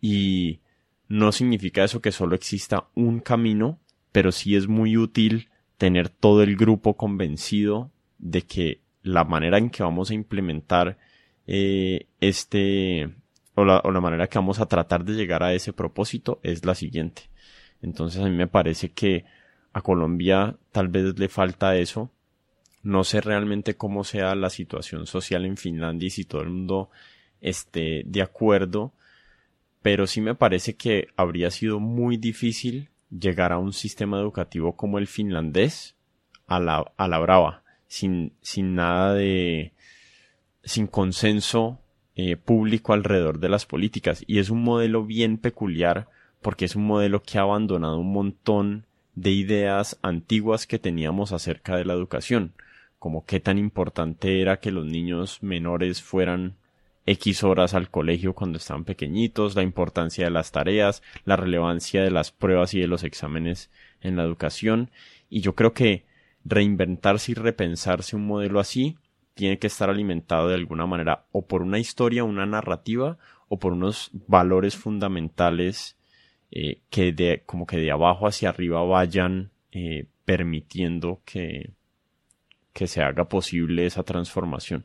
Y 0.01 0.61
no 1.09 1.33
significa 1.33 1.83
eso 1.85 2.01
que 2.01 2.13
solo 2.13 2.37
exista 2.37 2.87
un 2.95 3.21
camino, 3.21 3.81
pero 4.13 4.31
sí 4.31 4.55
es 4.57 4.69
muy 4.69 4.97
útil 4.97 5.49
tener 5.79 6.09
todo 6.09 6.43
el 6.43 6.57
grupo 6.57 6.97
convencido 6.97 7.91
de 8.19 8.43
que 8.43 8.81
la 9.03 9.25
manera 9.25 9.59
en 9.59 9.71
que 9.71 9.83
vamos 9.83 10.11
a 10.11 10.15
implementar 10.15 10.99
eh, 11.47 12.07
este 12.21 13.11
o 13.55 13.65
la, 13.65 13.81
o 13.85 13.91
la 13.91 14.01
manera 14.01 14.29
que 14.29 14.39
vamos 14.39 14.61
a 14.61 14.67
tratar 14.67 15.05
de 15.05 15.15
llegar 15.15 15.43
a 15.43 15.55
ese 15.55 15.73
propósito 15.73 16.41
es 16.43 16.65
la 16.65 16.75
siguiente. 16.75 17.23
Entonces 17.83 18.21
a 18.21 18.29
mí 18.29 18.37
me 18.37 18.47
parece 18.47 18.91
que 18.91 19.25
a 19.73 19.83
Colombia 19.83 20.57
tal 20.73 20.89
vez 20.89 21.19
le 21.19 21.29
falta 21.29 21.77
eso, 21.77 22.11
no 22.87 23.03
sé 23.03 23.21
realmente 23.21 23.77
cómo 23.77 24.05
sea 24.05 24.37
la 24.37 24.49
situación 24.49 25.09
social 25.09 25.45
en 25.45 25.57
Finlandia 25.57 26.07
y 26.07 26.11
si 26.11 26.25
todo 26.25 26.43
el 26.43 26.51
mundo 26.51 26.89
esté 27.41 28.05
de 28.07 28.23
acuerdo, 28.23 28.93
pero 29.83 30.07
sí 30.07 30.21
me 30.21 30.37
parece 30.37 30.77
que 30.77 31.09
habría 31.17 31.51
sido 31.51 31.81
muy 31.81 32.17
difícil 32.17 32.91
llegar 33.11 33.53
a 33.53 33.59
un 33.59 33.73
sistema 33.73 34.21
educativo 34.21 34.77
como 34.77 34.99
el 34.99 35.09
finlandés 35.09 35.97
a 36.47 36.61
la, 36.61 36.93
a 36.97 37.09
la 37.09 37.19
brava, 37.19 37.65
sin, 37.89 38.35
sin 38.41 38.77
nada 38.77 39.15
de, 39.15 39.73
sin 40.63 40.87
consenso 40.87 41.81
eh, 42.15 42.37
público 42.37 42.93
alrededor 42.93 43.41
de 43.41 43.49
las 43.49 43.67
políticas. 43.67 44.23
Y 44.29 44.39
es 44.39 44.49
un 44.49 44.63
modelo 44.63 45.05
bien 45.05 45.39
peculiar 45.39 46.07
porque 46.41 46.67
es 46.67 46.77
un 46.77 46.87
modelo 46.87 47.21
que 47.21 47.39
ha 47.39 47.43
abandonado 47.43 47.99
un 47.99 48.13
montón 48.13 48.87
de 49.17 49.33
ideas 49.33 49.99
antiguas 50.03 50.69
que 50.69 50.79
teníamos 50.79 51.33
acerca 51.33 51.77
de 51.77 51.85
la 51.85 51.95
educación, 51.95 52.53
como 52.99 53.25
qué 53.25 53.41
tan 53.41 53.59
importante 53.59 54.41
era 54.41 54.59
que 54.59 54.71
los 54.71 54.87
niños 54.87 55.43
menores 55.43 56.03
fueran 56.03 56.57
X 57.07 57.45
horas 57.45 57.75
al 57.75 57.89
colegio 57.89 58.35
cuando 58.35 58.59
estaban 58.59 58.85
pequeñitos, 58.85 59.55
la 59.55 59.63
importancia 59.63 60.25
de 60.25 60.31
las 60.31 60.51
tareas, 60.51 61.03
la 61.25 61.37
relevancia 61.37 62.03
de 62.03 62.11
las 62.11 62.33
pruebas 62.33 62.75
y 62.75 62.81
de 62.81 62.89
los 62.89 63.05
exámenes 63.05 63.71
en 64.01 64.17
la 64.17 64.25
educación. 64.25 64.91
Y 65.31 65.41
yo 65.41 65.55
creo 65.55 65.73
que 65.73 66.05
reinventarse 66.45 67.33
y 67.33 67.35
repensarse 67.35 68.17
un 68.17 68.27
modelo 68.27 68.61
así 68.61 68.97
tiene 69.35 69.59
que 69.59 69.67
estar 69.67 69.91
alimentado 69.91 70.49
de 70.49 70.55
alguna 70.55 70.87
manera 70.87 71.27
o 71.31 71.47
por 71.47 71.63
una 71.63 71.79
historia, 71.79 72.25
una 72.25 72.47
narrativa 72.47 73.19
o 73.49 73.59
por 73.59 73.73
unos 73.73 74.11
valores 74.27 74.77
fundamentales 74.77 75.97
eh, 76.51 76.81
que 76.91 77.13
de 77.13 77.43
como 77.47 77.67
que 77.67 77.77
de 77.77 77.91
abajo 77.91 78.27
hacia 78.27 78.49
arriba 78.49 78.83
vayan 78.83 79.51
eh, 79.73 80.07
permitiendo 80.25 81.21
que, 81.25 81.76
que 82.77 82.87
se 82.87 83.03
haga 83.03 83.29
posible 83.29 83.87
esa 83.87 84.03
transformación. 84.03 84.85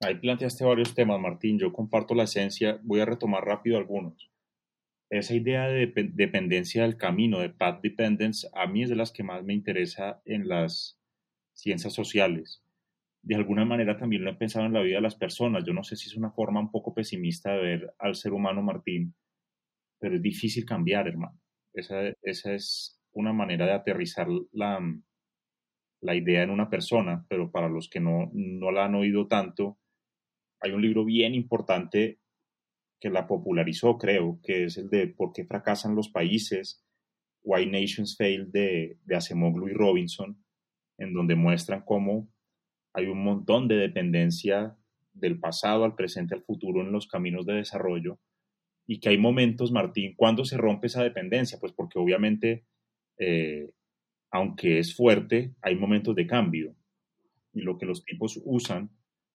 Ahí 0.00 0.14
planteaste 0.14 0.64
varios 0.64 0.94
temas, 0.94 1.20
Martín. 1.20 1.58
Yo 1.58 1.72
comparto 1.72 2.14
la 2.14 2.22
esencia. 2.22 2.78
Voy 2.84 3.00
a 3.00 3.04
retomar 3.04 3.44
rápido 3.44 3.76
algunos. 3.76 4.30
Esa 5.10 5.34
idea 5.34 5.66
de 5.66 5.92
dependencia 6.14 6.82
del 6.82 6.96
camino, 6.96 7.40
de 7.40 7.50
path 7.50 7.80
dependence, 7.82 8.48
a 8.54 8.66
mí 8.66 8.84
es 8.84 8.90
de 8.90 8.96
las 8.96 9.10
que 9.10 9.24
más 9.24 9.42
me 9.42 9.54
interesa 9.54 10.22
en 10.24 10.46
las 10.46 11.00
ciencias 11.54 11.92
sociales 11.92 12.62
de 13.22 13.34
alguna 13.34 13.64
manera 13.64 13.96
también 13.98 14.24
lo 14.24 14.30
he 14.30 14.34
pensado 14.36 14.66
en 14.66 14.72
la 14.72 14.80
vida 14.80 14.96
de 14.96 15.02
las 15.02 15.16
personas. 15.16 15.64
Yo 15.64 15.72
no 15.72 15.84
sé 15.84 15.96
si 15.96 16.08
es 16.08 16.16
una 16.16 16.30
forma 16.30 16.60
un 16.60 16.70
poco 16.70 16.94
pesimista 16.94 17.52
de 17.52 17.60
ver 17.60 17.94
al 17.98 18.14
ser 18.14 18.32
humano, 18.32 18.62
Martín, 18.62 19.14
pero 19.98 20.16
es 20.16 20.22
difícil 20.22 20.64
cambiar, 20.64 21.08
hermano. 21.08 21.38
Esa, 21.74 22.12
esa 22.22 22.54
es 22.54 22.98
una 23.12 23.32
manera 23.32 23.66
de 23.66 23.72
aterrizar 23.72 24.28
la, 24.52 24.80
la 26.00 26.14
idea 26.14 26.42
en 26.42 26.50
una 26.50 26.70
persona, 26.70 27.26
pero 27.28 27.50
para 27.50 27.68
los 27.68 27.88
que 27.88 28.00
no, 28.00 28.30
no 28.32 28.70
la 28.70 28.84
han 28.84 28.94
oído 28.94 29.26
tanto, 29.26 29.78
hay 30.60 30.72
un 30.72 30.82
libro 30.82 31.04
bien 31.04 31.34
importante 31.34 32.20
que 33.00 33.10
la 33.10 33.26
popularizó, 33.26 33.96
creo, 33.98 34.40
que 34.42 34.64
es 34.64 34.76
el 34.76 34.90
de 34.90 35.06
¿Por 35.06 35.32
qué 35.32 35.44
fracasan 35.44 35.94
los 35.94 36.08
países? 36.08 36.84
Why 37.42 37.66
Nations 37.66 38.16
Fail 38.16 38.50
de, 38.50 38.98
de 39.04 39.16
Acemoglu 39.16 39.68
y 39.68 39.72
Robinson, 39.72 40.44
en 40.98 41.14
donde 41.14 41.36
muestran 41.36 41.82
cómo 41.84 42.28
hay 42.92 43.06
un 43.06 43.22
montón 43.22 43.68
de 43.68 43.76
dependencia 43.76 44.76
del 45.12 45.38
pasado 45.38 45.84
al 45.84 45.94
presente 45.94 46.34
al 46.34 46.42
futuro 46.42 46.80
en 46.80 46.90
los 46.92 47.06
caminos 47.06 47.46
de 47.46 47.54
desarrollo 47.54 48.18
y 48.88 49.00
que 49.00 49.10
hay 49.10 49.18
momentos, 49.18 49.70
Martín, 49.70 50.14
cuando 50.16 50.46
se 50.46 50.56
rompe 50.56 50.86
esa 50.86 51.02
dependencia, 51.02 51.58
pues 51.60 51.72
porque 51.72 51.98
obviamente, 51.98 52.64
eh, 53.18 53.70
aunque 54.30 54.78
es 54.78 54.94
fuerte, 54.94 55.54
hay 55.62 55.76
momentos 55.76 56.14
de 56.14 56.26
cambio. 56.26 56.74
Y 57.52 57.62
lo 57.62 57.78
que 57.78 57.86
los 57.86 58.04
tipos 58.04 58.40
usan, 58.44 58.90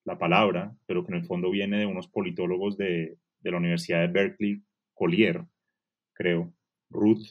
la 0.06 0.18
palabra, 0.18 0.76
pero 0.86 1.06
que 1.06 1.14
en 1.14 1.20
el 1.20 1.26
fondo 1.26 1.50
viene 1.50 1.80
de 1.80 1.86
unos 1.86 2.08
politólogos 2.08 2.78
de, 2.78 3.18
la 3.42 3.58
Universidad 3.58 4.02
de 4.02 4.08
Berkeley, 4.08 4.64
Collier, 4.94 5.46
creo, 6.14 6.54
Ruth 6.90 7.26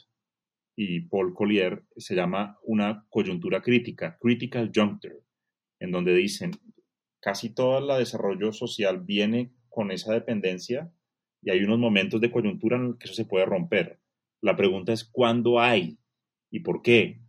y 0.76 1.00
Paul 1.00 1.34
Collier, 1.34 1.84
se 1.96 2.14
llama 2.14 2.58
una 2.62 3.06
coyuntura 3.08 3.62
crítica, 3.62 4.18
critical 4.20 4.70
juncture 4.74 5.22
en 5.82 5.90
donde 5.90 6.14
dicen 6.14 6.52
casi 7.20 7.52
todo 7.52 7.78
el 7.78 7.98
desarrollo 7.98 8.52
social 8.52 9.00
viene 9.00 9.52
con 9.68 9.90
esa 9.90 10.12
dependencia 10.12 10.92
y 11.42 11.50
hay 11.50 11.64
unos 11.64 11.80
momentos 11.80 12.20
de 12.20 12.30
coyuntura 12.30 12.76
en 12.76 12.84
los 12.84 12.98
que 12.98 13.06
eso 13.06 13.14
se 13.14 13.24
puede 13.24 13.46
romper. 13.46 13.98
La 14.40 14.56
pregunta 14.56 14.92
es 14.92 15.04
cuándo 15.04 15.58
hay 15.58 15.98
y 16.52 16.60
por 16.60 16.82
qué. 16.82 17.20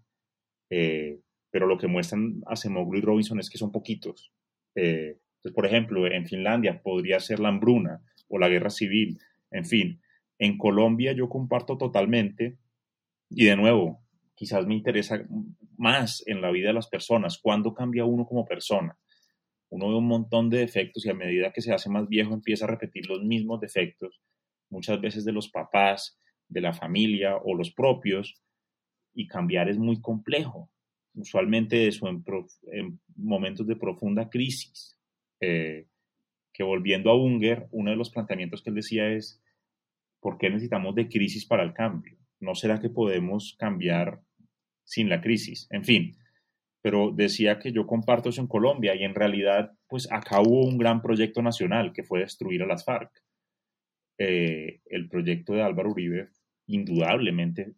Eh, 0.75 1.19
pero 1.51 1.67
lo 1.67 1.77
que 1.77 1.85
muestran 1.85 2.41
Acemoglu 2.47 2.97
y 2.97 3.01
Robinson 3.01 3.39
es 3.39 3.47
que 3.47 3.59
son 3.59 3.71
poquitos. 3.71 4.33
Eh, 4.73 5.19
entonces, 5.35 5.53
por 5.53 5.67
ejemplo, 5.67 6.07
en 6.07 6.25
Finlandia 6.25 6.81
podría 6.81 7.19
ser 7.19 7.39
la 7.39 7.49
hambruna 7.49 8.01
o 8.27 8.39
la 8.39 8.49
guerra 8.49 8.71
civil. 8.71 9.19
En 9.51 9.65
fin, 9.65 10.01
en 10.39 10.57
Colombia 10.57 11.11
yo 11.13 11.29
comparto 11.29 11.77
totalmente 11.77 12.57
y 13.29 13.45
de 13.45 13.55
nuevo, 13.55 14.03
quizás 14.33 14.65
me 14.65 14.73
interesa 14.73 15.23
más 15.77 16.23
en 16.25 16.41
la 16.41 16.49
vida 16.49 16.69
de 16.69 16.73
las 16.73 16.87
personas. 16.87 17.37
¿Cuándo 17.37 17.75
cambia 17.75 18.05
uno 18.05 18.25
como 18.25 18.43
persona? 18.43 18.97
Uno 19.69 19.89
ve 19.89 19.95
un 19.95 20.07
montón 20.07 20.49
de 20.49 20.57
defectos 20.57 21.05
y 21.05 21.11
a 21.11 21.13
medida 21.13 21.53
que 21.53 21.61
se 21.61 21.71
hace 21.71 21.87
más 21.87 22.07
viejo 22.07 22.33
empieza 22.33 22.65
a 22.65 22.69
repetir 22.69 23.05
los 23.07 23.23
mismos 23.23 23.59
defectos, 23.59 24.21
muchas 24.71 24.99
veces 24.99 25.23
de 25.23 25.33
los 25.33 25.49
papás, 25.49 26.19
de 26.47 26.61
la 26.61 26.73
familia 26.73 27.37
o 27.37 27.53
los 27.53 27.71
propios, 27.71 28.41
y 29.13 29.27
cambiar 29.27 29.69
es 29.69 29.77
muy 29.77 30.01
complejo. 30.01 30.69
Usualmente 31.15 31.87
eso 31.87 32.07
en, 32.07 32.99
momentos 33.15 33.67
de 33.67 33.75
profunda 33.75 34.29
crisis. 34.29 34.97
Eh, 35.39 35.87
que 36.53 36.63
volviendo 36.63 37.09
a 37.09 37.17
Unger, 37.17 37.67
uno 37.71 37.91
de 37.91 37.97
los 37.97 38.11
planteamientos 38.11 38.61
que 38.61 38.69
él 38.69 38.75
decía 38.75 39.09
es, 39.09 39.41
¿por 40.19 40.37
qué 40.37 40.49
necesitamos 40.49 40.95
de 40.95 41.09
crisis 41.09 41.45
para 41.45 41.63
el 41.63 41.73
cambio? 41.73 42.17
¿No 42.39 42.55
será 42.55 42.79
que 42.79 42.89
podemos 42.89 43.55
cambiar 43.57 44.21
sin 44.83 45.09
la 45.09 45.19
crisis? 45.19 45.67
En 45.71 45.83
fin, 45.83 46.15
pero 46.81 47.11
decía 47.11 47.59
que 47.59 47.71
yo 47.71 47.87
comparto 47.87 48.29
eso 48.29 48.41
en 48.41 48.47
Colombia 48.47 48.95
y 48.95 49.03
en 49.03 49.15
realidad, 49.15 49.71
pues 49.87 50.11
acá 50.11 50.41
hubo 50.41 50.65
un 50.65 50.77
gran 50.77 51.01
proyecto 51.01 51.41
nacional 51.41 51.91
que 51.91 52.03
fue 52.03 52.19
destruir 52.19 52.61
a 52.61 52.67
las 52.67 52.85
FARC. 52.85 53.11
Eh, 54.19 54.81
el 54.85 55.09
proyecto 55.09 55.53
de 55.53 55.63
Álvaro 55.63 55.89
Uribe 55.89 56.29
indudablemente 56.67 57.73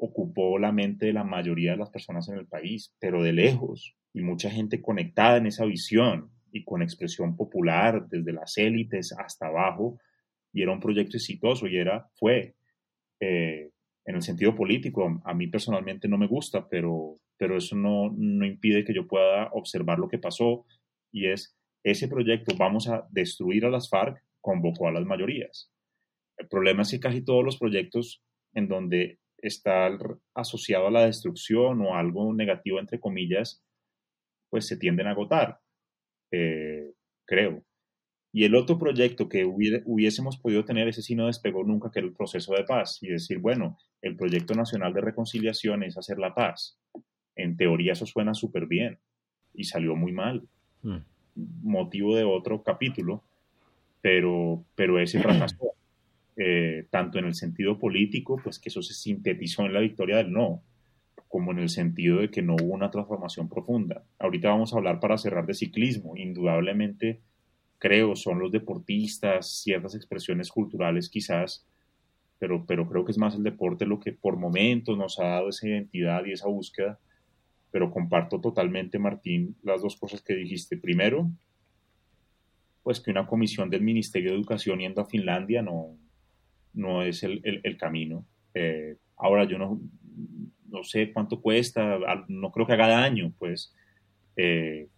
ocupó 0.00 0.58
la 0.58 0.72
mente 0.72 1.06
de 1.06 1.12
la 1.12 1.24
mayoría 1.24 1.72
de 1.72 1.76
las 1.76 1.90
personas 1.90 2.28
en 2.28 2.38
el 2.38 2.46
país, 2.46 2.94
pero 2.98 3.22
de 3.22 3.32
lejos, 3.32 3.94
y 4.14 4.22
mucha 4.22 4.50
gente 4.50 4.80
conectada 4.80 5.36
en 5.36 5.46
esa 5.46 5.66
visión 5.66 6.30
y 6.50 6.64
con 6.64 6.82
expresión 6.82 7.36
popular 7.36 8.08
desde 8.08 8.32
las 8.32 8.56
élites 8.56 9.14
hasta 9.16 9.48
abajo, 9.48 9.98
y 10.52 10.62
era 10.62 10.72
un 10.72 10.80
proyecto 10.80 11.16
exitoso 11.16 11.66
y 11.66 11.76
era, 11.76 12.08
fue 12.14 12.54
eh, 13.20 13.70
en 14.06 14.14
el 14.14 14.22
sentido 14.22 14.54
político, 14.54 15.20
a 15.24 15.34
mí 15.34 15.46
personalmente 15.46 16.08
no 16.08 16.16
me 16.16 16.26
gusta, 16.26 16.66
pero, 16.66 17.18
pero 17.36 17.58
eso 17.58 17.76
no, 17.76 18.10
no 18.16 18.46
impide 18.46 18.84
que 18.84 18.94
yo 18.94 19.06
pueda 19.06 19.50
observar 19.52 19.98
lo 19.98 20.08
que 20.08 20.18
pasó 20.18 20.64
y 21.12 21.26
es 21.26 21.54
ese 21.84 22.08
proyecto, 22.08 22.56
vamos 22.58 22.88
a 22.88 23.06
destruir 23.10 23.66
a 23.66 23.70
las 23.70 23.88
FARC, 23.88 24.22
convocó 24.40 24.88
a 24.88 24.92
las 24.92 25.04
mayorías. 25.04 25.70
El 26.38 26.48
problema 26.48 26.82
es 26.82 26.90
que 26.90 27.00
casi 27.00 27.22
todos 27.22 27.44
los 27.44 27.58
proyectos 27.58 28.22
en 28.54 28.66
donde 28.66 29.18
está 29.42 29.90
asociado 30.34 30.86
a 30.86 30.90
la 30.90 31.06
destrucción 31.06 31.80
o 31.82 31.94
algo 31.94 32.32
negativo, 32.34 32.78
entre 32.78 33.00
comillas, 33.00 33.64
pues 34.50 34.66
se 34.66 34.76
tienden 34.76 35.06
a 35.06 35.12
agotar, 35.12 35.60
eh, 36.32 36.92
creo. 37.26 37.64
Y 38.32 38.44
el 38.44 38.54
otro 38.54 38.78
proyecto 38.78 39.28
que 39.28 39.44
hubiésemos 39.44 40.38
podido 40.38 40.64
tener, 40.64 40.86
ese 40.86 41.02
sí 41.02 41.16
no 41.16 41.26
despegó 41.26 41.64
nunca, 41.64 41.90
que 41.90 41.98
era 41.98 42.06
el 42.06 42.14
proceso 42.14 42.54
de 42.54 42.62
paz. 42.62 42.98
Y 43.02 43.08
decir, 43.08 43.38
bueno, 43.38 43.76
el 44.02 44.16
proyecto 44.16 44.54
nacional 44.54 44.94
de 44.94 45.00
reconciliación 45.00 45.82
es 45.82 45.98
hacer 45.98 46.18
la 46.18 46.32
paz. 46.32 46.78
En 47.34 47.56
teoría 47.56 47.92
eso 47.92 48.06
suena 48.06 48.34
súper 48.34 48.66
bien 48.66 49.00
y 49.52 49.64
salió 49.64 49.96
muy 49.96 50.12
mal. 50.12 50.46
Mm. 50.82 50.98
Motivo 51.62 52.14
de 52.14 52.24
otro 52.24 52.62
capítulo, 52.62 53.24
pero, 54.00 54.64
pero 54.76 55.00
ese 55.00 55.18
fracasó. 55.22 55.74
Eh, 56.42 56.86
tanto 56.88 57.18
en 57.18 57.26
el 57.26 57.34
sentido 57.34 57.78
político, 57.78 58.40
pues 58.42 58.58
que 58.58 58.70
eso 58.70 58.80
se 58.80 58.94
sintetizó 58.94 59.66
en 59.66 59.74
la 59.74 59.80
victoria 59.80 60.16
del 60.16 60.32
no, 60.32 60.62
como 61.28 61.52
en 61.52 61.58
el 61.58 61.68
sentido 61.68 62.20
de 62.20 62.30
que 62.30 62.40
no 62.40 62.54
hubo 62.54 62.72
una 62.72 62.90
transformación 62.90 63.46
profunda. 63.46 64.04
Ahorita 64.18 64.48
vamos 64.48 64.72
a 64.72 64.78
hablar 64.78 65.00
para 65.00 65.18
cerrar 65.18 65.44
de 65.44 65.52
ciclismo. 65.52 66.16
Indudablemente 66.16 67.20
creo, 67.76 68.16
son 68.16 68.38
los 68.38 68.50
deportistas, 68.50 69.60
ciertas 69.60 69.94
expresiones 69.94 70.50
culturales 70.50 71.10
quizás, 71.10 71.66
pero, 72.38 72.64
pero 72.64 72.88
creo 72.88 73.04
que 73.04 73.12
es 73.12 73.18
más 73.18 73.34
el 73.34 73.42
deporte 73.42 73.84
lo 73.84 74.00
que 74.00 74.12
por 74.12 74.38
momentos 74.38 74.96
nos 74.96 75.18
ha 75.18 75.24
dado 75.24 75.50
esa 75.50 75.68
identidad 75.68 76.24
y 76.24 76.32
esa 76.32 76.48
búsqueda. 76.48 76.98
Pero 77.70 77.90
comparto 77.90 78.40
totalmente, 78.40 78.98
Martín, 78.98 79.56
las 79.62 79.82
dos 79.82 79.94
cosas 79.94 80.22
que 80.22 80.34
dijiste. 80.36 80.78
Primero, 80.78 81.30
pues 82.82 82.98
que 82.98 83.10
una 83.10 83.26
comisión 83.26 83.68
del 83.68 83.82
Ministerio 83.82 84.30
de 84.30 84.38
Educación 84.38 84.78
yendo 84.78 85.02
a 85.02 85.06
Finlandia 85.06 85.60
no, 85.60 85.98
no 86.74 87.02
es 87.02 87.22
el, 87.22 87.40
el, 87.44 87.76
camino. 87.76 88.26
Eh, 88.54 88.96
ahora 89.16 89.44
yo 89.44 89.58
no, 89.58 89.80
no 90.68 90.84
sé 90.84 91.12
cuánto 91.12 91.40
cuesta, 91.40 91.98
no 92.28 92.50
creo 92.52 92.66
que 92.66 92.72
haga 92.72 92.88
daño, 92.88 93.32
pues 93.38 93.74
eh, 94.36 94.88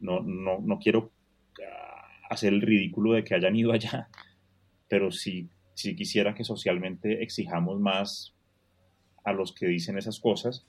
no, 0.00 0.20
no, 0.20 0.60
no 0.60 0.78
quiero 0.78 1.12
hacer 2.30 2.52
el 2.52 2.60
ridículo 2.60 3.12
de 3.12 3.24
que 3.24 3.34
hayan 3.34 3.56
ido 3.56 3.72
allá, 3.72 4.08
pero 4.88 5.10
sí, 5.10 5.48
sí 5.74 5.96
quisiera 5.96 6.34
que 6.34 6.44
socialmente 6.44 7.22
exijamos 7.22 7.80
más 7.80 8.34
a 9.24 9.32
los 9.32 9.54
que 9.54 9.66
dicen 9.66 9.98
esas 9.98 10.20
cosas 10.20 10.66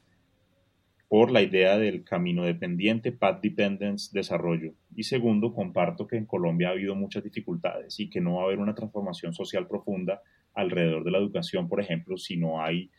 por 1.10 1.32
la 1.32 1.42
idea 1.42 1.78
del 1.78 2.04
camino 2.04 2.46
dependiente, 2.46 3.12
path 3.12 3.42
dependence, 3.42 4.12
desarrollo. 4.14 4.76
Y 4.96 5.04
segundo, 5.04 5.54
comparto 5.54 6.06
que 6.06 6.18
en 6.18 6.28
Colombia 6.28 6.70
ha 6.70 6.72
habido 6.72 6.94
muchas 6.96 7.24
dificultades 7.24 8.00
y 8.00 8.10
que 8.10 8.22
no 8.22 8.36
va 8.36 8.44
a 8.44 8.46
haber 8.46 8.60
una 8.60 8.76
transformación 8.76 9.34
social 9.34 9.68
profunda 9.68 10.22
alrededor 10.54 11.04
de 11.04 11.12
la 11.12 11.18
educación, 11.18 11.68
por 11.68 11.82
ejemplo, 11.82 12.16
si 12.18 12.38
no 12.38 12.62
hay, 12.62 12.92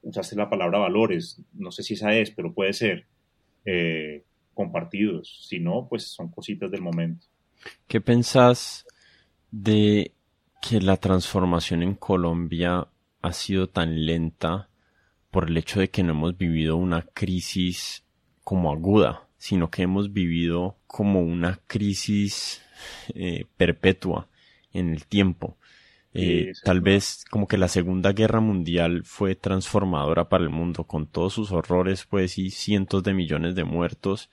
usaste 0.00 0.34
la 0.34 0.48
palabra 0.48 0.78
valores, 0.78 1.42
no 1.52 1.70
sé 1.70 1.82
si 1.82 1.94
esa 1.94 2.14
es, 2.14 2.30
pero 2.30 2.54
puede 2.54 2.72
ser, 2.72 3.06
eh, 3.66 4.24
compartidos. 4.54 5.46
Si 5.46 5.60
no, 5.60 5.86
pues 5.88 6.04
son 6.04 6.30
cositas 6.30 6.70
del 6.70 6.80
momento. 6.80 7.26
¿Qué 7.86 8.00
pensás 8.00 8.86
de 9.50 10.12
que 10.62 10.80
la 10.80 10.96
transformación 10.96 11.82
en 11.82 11.94
Colombia 11.94 12.88
ha 13.20 13.32
sido 13.32 13.68
tan 13.68 14.06
lenta 14.06 14.70
por 15.36 15.50
el 15.50 15.58
hecho 15.58 15.80
de 15.80 15.90
que 15.90 16.02
no 16.02 16.12
hemos 16.12 16.38
vivido 16.38 16.78
una 16.78 17.02
crisis 17.02 18.06
como 18.42 18.72
aguda, 18.72 19.28
sino 19.36 19.70
que 19.70 19.82
hemos 19.82 20.14
vivido 20.14 20.78
como 20.86 21.20
una 21.20 21.60
crisis 21.66 22.62
eh, 23.14 23.44
perpetua 23.58 24.28
en 24.72 24.94
el 24.94 25.04
tiempo. 25.04 25.58
Eh, 26.14 26.52
tal 26.64 26.80
vez 26.80 27.26
como 27.30 27.46
que 27.46 27.58
la 27.58 27.68
Segunda 27.68 28.12
Guerra 28.12 28.40
Mundial 28.40 29.02
fue 29.04 29.34
transformadora 29.34 30.30
para 30.30 30.42
el 30.42 30.48
mundo, 30.48 30.84
con 30.84 31.06
todos 31.06 31.34
sus 31.34 31.52
horrores, 31.52 32.06
pues, 32.06 32.38
y 32.38 32.48
cientos 32.48 33.02
de 33.02 33.12
millones 33.12 33.54
de 33.54 33.64
muertos, 33.64 34.30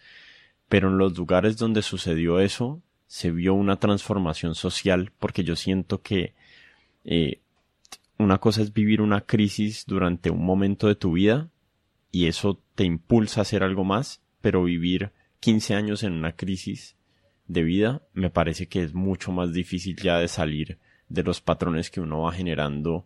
pero 0.69 0.87
en 0.87 0.97
los 0.97 1.17
lugares 1.17 1.57
donde 1.57 1.81
sucedió 1.81 2.39
eso, 2.39 2.81
se 3.07 3.29
vio 3.29 3.55
una 3.55 3.75
transformación 3.75 4.55
social, 4.55 5.11
porque 5.19 5.43
yo 5.43 5.57
siento 5.57 6.01
que 6.01 6.33
eh, 7.03 7.41
una 8.17 8.37
cosa 8.37 8.61
es 8.61 8.73
vivir 8.73 9.01
una 9.01 9.21
crisis 9.21 9.85
durante 9.85 10.29
un 10.29 10.45
momento 10.45 10.87
de 10.87 10.95
tu 10.95 11.13
vida 11.13 11.49
y 12.11 12.27
eso 12.27 12.61
te 12.75 12.83
impulsa 12.83 13.41
a 13.41 13.43
hacer 13.43 13.63
algo 13.63 13.83
más, 13.83 14.21
pero 14.41 14.63
vivir 14.63 15.11
15 15.39 15.75
años 15.75 16.03
en 16.03 16.13
una 16.13 16.35
crisis 16.35 16.95
de 17.47 17.63
vida 17.63 18.01
me 18.13 18.29
parece 18.29 18.67
que 18.67 18.83
es 18.83 18.93
mucho 18.93 19.31
más 19.31 19.53
difícil 19.53 19.95
ya 19.97 20.17
de 20.17 20.27
salir 20.27 20.77
de 21.09 21.23
los 21.23 21.41
patrones 21.41 21.91
que 21.91 22.01
uno 22.01 22.21
va 22.21 22.31
generando 22.31 23.05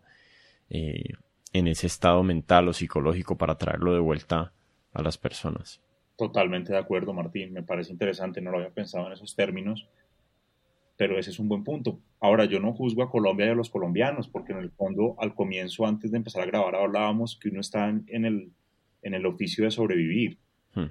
eh, 0.70 1.14
en 1.52 1.68
ese 1.68 1.86
estado 1.86 2.22
mental 2.22 2.68
o 2.68 2.72
psicológico 2.72 3.36
para 3.36 3.56
traerlo 3.56 3.92
de 3.94 4.00
vuelta 4.00 4.52
a 4.92 5.02
las 5.02 5.18
personas. 5.18 5.80
Totalmente 6.16 6.72
de 6.72 6.78
acuerdo, 6.78 7.12
Martín. 7.12 7.52
Me 7.52 7.62
parece 7.62 7.92
interesante, 7.92 8.40
no 8.40 8.50
lo 8.50 8.58
había 8.58 8.70
pensado 8.70 9.06
en 9.06 9.12
esos 9.12 9.34
términos 9.34 9.88
pero 10.98 11.16
ese 11.16 11.30
es 11.30 11.38
un 11.38 11.48
buen 11.48 11.62
punto. 11.62 12.00
Ahora, 12.18 12.44
yo 12.44 12.58
no 12.58 12.72
juzgo 12.72 13.04
a 13.04 13.10
Colombia 13.10 13.46
y 13.46 13.50
a 13.50 13.54
los 13.54 13.70
colombianos, 13.70 14.28
porque 14.28 14.52
en 14.52 14.58
el 14.58 14.72
fondo, 14.72 15.14
al 15.20 15.32
comienzo, 15.32 15.86
antes 15.86 16.10
de 16.10 16.16
empezar 16.16 16.42
a 16.42 16.46
grabar, 16.46 16.74
hablábamos 16.74 17.38
que 17.40 17.50
uno 17.50 17.60
está 17.60 17.88
en 17.88 18.24
el, 18.24 18.50
en 19.02 19.14
el 19.14 19.24
oficio 19.24 19.64
de 19.64 19.70
sobrevivir. 19.70 20.38
Hmm. 20.74 20.86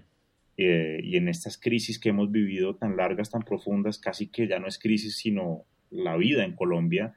Eh, 0.56 1.02
y 1.04 1.18
en 1.18 1.28
estas 1.28 1.58
crisis 1.58 2.00
que 2.00 2.10
hemos 2.10 2.32
vivido 2.32 2.78
tan 2.78 2.96
largas, 2.96 3.32
tan 3.32 3.42
profundas, 3.42 4.00
casi 4.00 4.28
que 4.28 4.48
ya 4.48 4.60
no 4.60 4.68
es 4.68 4.80
crisis, 4.80 5.18
sino 5.18 5.66
la 5.92 6.16
vida 6.16 6.46
en 6.46 6.56
Colombia, 6.56 7.14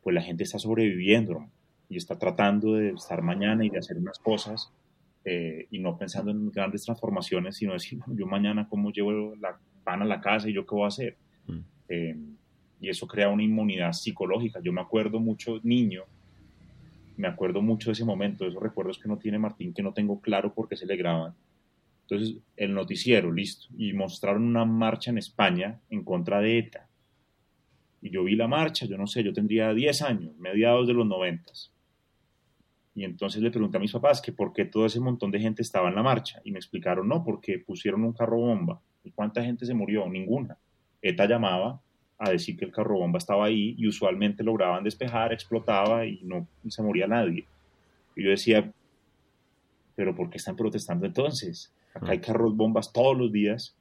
pues 0.00 0.14
la 0.14 0.22
gente 0.22 0.44
está 0.44 0.60
sobreviviendo 0.60 1.50
y 1.88 1.96
está 1.96 2.20
tratando 2.20 2.74
de 2.74 2.90
estar 2.90 3.20
mañana 3.20 3.66
y 3.66 3.70
de 3.70 3.78
hacer 3.78 3.98
unas 3.98 4.20
cosas 4.20 4.72
eh, 5.24 5.66
y 5.72 5.80
no 5.80 5.98
pensando 5.98 6.30
en 6.30 6.52
grandes 6.52 6.84
transformaciones, 6.84 7.56
sino 7.56 7.72
decir, 7.72 7.98
yo 8.06 8.26
mañana 8.26 8.68
cómo 8.68 8.92
llevo 8.92 9.34
la 9.34 9.58
pan 9.82 10.02
a 10.02 10.04
la 10.04 10.20
casa 10.20 10.48
y 10.48 10.52
yo 10.52 10.64
qué 10.64 10.74
voy 10.76 10.84
a 10.84 10.88
hacer. 10.88 11.16
Eh, 11.88 12.16
y 12.80 12.88
eso 12.88 13.06
crea 13.06 13.28
una 13.28 13.42
inmunidad 13.42 13.92
psicológica. 13.92 14.60
Yo 14.62 14.72
me 14.72 14.80
acuerdo 14.80 15.20
mucho, 15.20 15.60
niño, 15.62 16.04
me 17.16 17.28
acuerdo 17.28 17.60
mucho 17.60 17.90
de 17.90 17.94
ese 17.94 18.04
momento, 18.04 18.44
de 18.44 18.50
esos 18.50 18.62
recuerdos 18.62 18.98
que 18.98 19.08
no 19.08 19.18
tiene 19.18 19.38
Martín, 19.38 19.74
que 19.74 19.82
no 19.82 19.92
tengo 19.92 20.20
claro 20.20 20.54
por 20.54 20.68
qué 20.68 20.76
se 20.76 20.86
le 20.86 20.96
graban. 20.96 21.34
Entonces, 22.02 22.36
el 22.56 22.72
noticiero, 22.72 23.32
listo, 23.32 23.66
y 23.76 23.92
mostraron 23.92 24.44
una 24.44 24.64
marcha 24.64 25.10
en 25.10 25.18
España 25.18 25.80
en 25.90 26.04
contra 26.04 26.40
de 26.40 26.58
ETA. 26.58 26.88
Y 28.00 28.10
yo 28.10 28.24
vi 28.24 28.36
la 28.36 28.46
marcha, 28.46 28.86
yo 28.86 28.96
no 28.96 29.06
sé, 29.06 29.24
yo 29.24 29.32
tendría 29.32 29.74
10 29.74 30.02
años, 30.02 30.36
mediados 30.38 30.86
de 30.86 30.94
los 30.94 31.06
90. 31.06 31.52
Y 32.94 33.04
entonces 33.04 33.42
le 33.42 33.50
pregunté 33.50 33.76
a 33.76 33.80
mis 33.80 33.92
papás 33.92 34.22
que 34.22 34.32
por 34.32 34.52
qué 34.52 34.64
todo 34.64 34.86
ese 34.86 35.00
montón 35.00 35.30
de 35.30 35.40
gente 35.40 35.62
estaba 35.62 35.88
en 35.88 35.96
la 35.96 36.02
marcha. 36.02 36.40
Y 36.44 36.52
me 36.52 36.58
explicaron, 36.58 37.08
no, 37.08 37.24
porque 37.24 37.58
pusieron 37.58 38.04
un 38.04 38.12
carro 38.12 38.38
bomba. 38.38 38.80
¿Y 39.04 39.10
cuánta 39.10 39.42
gente 39.44 39.66
se 39.66 39.74
murió? 39.74 40.08
Ninguna. 40.08 40.56
ETA 41.02 41.26
llamaba 41.26 41.80
a 42.18 42.30
decir 42.30 42.56
que 42.56 42.64
el 42.64 42.72
carro 42.72 42.98
bomba 42.98 43.18
estaba 43.18 43.46
ahí 43.46 43.74
y 43.78 43.86
usualmente 43.86 44.42
lograban 44.42 44.82
despejar, 44.82 45.32
explotaba 45.32 46.04
y 46.04 46.20
no 46.24 46.46
se 46.68 46.82
moría 46.82 47.06
nadie. 47.06 47.46
Y 48.16 48.24
yo 48.24 48.30
decía, 48.30 48.72
pero 49.94 50.14
¿por 50.14 50.28
qué 50.28 50.38
están 50.38 50.56
protestando 50.56 51.06
entonces? 51.06 51.72
Acá 51.94 52.12
hay 52.12 52.20
carros 52.20 52.56
bombas 52.56 52.92
todos 52.92 53.16
los 53.16 53.32
días 53.32 53.76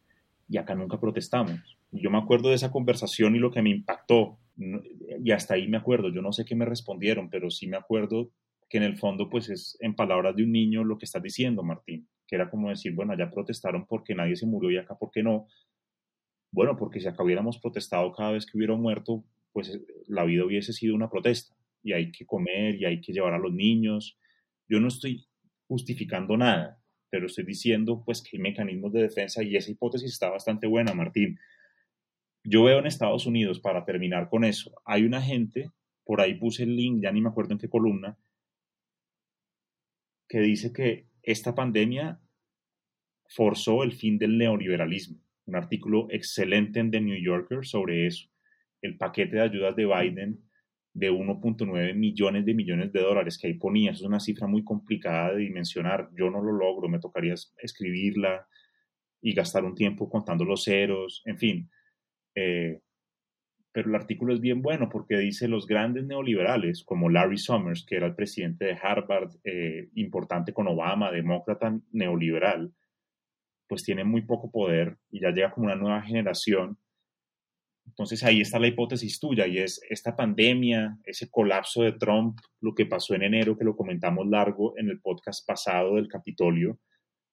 y 0.48 0.58
acá 0.58 0.76
nunca 0.76 1.00
protestamos. 1.00 1.78
Y 1.92 2.02
yo 2.02 2.10
me 2.10 2.18
acuerdo 2.18 2.50
de 2.50 2.56
esa 2.56 2.72
conversación 2.72 3.36
y 3.36 3.40
lo 3.40 3.52
que 3.52 3.62
me 3.62 3.70
impactó, 3.70 4.38
y 4.58 5.32
hasta 5.32 5.56
ahí 5.56 5.68
me 5.68 5.78
acuerdo, 5.78 6.10
yo 6.10 6.22
no 6.22 6.32
sé 6.32 6.46
qué 6.46 6.56
me 6.56 6.66
respondieron, 6.66 7.30
pero 7.30 7.50
sí 7.50 7.68
me 7.68 7.78
acuerdo 7.78 8.30
que 8.70 8.78
en 8.78 8.84
el 8.84 8.98
fondo 8.98 9.30
pues 9.30 9.50
es 9.50 9.78
en 9.80 9.96
palabras 9.96 10.36
de 10.36 10.44
un 10.44 10.52
niño 10.52 10.84
lo 10.84 10.98
que 10.98 11.06
estás 11.06 11.24
diciendo, 11.24 11.64
Martín, 11.64 12.08
que 12.28 12.36
era 12.36 12.50
como 12.50 12.70
decir, 12.70 12.94
bueno, 12.94 13.14
allá 13.14 13.30
protestaron 13.30 13.86
porque 13.86 14.16
nadie 14.16 14.36
se 14.36 14.46
murió 14.46 14.72
y 14.72 14.78
acá 14.78 14.96
por 14.96 15.12
qué 15.12 15.24
no, 15.24 15.48
bueno, 16.52 16.78
porque 16.78 17.00
si 17.00 17.08
acá 17.08 17.24
hubiéramos 17.24 17.60
protestado 17.60 18.12
cada 18.14 18.32
vez 18.32 18.46
que 18.46 18.58
hubiera 18.58 18.76
muerto, 18.76 19.24
pues 19.52 19.70
eh, 19.70 19.86
la 20.08 20.24
vida 20.24 20.46
hubiese 20.46 20.74
sido 20.74 20.96
una 20.96 21.10
protesta 21.10 21.56
y 21.84 21.94
hay 21.94 22.12
que 22.12 22.26
comer 22.26 22.76
y 22.76 22.86
hay 22.86 23.02
que 23.02 23.14
llevar 23.14 23.34
a 23.34 23.40
los 23.40 23.54
niños. 23.54 24.18
Yo 24.68 24.80
no 24.80 24.88
estoy 24.88 25.28
justificando 25.68 26.38
nada, 26.38 26.82
pero 27.10 27.28
estoy 27.28 27.46
diciendo 27.46 28.04
pues 28.06 28.22
que 28.22 28.38
hay 28.38 28.42
mecanismos 28.42 28.94
de 28.94 29.02
defensa 29.02 29.44
y 29.44 29.56
esa 29.56 29.72
hipótesis 29.72 30.12
está 30.12 30.30
bastante 30.30 30.68
buena, 30.68 30.94
Martín. 30.94 31.40
Yo 32.44 32.64
veo 32.64 32.80
en 32.80 32.86
Estados 32.86 33.26
Unidos, 33.26 33.60
para 33.60 33.84
terminar 33.84 34.30
con 34.30 34.46
eso, 34.46 34.72
hay 34.86 35.04
una 35.04 35.22
gente, 35.22 35.70
por 36.06 36.22
ahí 36.22 36.36
puse 36.36 36.64
el 36.64 36.78
link, 36.78 37.04
ya 37.04 37.12
ni 37.12 37.20
me 37.20 37.30
acuerdo 37.30 37.54
en 37.54 37.60
qué 37.60 37.68
columna, 37.68 38.18
que 40.30 40.40
dice 40.40 40.72
que 40.72 41.08
esta 41.24 41.56
pandemia 41.56 42.22
forzó 43.28 43.84
el 43.84 43.92
fin 43.92 44.18
del 44.18 44.38
neoliberalismo 44.38 45.27
un 45.48 45.56
artículo 45.56 46.08
excelente 46.12 46.80
en 46.80 46.92
The 46.92 47.02
New 47.02 47.18
Yorker 47.18 47.66
sobre 47.66 48.06
eso. 48.06 48.28
El 48.82 48.98
paquete 48.98 49.38
de 49.38 49.42
ayudas 49.42 49.76
de 49.76 49.86
Biden 49.86 50.40
de 50.94 51.12
1.9 51.12 51.94
millones 51.96 52.46
de 52.46 52.54
millones 52.54 52.92
de 52.92 53.02
dólares 53.02 53.38
que 53.38 53.48
ahí 53.48 53.54
ponía, 53.54 53.92
es 53.92 54.02
una 54.02 54.20
cifra 54.20 54.48
muy 54.48 54.64
complicada 54.64 55.34
de 55.34 55.44
dimensionar. 55.44 56.10
Yo 56.18 56.30
no 56.30 56.42
lo 56.42 56.52
logro, 56.52 56.90
me 56.90 57.00
tocaría 57.00 57.36
escribirla 57.58 58.48
y 59.22 59.34
gastar 59.34 59.64
un 59.64 59.76
tiempo 59.76 60.10
contando 60.10 60.44
los 60.44 60.64
ceros, 60.64 61.22
en 61.26 61.38
fin. 61.38 61.70
Eh, 62.36 62.80
pero 63.72 63.90
el 63.90 63.96
artículo 63.96 64.34
es 64.34 64.42
bien 64.42 64.64
bueno 64.64 64.90
porque 64.90 65.18
dice 65.18 65.48
los 65.48 65.68
grandes 65.68 66.04
neoliberales, 66.04 66.84
como 66.84 67.10
Larry 67.10 67.38
Summers, 67.38 67.86
que 67.86 67.96
era 67.96 68.08
el 68.08 68.16
presidente 68.16 68.66
de 68.66 68.78
Harvard, 68.82 69.30
eh, 69.44 69.90
importante 69.94 70.52
con 70.52 70.68
Obama, 70.68 71.12
demócrata 71.12 71.80
neoliberal, 71.92 72.74
pues 73.68 73.84
tiene 73.84 74.04
muy 74.04 74.22
poco 74.22 74.52
poder 74.52 74.98
y 75.10 75.22
ya 75.22 75.32
llega 75.32 75.52
como 75.52 75.68
una 75.68 75.76
nueva 75.76 76.02
generación. 76.02 76.78
Entonces 77.86 78.24
ahí 78.24 78.42
está 78.42 78.60
la 78.60 78.68
hipótesis 78.68 79.20
tuya 79.20 79.48
y 79.48 79.60
es 79.60 79.82
esta 79.90 80.16
pandemia, 80.16 80.98
ese 81.06 81.30
colapso 81.30 81.84
de 81.84 81.94
Trump, 81.94 82.40
lo 82.60 82.76
que 82.76 82.86
pasó 82.86 83.16
en 83.16 83.24
enero, 83.24 83.58
que 83.58 83.64
lo 83.64 83.78
comentamos 83.78 84.28
largo 84.28 84.78
en 84.78 84.90
el 84.90 85.00
podcast 85.00 85.46
pasado 85.48 85.96
del 85.96 86.08
Capitolio, 86.08 86.80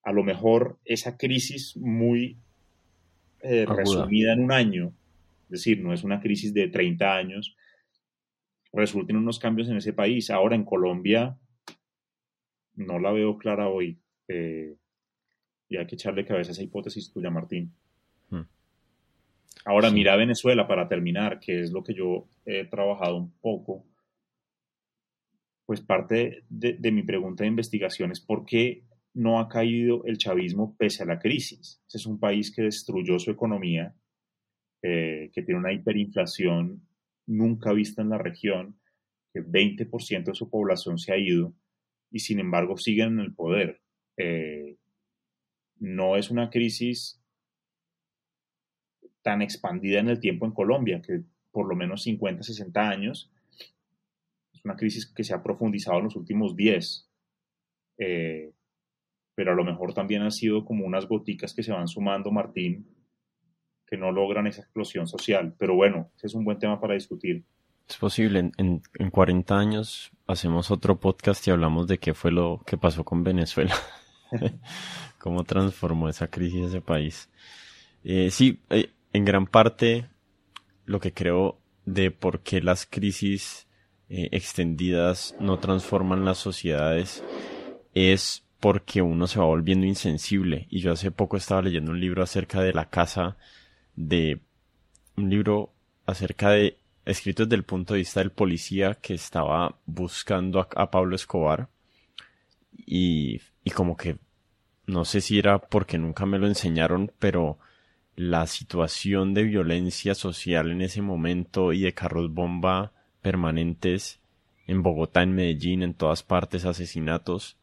a 0.02 0.12
lo 0.12 0.22
mejor 0.22 0.78
esa 0.84 1.16
crisis 1.16 1.76
muy 1.76 2.38
eh, 3.40 3.66
resumida 3.66 4.32
en 4.32 4.44
un 4.44 4.52
año, 4.52 4.92
es 5.44 5.50
decir, 5.50 5.82
no 5.82 5.92
es 5.92 6.04
una 6.04 6.20
crisis 6.20 6.54
de 6.54 6.68
30 6.68 7.16
años, 7.16 7.56
resulta 8.74 9.12
en 9.12 9.18
unos 9.18 9.38
cambios 9.38 9.68
en 9.68 9.76
ese 9.76 9.92
país. 9.92 10.30
Ahora 10.30 10.56
en 10.56 10.64
Colombia 10.64 11.38
no 12.74 12.98
la 12.98 13.12
veo 13.12 13.38
clara 13.38 13.68
hoy. 13.68 14.00
Eh, 14.28 14.76
y 15.68 15.76
hay 15.76 15.86
que 15.86 15.94
echarle 15.94 16.24
cabeza 16.24 16.50
a 16.50 16.52
esa 16.52 16.62
hipótesis 16.62 17.12
tuya, 17.12 17.30
Martín. 17.30 17.72
Hmm. 18.30 18.42
Ahora, 19.64 19.90
mira 19.90 20.16
Venezuela 20.16 20.66
para 20.66 20.88
terminar, 20.88 21.40
que 21.40 21.60
es 21.60 21.72
lo 21.72 21.82
que 21.82 21.94
yo 21.94 22.28
he 22.44 22.64
trabajado 22.66 23.16
un 23.16 23.32
poco. 23.40 23.86
Pues 25.66 25.80
parte 25.80 26.44
de, 26.50 26.92
mi 26.92 27.02
pregunta 27.02 27.44
de 27.44 27.48
investigación 27.48 28.12
es 28.12 28.20
por 28.20 28.44
qué 28.44 28.84
no 29.14 29.40
ha 29.40 29.48
caído 29.48 30.04
el 30.04 30.18
chavismo 30.18 30.76
pese 30.76 31.02
a 31.02 31.06
la 31.06 31.18
crisis. 31.18 31.82
Ese 31.88 31.98
es 31.98 32.06
un 32.06 32.18
país 32.18 32.54
que 32.54 32.62
destruyó 32.62 33.18
su 33.18 33.30
economía, 33.30 33.94
eh, 34.82 35.30
que 35.32 35.42
tiene 35.42 35.60
una 35.60 35.72
hiperinflación 35.72 36.86
nunca 37.26 37.72
vista 37.72 38.02
en 38.02 38.10
la 38.10 38.18
región, 38.18 38.78
que 39.32 39.40
20% 39.42 40.24
de 40.24 40.34
su 40.34 40.50
población 40.50 40.98
se 40.98 41.12
ha 41.12 41.16
ido 41.16 41.54
y 42.10 42.18
sin 42.18 42.38
embargo 42.38 42.76
siguen 42.76 43.14
en 43.14 43.20
el 43.20 43.34
poder. 43.34 43.80
Eh, 44.18 44.73
no 45.78 46.16
es 46.16 46.30
una 46.30 46.50
crisis 46.50 47.20
tan 49.22 49.42
expandida 49.42 50.00
en 50.00 50.08
el 50.08 50.20
tiempo 50.20 50.46
en 50.46 50.52
Colombia, 50.52 51.00
que 51.00 51.22
por 51.50 51.68
lo 51.68 51.76
menos 51.76 52.02
50, 52.02 52.42
60 52.42 52.88
años, 52.88 53.30
es 54.52 54.64
una 54.64 54.76
crisis 54.76 55.06
que 55.06 55.24
se 55.24 55.34
ha 55.34 55.42
profundizado 55.42 55.98
en 55.98 56.04
los 56.04 56.16
últimos 56.16 56.56
10. 56.56 57.08
Eh, 57.98 58.52
pero 59.34 59.52
a 59.52 59.54
lo 59.54 59.64
mejor 59.64 59.94
también 59.94 60.22
han 60.22 60.30
sido 60.30 60.64
como 60.64 60.84
unas 60.84 61.06
goticas 61.06 61.54
que 61.54 61.62
se 61.62 61.72
van 61.72 61.88
sumando, 61.88 62.30
Martín, 62.30 62.86
que 63.86 63.96
no 63.96 64.12
logran 64.12 64.46
esa 64.46 64.62
explosión 64.62 65.06
social. 65.06 65.54
Pero 65.58 65.74
bueno, 65.74 66.10
ese 66.16 66.28
es 66.28 66.34
un 66.34 66.44
buen 66.44 66.58
tema 66.58 66.80
para 66.80 66.94
discutir. 66.94 67.44
Es 67.88 67.96
posible, 67.98 68.50
en, 68.56 68.82
en 68.98 69.10
40 69.10 69.58
años 69.58 70.10
hacemos 70.26 70.70
otro 70.70 70.98
podcast 70.98 71.46
y 71.46 71.50
hablamos 71.50 71.86
de 71.86 71.98
qué 71.98 72.14
fue 72.14 72.32
lo 72.32 72.62
que 72.66 72.78
pasó 72.78 73.04
con 73.04 73.22
Venezuela, 73.24 73.74
cómo 75.24 75.44
transformó 75.44 76.10
esa 76.10 76.28
crisis 76.28 76.66
ese 76.66 76.82
país. 76.82 77.30
Eh, 78.04 78.30
sí, 78.30 78.60
eh, 78.68 78.90
en 79.14 79.24
gran 79.24 79.46
parte 79.46 80.06
lo 80.84 81.00
que 81.00 81.14
creo 81.14 81.58
de 81.86 82.10
por 82.10 82.40
qué 82.40 82.60
las 82.60 82.84
crisis 82.84 83.66
eh, 84.10 84.28
extendidas 84.32 85.34
no 85.40 85.58
transforman 85.58 86.26
las 86.26 86.36
sociedades 86.36 87.24
es 87.94 88.44
porque 88.60 89.00
uno 89.00 89.26
se 89.26 89.38
va 89.38 89.46
volviendo 89.46 89.86
insensible. 89.86 90.66
Y 90.68 90.80
yo 90.80 90.92
hace 90.92 91.10
poco 91.10 91.38
estaba 91.38 91.62
leyendo 91.62 91.92
un 91.92 92.00
libro 92.00 92.22
acerca 92.22 92.60
de 92.60 92.74
la 92.74 92.90
casa 92.90 93.38
de 93.96 94.42
un 95.16 95.30
libro 95.30 95.72
acerca 96.04 96.50
de 96.50 96.76
escrito 97.06 97.44
desde 97.44 97.56
el 97.56 97.64
punto 97.64 97.94
de 97.94 98.00
vista 98.00 98.20
del 98.20 98.30
policía 98.30 98.98
que 99.00 99.14
estaba 99.14 99.78
buscando 99.86 100.60
a, 100.60 100.90
Pablo 100.90 101.16
Escobar 101.16 101.70
y, 102.76 103.40
y 103.64 103.70
como 103.70 103.96
que 103.96 104.18
no 104.86 105.04
sé 105.04 105.20
si 105.20 105.38
era 105.38 105.58
porque 105.58 105.98
nunca 105.98 106.26
me 106.26 106.38
lo 106.38 106.46
enseñaron, 106.46 107.12
pero 107.18 107.58
la 108.16 108.46
situación 108.46 109.34
de 109.34 109.44
violencia 109.44 110.14
social 110.14 110.70
en 110.70 110.82
ese 110.82 111.02
momento 111.02 111.72
y 111.72 111.80
de 111.80 111.94
carros 111.94 112.32
bomba 112.32 112.92
permanentes 113.22 114.20
en 114.66 114.82
Bogotá, 114.82 115.22
en 115.22 115.34
Medellín, 115.34 115.82
en 115.82 115.94
todas 115.94 116.22
partes, 116.22 116.64
asesinatos. 116.64 117.56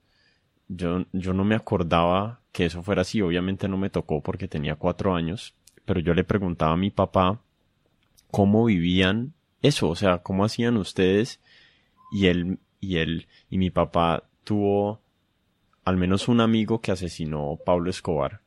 Yo, 0.68 1.06
yo 1.14 1.34
no 1.34 1.44
me 1.44 1.56
acordaba 1.56 2.42
que 2.52 2.66
eso 2.66 2.84
fuera 2.84 3.02
así. 3.02 3.22
Obviamente 3.22 3.68
no 3.68 3.78
me 3.78 3.90
tocó 3.90 4.22
porque 4.22 4.48
tenía 4.48 4.76
cuatro 4.76 5.16
años, 5.16 5.54
pero 5.86 6.00
yo 6.00 6.14
le 6.14 6.24
preguntaba 6.24 6.74
a 6.74 6.78
mi 6.78 6.90
papá 6.90 7.42
cómo 8.30 8.66
vivían 8.66 9.34
eso, 9.62 9.90
o 9.90 9.96
sea, 9.96 10.20
cómo 10.20 10.46
hacían 10.46 10.78
ustedes 10.78 11.40
y 12.12 12.28
él 12.28 12.60
y 12.80 12.98
él 12.98 13.28
y 13.50 13.58
mi 13.58 13.70
papá 13.70 14.24
tuvo 14.44 15.02
al 15.92 15.98
menos 15.98 16.28
un 16.28 16.42
amigo 16.42 16.82
que 16.82 16.92
asesinó 16.92 17.60
Pablo 17.64 17.90
Escobar 17.90 18.42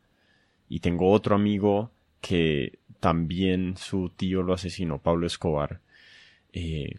y 0.69 0.81
tengo 0.81 1.11
otro 1.11 1.37
amigo 1.37 1.93
que 2.21 2.79
también 3.01 3.77
su 3.77 4.09
tío 4.09 4.43
lo 4.43 4.55
asesinó, 4.55 4.99
Pablo 4.99 5.27
Escobar. 5.27 5.81
Eh, 6.53 6.99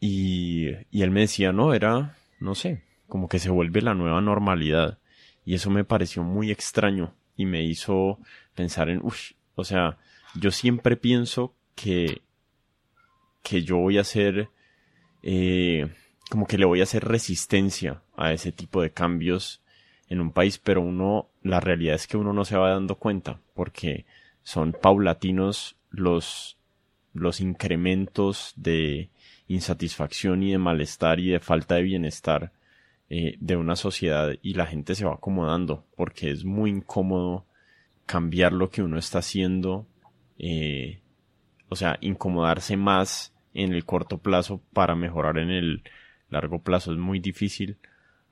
y, 0.00 0.70
y 0.90 1.02
él 1.02 1.10
me 1.10 1.20
decía, 1.20 1.52
no, 1.52 1.74
era, 1.74 2.16
no 2.40 2.54
sé, 2.54 2.82
como 3.06 3.28
que 3.28 3.38
se 3.38 3.50
vuelve 3.50 3.82
la 3.82 3.94
nueva 3.94 4.20
normalidad. 4.20 4.98
Y 5.44 5.54
eso 5.54 5.70
me 5.70 5.84
pareció 5.84 6.22
muy 6.22 6.50
extraño 6.50 7.14
y 7.36 7.44
me 7.44 7.62
hizo 7.62 8.18
pensar 8.54 8.88
en, 8.88 9.00
uff, 9.04 9.32
o 9.54 9.64
sea, 9.64 9.98
yo 10.34 10.50
siempre 10.50 10.96
pienso 10.96 11.54
que, 11.74 12.22
que 13.42 13.62
yo 13.62 13.76
voy 13.76 13.98
a 13.98 14.00
hacer, 14.00 14.48
eh, 15.22 15.92
como 16.30 16.46
que 16.46 16.56
le 16.56 16.64
voy 16.64 16.80
a 16.80 16.84
hacer 16.84 17.04
resistencia 17.04 18.02
a 18.16 18.32
ese 18.32 18.50
tipo 18.50 18.80
de 18.80 18.92
cambios 18.92 19.60
en 20.08 20.20
un 20.20 20.32
país, 20.32 20.58
pero 20.58 20.82
uno, 20.82 21.28
la 21.42 21.60
realidad 21.60 21.94
es 21.94 22.06
que 22.06 22.16
uno 22.16 22.32
no 22.32 22.44
se 22.44 22.56
va 22.56 22.70
dando 22.70 22.96
cuenta, 22.96 23.40
porque 23.54 24.04
son 24.42 24.72
paulatinos 24.72 25.76
los, 25.90 26.58
los 27.12 27.40
incrementos 27.40 28.52
de 28.56 29.10
insatisfacción 29.48 30.42
y 30.42 30.52
de 30.52 30.58
malestar 30.58 31.20
y 31.20 31.28
de 31.30 31.40
falta 31.40 31.76
de 31.76 31.82
bienestar 31.82 32.52
eh, 33.10 33.36
de 33.40 33.56
una 33.56 33.76
sociedad 33.76 34.32
y 34.42 34.54
la 34.54 34.66
gente 34.66 34.94
se 34.94 35.04
va 35.04 35.14
acomodando 35.14 35.84
porque 35.96 36.30
es 36.30 36.44
muy 36.44 36.70
incómodo 36.70 37.44
cambiar 38.06 38.52
lo 38.52 38.70
que 38.70 38.82
uno 38.82 38.98
está 38.98 39.18
haciendo, 39.18 39.86
eh, 40.38 41.00
o 41.68 41.76
sea, 41.76 41.98
incomodarse 42.00 42.76
más 42.76 43.32
en 43.54 43.72
el 43.72 43.84
corto 43.84 44.18
plazo 44.18 44.60
para 44.72 44.94
mejorar 44.94 45.38
en 45.38 45.50
el 45.50 45.82
largo 46.28 46.62
plazo 46.62 46.92
es 46.92 46.98
muy 46.98 47.20
difícil 47.20 47.78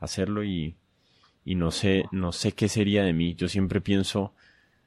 hacerlo 0.01 0.45
y, 0.45 0.75
y 1.45 1.55
no 1.55 1.71
sé, 1.71 2.05
no 2.13 2.33
sé 2.33 2.53
qué 2.53 2.69
sería 2.69 3.05
de 3.05 3.13
mí. 3.13 3.35
Yo 3.35 3.49
siempre 3.49 3.81
pienso, 3.81 4.33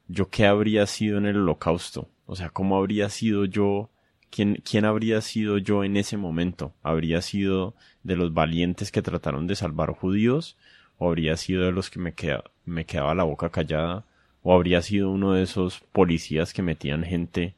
yo 0.08 0.28
qué 0.28 0.46
habría 0.46 0.86
sido 0.86 1.18
en 1.18 1.26
el 1.26 1.36
holocausto, 1.36 2.08
o 2.26 2.36
sea, 2.36 2.50
cómo 2.50 2.76
habría 2.76 3.08
sido 3.08 3.44
yo, 3.44 3.90
quién, 4.30 4.62
quién 4.68 4.84
habría 4.84 5.20
sido 5.20 5.58
yo 5.58 5.84
en 5.84 5.96
ese 5.96 6.16
momento, 6.16 6.72
habría 6.82 7.22
sido 7.22 7.74
de 8.02 8.16
los 8.16 8.32
valientes 8.34 8.90
que 8.92 9.02
trataron 9.02 9.46
de 9.46 9.56
salvar 9.56 9.90
judíos, 9.92 10.56
o 10.98 11.08
habría 11.08 11.36
sido 11.36 11.64
de 11.64 11.72
los 11.72 11.90
que 11.90 11.98
me, 11.98 12.14
queda, 12.14 12.44
me 12.64 12.86
quedaba 12.86 13.14
la 13.14 13.24
boca 13.24 13.50
callada, 13.50 14.04
o 14.42 14.54
habría 14.54 14.80
sido 14.80 15.10
uno 15.10 15.32
de 15.32 15.42
esos 15.42 15.80
policías 15.92 16.52
que 16.52 16.62
metían 16.62 17.02
gente 17.02 17.54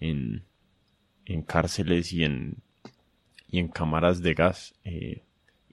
en, 0.00 0.44
en 1.24 1.42
cárceles 1.42 2.12
y 2.12 2.24
en, 2.24 2.56
y 3.50 3.58
en 3.58 3.68
cámaras 3.68 4.20
de 4.22 4.34
gas. 4.34 4.74
Eh, 4.84 5.22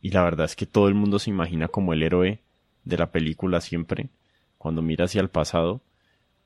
y 0.01 0.11
la 0.11 0.23
verdad 0.23 0.45
es 0.45 0.55
que 0.55 0.65
todo 0.65 0.87
el 0.87 0.93
mundo 0.93 1.19
se 1.19 1.29
imagina 1.29 1.67
como 1.67 1.93
el 1.93 2.03
héroe 2.03 2.39
de 2.85 2.97
la 2.97 3.11
película 3.11 3.61
siempre, 3.61 4.09
cuando 4.57 4.81
mira 4.81 5.05
hacia 5.05 5.21
el 5.21 5.29
pasado, 5.29 5.81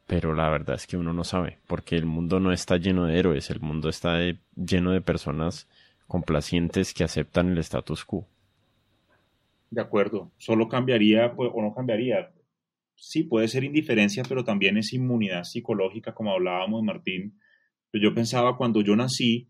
pero 0.08 0.34
la 0.34 0.50
verdad 0.50 0.76
es 0.76 0.88
que 0.88 0.98
uno 0.98 1.14
no 1.14 1.24
sabe, 1.24 1.60
porque 1.68 1.96
el 1.96 2.06
mundo 2.06 2.40
no 2.40 2.52
está 2.52 2.78
lleno 2.78 3.06
de 3.06 3.20
héroes, 3.20 3.52
el 3.52 3.60
mundo 3.60 3.90
está 3.90 4.18
lleno 4.56 4.92
de 4.92 5.02
personas 5.02 5.68
complacientes 6.08 6.94
que 6.94 7.04
aceptan 7.04 7.50
el 7.52 7.60
status 7.60 8.06
quo. 8.06 8.26
De 9.70 9.82
acuerdo, 9.82 10.32
solo 10.38 10.68
cambiaría 10.68 11.36
pues, 11.36 11.52
o 11.54 11.62
no 11.62 11.76
cambiaría. 11.76 12.32
Sí, 12.96 13.24
puede 13.24 13.48
ser 13.48 13.64
indiferencia, 13.64 14.24
pero 14.28 14.44
también 14.44 14.78
es 14.78 14.94
inmunidad 14.94 15.44
psicológica, 15.44 16.14
como 16.14 16.32
hablábamos, 16.32 16.82
Martín. 16.84 17.40
Pues 17.92 18.02
yo 18.02 18.14
pensaba 18.14 18.58
cuando 18.58 18.82
yo 18.82 18.96
nací, 18.96 19.48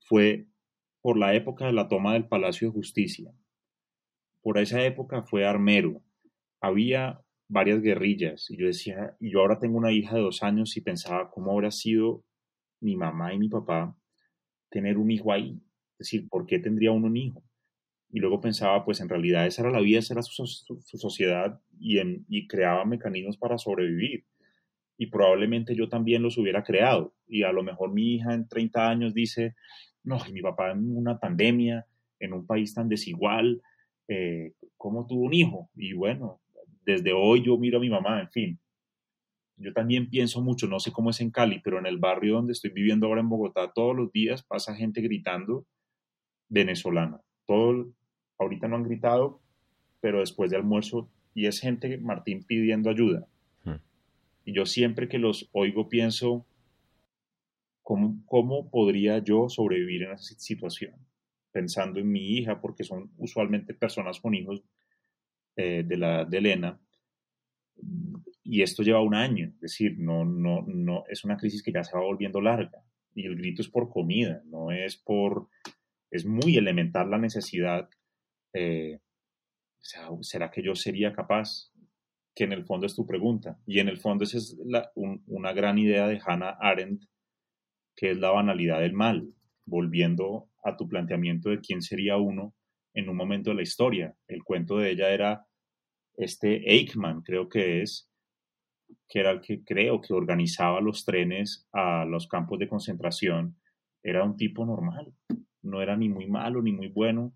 fue 0.00 0.46
por 1.02 1.18
la 1.18 1.34
época 1.34 1.66
de 1.66 1.72
la 1.72 1.88
toma 1.88 2.12
del 2.12 2.26
Palacio 2.26 2.68
de 2.68 2.74
Justicia. 2.74 3.32
Por 4.42 4.58
esa 4.58 4.84
época 4.84 5.22
fue 5.22 5.46
armero. 5.46 6.02
Había 6.60 7.20
varias 7.48 7.80
guerrillas. 7.80 8.50
Y 8.50 8.56
yo 8.56 8.66
decía, 8.66 9.16
y 9.18 9.30
yo 9.30 9.40
ahora 9.40 9.58
tengo 9.58 9.78
una 9.78 9.92
hija 9.92 10.16
de 10.16 10.22
dos 10.22 10.42
años 10.42 10.76
y 10.76 10.80
pensaba 10.80 11.30
cómo 11.30 11.52
habrá 11.52 11.70
sido 11.70 12.24
mi 12.80 12.96
mamá 12.96 13.34
y 13.34 13.38
mi 13.38 13.48
papá 13.48 13.96
tener 14.70 14.98
un 14.98 15.10
hijo 15.10 15.32
ahí. 15.32 15.60
Es 15.98 16.10
decir, 16.10 16.28
¿por 16.28 16.46
qué 16.46 16.58
tendría 16.58 16.92
uno 16.92 17.06
un 17.06 17.16
hijo? 17.16 17.42
Y 18.10 18.20
luego 18.20 18.40
pensaba, 18.40 18.84
pues 18.84 19.00
en 19.00 19.08
realidad 19.08 19.46
esa 19.46 19.62
era 19.62 19.70
la 19.70 19.80
vida, 19.80 19.98
esa 19.98 20.14
era 20.14 20.22
su, 20.22 20.46
sociedad 20.46 21.60
y, 21.78 21.98
y 22.28 22.46
creaba 22.46 22.84
mecanismos 22.84 23.36
para 23.36 23.58
sobrevivir. 23.58 24.24
Y 24.96 25.06
probablemente 25.06 25.74
yo 25.74 25.88
también 25.88 26.22
los 26.22 26.38
hubiera 26.38 26.62
creado. 26.64 27.14
Y 27.26 27.42
a 27.42 27.52
lo 27.52 27.62
mejor 27.62 27.92
mi 27.92 28.14
hija 28.14 28.34
en 28.34 28.48
30 28.48 28.88
años 28.88 29.14
dice, 29.14 29.54
no, 30.02 30.18
mi 30.32 30.40
papá 30.40 30.72
en 30.72 30.96
una 30.96 31.18
pandemia, 31.18 31.86
en 32.18 32.32
un 32.32 32.46
país 32.46 32.74
tan 32.74 32.88
desigual, 32.88 33.62
eh, 34.08 34.54
¿cómo 34.76 35.06
tuvo 35.06 35.24
un 35.24 35.34
hijo? 35.34 35.70
Y 35.76 35.92
bueno, 35.92 36.40
desde 36.84 37.12
hoy 37.12 37.44
yo 37.44 37.58
miro 37.58 37.78
a 37.78 37.80
mi 37.80 37.90
mamá, 37.90 38.20
en 38.20 38.30
fin. 38.30 38.58
Yo 39.56 39.72
también 39.72 40.08
pienso 40.08 40.40
mucho, 40.40 40.66
no 40.66 40.80
sé 40.80 40.92
cómo 40.92 41.10
es 41.10 41.20
en 41.20 41.30
Cali, 41.30 41.60
pero 41.62 41.78
en 41.78 41.86
el 41.86 41.98
barrio 41.98 42.34
donde 42.34 42.52
estoy 42.52 42.70
viviendo 42.70 43.06
ahora 43.06 43.20
en 43.20 43.28
Bogotá, 43.28 43.72
todos 43.72 43.94
los 43.94 44.10
días 44.12 44.42
pasa 44.42 44.74
gente 44.74 45.00
gritando 45.00 45.66
venezolana. 46.48 47.20
Todo, 47.44 47.88
ahorita 48.38 48.68
no 48.68 48.76
han 48.76 48.84
gritado, 48.84 49.40
pero 50.00 50.20
después 50.20 50.50
de 50.50 50.56
almuerzo, 50.56 51.10
y 51.34 51.46
es 51.46 51.60
gente, 51.60 51.98
Martín, 51.98 52.44
pidiendo 52.44 52.88
ayuda. 52.88 53.26
Hmm. 53.64 53.80
Y 54.44 54.54
yo 54.54 54.64
siempre 54.64 55.08
que 55.08 55.18
los 55.18 55.48
oigo 55.52 55.88
pienso, 55.88 56.46
¿cómo, 57.82 58.22
¿cómo 58.26 58.70
podría 58.70 59.18
yo 59.18 59.48
sobrevivir 59.48 60.04
en 60.04 60.12
esa 60.12 60.34
situación? 60.38 60.94
Pensando 61.50 61.98
en 62.00 62.10
mi 62.10 62.36
hija, 62.36 62.60
porque 62.60 62.84
son 62.84 63.12
usualmente 63.16 63.74
personas 63.74 64.20
con 64.20 64.34
hijos 64.34 64.62
eh, 65.56 65.82
de 65.84 65.96
la 65.96 66.24
de 66.24 66.38
Elena. 66.38 66.80
Y 68.44 68.62
esto 68.62 68.84
lleva 68.84 69.02
un 69.02 69.14
año, 69.14 69.48
es 69.48 69.60
decir, 69.60 69.98
no, 69.98 70.24
no, 70.24 70.62
no, 70.66 71.04
es 71.08 71.24
una 71.24 71.36
crisis 71.36 71.62
que 71.62 71.72
ya 71.72 71.82
se 71.82 71.96
va 71.96 72.02
volviendo 72.04 72.40
larga. 72.40 72.82
Y 73.12 73.26
el 73.26 73.36
grito 73.36 73.62
es 73.62 73.68
por 73.68 73.90
comida, 73.90 74.40
no 74.46 74.70
es 74.70 74.96
por, 74.96 75.48
es 76.10 76.24
muy 76.24 76.56
elemental 76.56 77.10
la 77.10 77.18
necesidad. 77.18 77.88
Eh, 78.52 79.00
¿Será 80.20 80.50
que 80.50 80.62
yo 80.62 80.74
sería 80.74 81.12
capaz? 81.12 81.72
Que 82.34 82.44
en 82.44 82.52
el 82.52 82.64
fondo 82.64 82.86
es 82.86 82.94
tu 82.94 83.04
pregunta. 83.04 83.58
Y 83.66 83.80
en 83.80 83.88
el 83.88 83.98
fondo 83.98 84.24
esa 84.24 84.38
es 84.38 84.56
una 85.26 85.52
gran 85.52 85.76
idea 85.78 86.06
de 86.06 86.20
Hannah 86.24 86.56
Arendt, 86.60 87.02
que 87.96 88.12
es 88.12 88.18
la 88.18 88.30
banalidad 88.30 88.80
del 88.80 88.92
mal, 88.92 89.28
volviendo 89.64 90.47
a 90.64 90.76
tu 90.76 90.88
planteamiento 90.88 91.50
de 91.50 91.60
quién 91.60 91.82
sería 91.82 92.16
uno 92.16 92.54
en 92.94 93.08
un 93.08 93.16
momento 93.16 93.50
de 93.50 93.56
la 93.56 93.62
historia. 93.62 94.14
El 94.26 94.42
cuento 94.42 94.78
de 94.78 94.90
ella 94.90 95.10
era 95.10 95.46
este 96.14 96.72
Eichmann, 96.72 97.22
creo 97.22 97.48
que 97.48 97.82
es, 97.82 98.10
que 99.08 99.20
era 99.20 99.30
el 99.30 99.40
que 99.40 99.62
creo 99.62 100.00
que 100.00 100.14
organizaba 100.14 100.80
los 100.80 101.04
trenes 101.04 101.68
a 101.72 102.04
los 102.04 102.26
campos 102.26 102.58
de 102.58 102.68
concentración, 102.68 103.56
era 104.02 104.24
un 104.24 104.36
tipo 104.36 104.64
normal, 104.64 105.14
no 105.62 105.82
era 105.82 105.96
ni 105.96 106.08
muy 106.08 106.26
malo 106.26 106.62
ni 106.62 106.72
muy 106.72 106.88
bueno, 106.88 107.34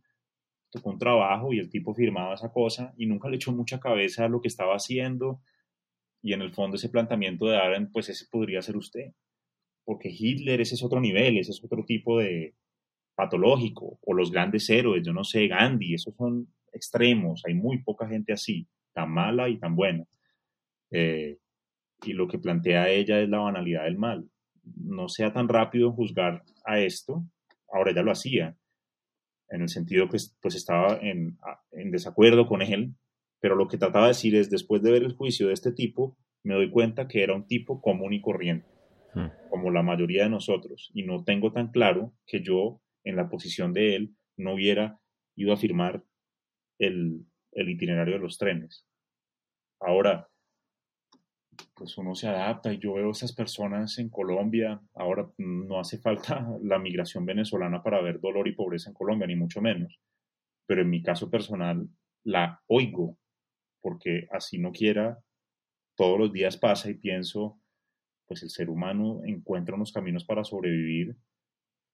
tocó 0.70 0.90
un 0.90 0.98
trabajo 0.98 1.52
y 1.52 1.58
el 1.58 1.68
tipo 1.68 1.94
firmaba 1.94 2.34
esa 2.34 2.50
cosa 2.50 2.94
y 2.96 3.06
nunca 3.06 3.28
le 3.28 3.36
echó 3.36 3.52
mucha 3.52 3.78
cabeza 3.78 4.24
a 4.24 4.28
lo 4.28 4.40
que 4.40 4.48
estaba 4.48 4.74
haciendo. 4.74 5.40
Y 6.22 6.32
en 6.32 6.40
el 6.40 6.52
fondo 6.52 6.76
ese 6.76 6.88
planteamiento 6.88 7.46
de 7.46 7.56
Aaron, 7.56 7.90
pues 7.92 8.08
ese 8.08 8.26
podría 8.30 8.62
ser 8.62 8.76
usted, 8.76 9.12
porque 9.84 10.08
Hitler 10.08 10.60
ese 10.60 10.76
es 10.76 10.82
otro 10.82 11.00
nivel, 11.00 11.36
ese 11.36 11.50
es 11.50 11.62
otro 11.62 11.84
tipo 11.84 12.18
de 12.18 12.54
patológico, 13.14 13.98
o 14.02 14.14
los 14.14 14.30
grandes 14.30 14.68
héroes, 14.70 15.04
yo 15.04 15.12
no 15.12 15.24
sé, 15.24 15.46
Gandhi, 15.48 15.94
esos 15.94 16.14
son 16.16 16.48
extremos, 16.72 17.42
hay 17.46 17.54
muy 17.54 17.82
poca 17.82 18.08
gente 18.08 18.32
así, 18.32 18.66
tan 18.92 19.10
mala 19.10 19.48
y 19.48 19.58
tan 19.58 19.76
buena. 19.76 20.04
Eh, 20.90 21.38
y 22.04 22.12
lo 22.14 22.26
que 22.26 22.38
plantea 22.38 22.88
ella 22.88 23.20
es 23.20 23.28
la 23.28 23.38
banalidad 23.38 23.84
del 23.84 23.98
mal. 23.98 24.28
No 24.64 25.08
sea 25.08 25.32
tan 25.32 25.48
rápido 25.48 25.88
en 25.88 25.94
juzgar 25.94 26.42
a 26.64 26.80
esto, 26.80 27.24
ahora 27.72 27.90
ella 27.90 28.02
lo 28.02 28.12
hacía, 28.12 28.56
en 29.48 29.62
el 29.62 29.68
sentido 29.68 30.08
que 30.08 30.18
pues 30.40 30.54
estaba 30.54 30.98
en, 31.00 31.38
en 31.72 31.90
desacuerdo 31.90 32.46
con 32.46 32.62
él, 32.62 32.94
pero 33.40 33.54
lo 33.54 33.68
que 33.68 33.76
trataba 33.76 34.06
de 34.06 34.12
decir 34.12 34.34
es, 34.34 34.50
después 34.50 34.82
de 34.82 34.92
ver 34.92 35.02
el 35.02 35.14
juicio 35.14 35.48
de 35.48 35.54
este 35.54 35.72
tipo, 35.72 36.16
me 36.42 36.54
doy 36.54 36.70
cuenta 36.70 37.08
que 37.08 37.22
era 37.22 37.34
un 37.34 37.46
tipo 37.46 37.80
común 37.80 38.12
y 38.12 38.20
corriente, 38.20 38.68
hmm. 39.14 39.50
como 39.50 39.70
la 39.70 39.82
mayoría 39.82 40.24
de 40.24 40.30
nosotros, 40.30 40.90
y 40.94 41.02
no 41.02 41.24
tengo 41.24 41.52
tan 41.52 41.68
claro 41.70 42.12
que 42.26 42.40
yo, 42.40 42.80
en 43.04 43.16
la 43.16 43.28
posición 43.28 43.72
de 43.72 43.96
él, 43.96 44.16
no 44.36 44.54
hubiera 44.54 44.98
ido 45.36 45.52
a 45.52 45.56
firmar 45.56 46.04
el, 46.78 47.26
el 47.52 47.68
itinerario 47.68 48.14
de 48.14 48.20
los 48.20 48.38
trenes. 48.38 48.86
Ahora, 49.80 50.28
pues 51.74 51.98
uno 51.98 52.14
se 52.14 52.28
adapta 52.28 52.72
y 52.72 52.78
yo 52.78 52.94
veo 52.94 53.10
esas 53.10 53.34
personas 53.34 53.98
en 53.98 54.08
Colombia, 54.08 54.80
ahora 54.94 55.30
no 55.38 55.78
hace 55.78 55.98
falta 55.98 56.46
la 56.62 56.78
migración 56.78 57.26
venezolana 57.26 57.82
para 57.82 58.00
ver 58.00 58.20
dolor 58.20 58.48
y 58.48 58.54
pobreza 58.54 58.90
en 58.90 58.94
Colombia, 58.94 59.26
ni 59.26 59.36
mucho 59.36 59.60
menos, 59.60 60.00
pero 60.66 60.82
en 60.82 60.90
mi 60.90 61.02
caso 61.02 61.30
personal 61.30 61.88
la 62.24 62.62
oigo, 62.66 63.18
porque 63.80 64.28
así 64.30 64.58
no 64.58 64.72
quiera, 64.72 65.18
todos 65.96 66.18
los 66.18 66.32
días 66.32 66.56
pasa 66.56 66.90
y 66.90 66.94
pienso, 66.94 67.60
pues 68.26 68.42
el 68.42 68.50
ser 68.50 68.70
humano 68.70 69.20
encuentra 69.24 69.74
unos 69.74 69.92
caminos 69.92 70.24
para 70.24 70.44
sobrevivir, 70.44 71.16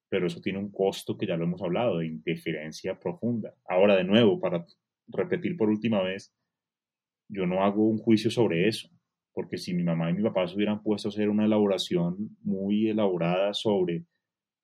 pero 0.09 0.27
eso 0.27 0.41
tiene 0.41 0.59
un 0.59 0.71
costo 0.71 1.17
que 1.17 1.27
ya 1.27 1.37
lo 1.37 1.45
hemos 1.45 1.63
hablado, 1.63 1.99
de 1.99 2.07
indiferencia 2.07 2.99
profunda. 2.99 3.55
Ahora, 3.69 3.97
de 3.97 4.05
nuevo, 4.05 4.41
para 4.41 4.67
repetir 5.09 5.57
por 5.57 5.69
última 5.69 6.03
vez, 6.03 6.35
yo 7.29 7.47
no 7.47 7.63
hago 7.63 7.87
un 7.87 7.99
juicio 7.99 8.31
sobre 8.31 8.69
eso 8.69 8.89
porque 9.39 9.57
si 9.57 9.73
mi 9.73 9.85
mamá 9.85 10.11
y 10.11 10.15
mi 10.15 10.23
papá 10.25 10.49
se 10.49 10.57
hubieran 10.57 10.83
puesto 10.83 11.07
a 11.07 11.11
hacer 11.11 11.29
una 11.29 11.45
elaboración 11.45 12.37
muy 12.43 12.89
elaborada 12.89 13.55
sobre 13.55 14.05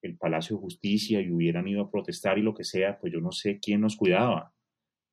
el 0.02 0.16
Palacio 0.16 0.56
de 0.56 0.62
Justicia 0.62 1.20
y 1.20 1.30
hubieran 1.30 1.68
ido 1.68 1.82
a 1.82 1.90
protestar 1.92 2.38
y 2.38 2.42
lo 2.42 2.54
que 2.54 2.64
sea, 2.64 2.98
pues 2.98 3.12
yo 3.12 3.20
no 3.20 3.30
sé 3.30 3.60
quién 3.60 3.82
nos 3.82 3.94
cuidaba. 3.94 4.52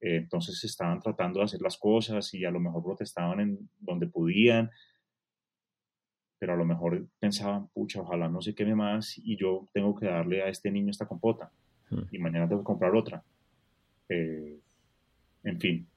Eh, 0.01 0.15
entonces 0.15 0.63
estaban 0.63 0.99
tratando 0.99 1.37
de 1.37 1.45
hacer 1.45 1.61
las 1.61 1.77
cosas 1.77 2.33
y 2.33 2.43
a 2.43 2.49
lo 2.49 2.59
mejor 2.59 2.83
protestaban 2.83 3.39
en 3.39 3.69
donde 3.77 4.07
podían, 4.07 4.71
pero 6.41 6.53
a 6.53 6.55
lo 6.55 6.65
mejor 6.65 7.05
pensaban, 7.19 7.67
pucha, 7.67 8.01
ojalá 8.01 8.27
no 8.27 8.41
se 8.41 8.55
queme 8.55 8.73
más 8.73 9.15
y 9.19 9.37
yo 9.37 9.67
tengo 9.73 9.95
que 9.95 10.07
darle 10.07 10.41
a 10.41 10.47
este 10.47 10.71
niño 10.71 10.89
esta 10.89 11.05
compota 11.05 11.51
hmm. 11.91 12.01
y 12.11 12.17
mañana 12.17 12.47
tengo 12.47 12.61
que 12.61 12.65
comprar 12.65 12.95
otra. 12.95 13.23
Eh, 14.09 14.57
en 15.43 15.59
fin. 15.59 15.87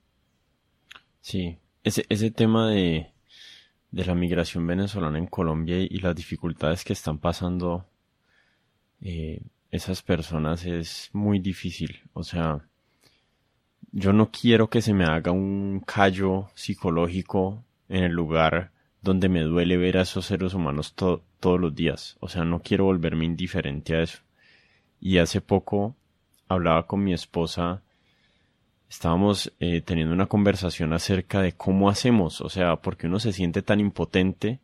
Sí, 1.22 1.56
ese, 1.82 2.04
ese 2.10 2.30
tema 2.30 2.68
de, 2.68 3.06
de 3.90 4.04
la 4.04 4.14
migración 4.14 4.66
venezolana 4.66 5.16
en 5.16 5.28
Colombia 5.28 5.78
y, 5.78 5.98
las 6.00 6.14
dificultades 6.14 6.84
que 6.84 6.92
están 6.92 7.16
pasando 7.16 7.86
eh, 9.00 9.40
esas 9.70 10.02
personas 10.02 10.66
es 10.66 11.08
muy 11.14 11.38
difícil. 11.38 12.02
O 12.12 12.22
sea, 12.22 12.68
yo 13.92 14.12
no 14.12 14.30
quiero 14.30 14.68
que 14.68 14.82
se 14.82 14.92
me 14.92 15.06
haga 15.06 15.32
un 15.32 15.80
callo 15.80 16.50
psicológico 16.54 17.64
en 17.88 18.04
el 18.04 18.12
lugar 18.12 18.73
donde 19.04 19.28
me 19.28 19.42
duele 19.42 19.76
ver 19.76 19.98
a 19.98 20.02
esos 20.02 20.26
seres 20.26 20.54
humanos 20.54 20.94
todos 20.94 21.60
los 21.60 21.74
días. 21.74 22.16
O 22.20 22.28
sea, 22.28 22.44
no 22.44 22.62
quiero 22.62 22.86
volverme 22.86 23.26
indiferente 23.26 23.94
a 23.94 24.02
eso. 24.02 24.18
Y 24.98 25.18
hace 25.18 25.40
poco 25.40 25.94
hablaba 26.48 26.86
con 26.86 27.04
mi 27.04 27.12
esposa 27.12 27.82
estábamos 28.88 29.52
eh, 29.60 29.80
teniendo 29.80 30.14
una 30.14 30.26
conversación 30.26 30.92
acerca 30.92 31.42
de 31.42 31.52
cómo 31.52 31.90
hacemos, 31.90 32.40
o 32.40 32.48
sea, 32.48 32.76
porque 32.76 33.08
uno 33.08 33.18
se 33.18 33.32
siente 33.32 33.60
tan 33.60 33.80
impotente, 33.80 34.60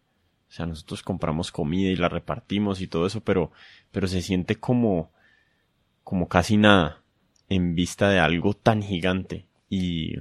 o 0.49 0.53
sea, 0.53 0.67
nosotros 0.67 1.03
compramos 1.03 1.51
comida 1.51 1.91
y 1.91 1.97
la 1.97 2.09
repartimos 2.09 2.81
y 2.81 2.87
todo 2.87 3.07
eso, 3.07 3.23
pero, 3.23 3.51
pero 3.91 4.07
se 4.07 4.23
siente 4.23 4.57
como, 4.57 5.11
como 6.05 6.29
casi 6.29 6.57
nada 6.57 7.03
en 7.49 7.75
vista 7.75 8.09
de 8.09 8.21
algo 8.21 8.55
tan 8.55 8.83
gigante 8.83 9.47
y, 9.69 10.15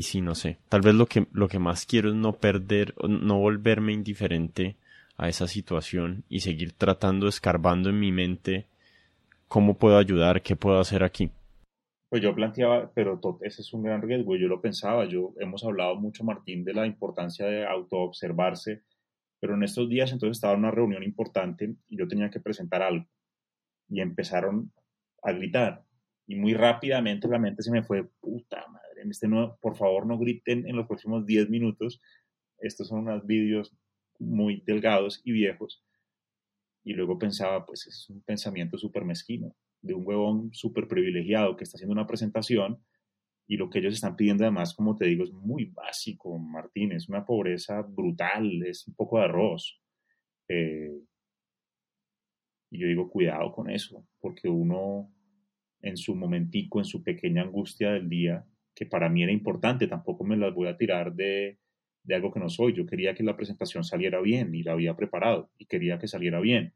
y 0.00 0.02
sí, 0.02 0.22
no 0.22 0.34
sé, 0.34 0.56
tal 0.70 0.80
vez 0.80 0.94
lo 0.94 1.04
que, 1.04 1.26
lo 1.30 1.46
que 1.46 1.58
más 1.58 1.84
quiero 1.84 2.08
es 2.08 2.14
no 2.14 2.32
perder, 2.32 2.94
no 3.06 3.38
volverme 3.38 3.92
indiferente 3.92 4.76
a 5.18 5.28
esa 5.28 5.46
situación 5.46 6.24
y 6.30 6.40
seguir 6.40 6.72
tratando, 6.72 7.28
escarbando 7.28 7.90
en 7.90 8.00
mi 8.00 8.10
mente 8.10 8.64
cómo 9.46 9.76
puedo 9.76 9.98
ayudar, 9.98 10.40
qué 10.40 10.56
puedo 10.56 10.80
hacer 10.80 11.04
aquí. 11.04 11.30
Pues 12.08 12.22
yo 12.22 12.34
planteaba, 12.34 12.90
pero 12.94 13.20
ese 13.42 13.60
es 13.60 13.74
un 13.74 13.82
gran 13.82 14.00
riesgo, 14.00 14.36
yo 14.36 14.48
lo 14.48 14.62
pensaba, 14.62 15.04
yo 15.04 15.34
hemos 15.38 15.62
hablado 15.64 15.96
mucho, 15.96 16.24
Martín, 16.24 16.64
de 16.64 16.72
la 16.72 16.86
importancia 16.86 17.44
de 17.44 17.66
autoobservarse, 17.66 18.80
pero 19.38 19.52
en 19.54 19.64
estos 19.64 19.86
días 19.86 20.12
entonces 20.12 20.38
estaba 20.38 20.54
en 20.54 20.60
una 20.60 20.70
reunión 20.70 21.02
importante 21.02 21.74
y 21.88 21.98
yo 21.98 22.08
tenía 22.08 22.30
que 22.30 22.40
presentar 22.40 22.80
algo 22.80 23.04
y 23.90 24.00
empezaron 24.00 24.72
a 25.22 25.32
gritar 25.32 25.84
y 26.30 26.36
muy 26.36 26.54
rápidamente 26.54 27.26
la 27.26 27.40
mente 27.40 27.60
se 27.60 27.72
me 27.72 27.82
fue, 27.82 28.04
puta 28.04 28.64
madre, 28.68 28.89
este 29.08 29.28
no, 29.28 29.56
por 29.60 29.76
favor 29.76 30.06
no 30.06 30.18
griten 30.18 30.66
en 30.68 30.76
los 30.76 30.86
próximos 30.86 31.24
10 31.26 31.48
minutos, 31.48 32.00
estos 32.58 32.88
son 32.88 33.00
unos 33.00 33.26
vídeos 33.26 33.74
muy 34.18 34.62
delgados 34.66 35.22
y 35.24 35.32
viejos 35.32 35.82
y 36.84 36.92
luego 36.94 37.18
pensaba, 37.18 37.64
pues 37.66 37.86
es 37.86 38.08
un 38.10 38.22
pensamiento 38.22 38.78
súper 38.78 39.04
mezquino 39.04 39.54
de 39.82 39.94
un 39.94 40.06
huevón 40.06 40.52
súper 40.52 40.88
privilegiado 40.88 41.56
que 41.56 41.64
está 41.64 41.76
haciendo 41.76 41.92
una 41.92 42.06
presentación 42.06 42.82
y 43.46 43.56
lo 43.56 43.68
que 43.68 43.80
ellos 43.80 43.94
están 43.94 44.14
pidiendo 44.14 44.44
además, 44.44 44.74
como 44.74 44.96
te 44.96 45.06
digo, 45.06 45.24
es 45.24 45.32
muy 45.32 45.64
básico, 45.64 46.38
Martín, 46.38 46.92
es 46.92 47.08
una 47.08 47.24
pobreza 47.24 47.82
brutal, 47.82 48.62
es 48.64 48.86
un 48.86 48.94
poco 48.94 49.18
de 49.18 49.24
arroz. 49.24 49.80
Eh, 50.48 51.00
y 52.70 52.78
yo 52.78 52.86
digo, 52.86 53.10
cuidado 53.10 53.50
con 53.50 53.68
eso, 53.68 54.06
porque 54.20 54.48
uno 54.48 55.12
en 55.82 55.96
su 55.96 56.14
momentico, 56.14 56.78
en 56.78 56.84
su 56.84 57.02
pequeña 57.02 57.42
angustia 57.42 57.90
del 57.90 58.08
día, 58.08 58.46
que 58.74 58.86
para 58.86 59.08
mí 59.08 59.22
era 59.22 59.32
importante, 59.32 59.86
tampoco 59.86 60.24
me 60.24 60.36
las 60.36 60.54
voy 60.54 60.68
a 60.68 60.76
tirar 60.76 61.14
de, 61.14 61.58
de 62.02 62.14
algo 62.14 62.32
que 62.32 62.40
no 62.40 62.48
soy. 62.48 62.74
Yo 62.74 62.86
quería 62.86 63.14
que 63.14 63.22
la 63.22 63.36
presentación 63.36 63.84
saliera 63.84 64.20
bien 64.20 64.54
y 64.54 64.62
la 64.62 64.72
había 64.72 64.94
preparado 64.94 65.50
y 65.58 65.66
quería 65.66 65.98
que 65.98 66.08
saliera 66.08 66.40
bien 66.40 66.74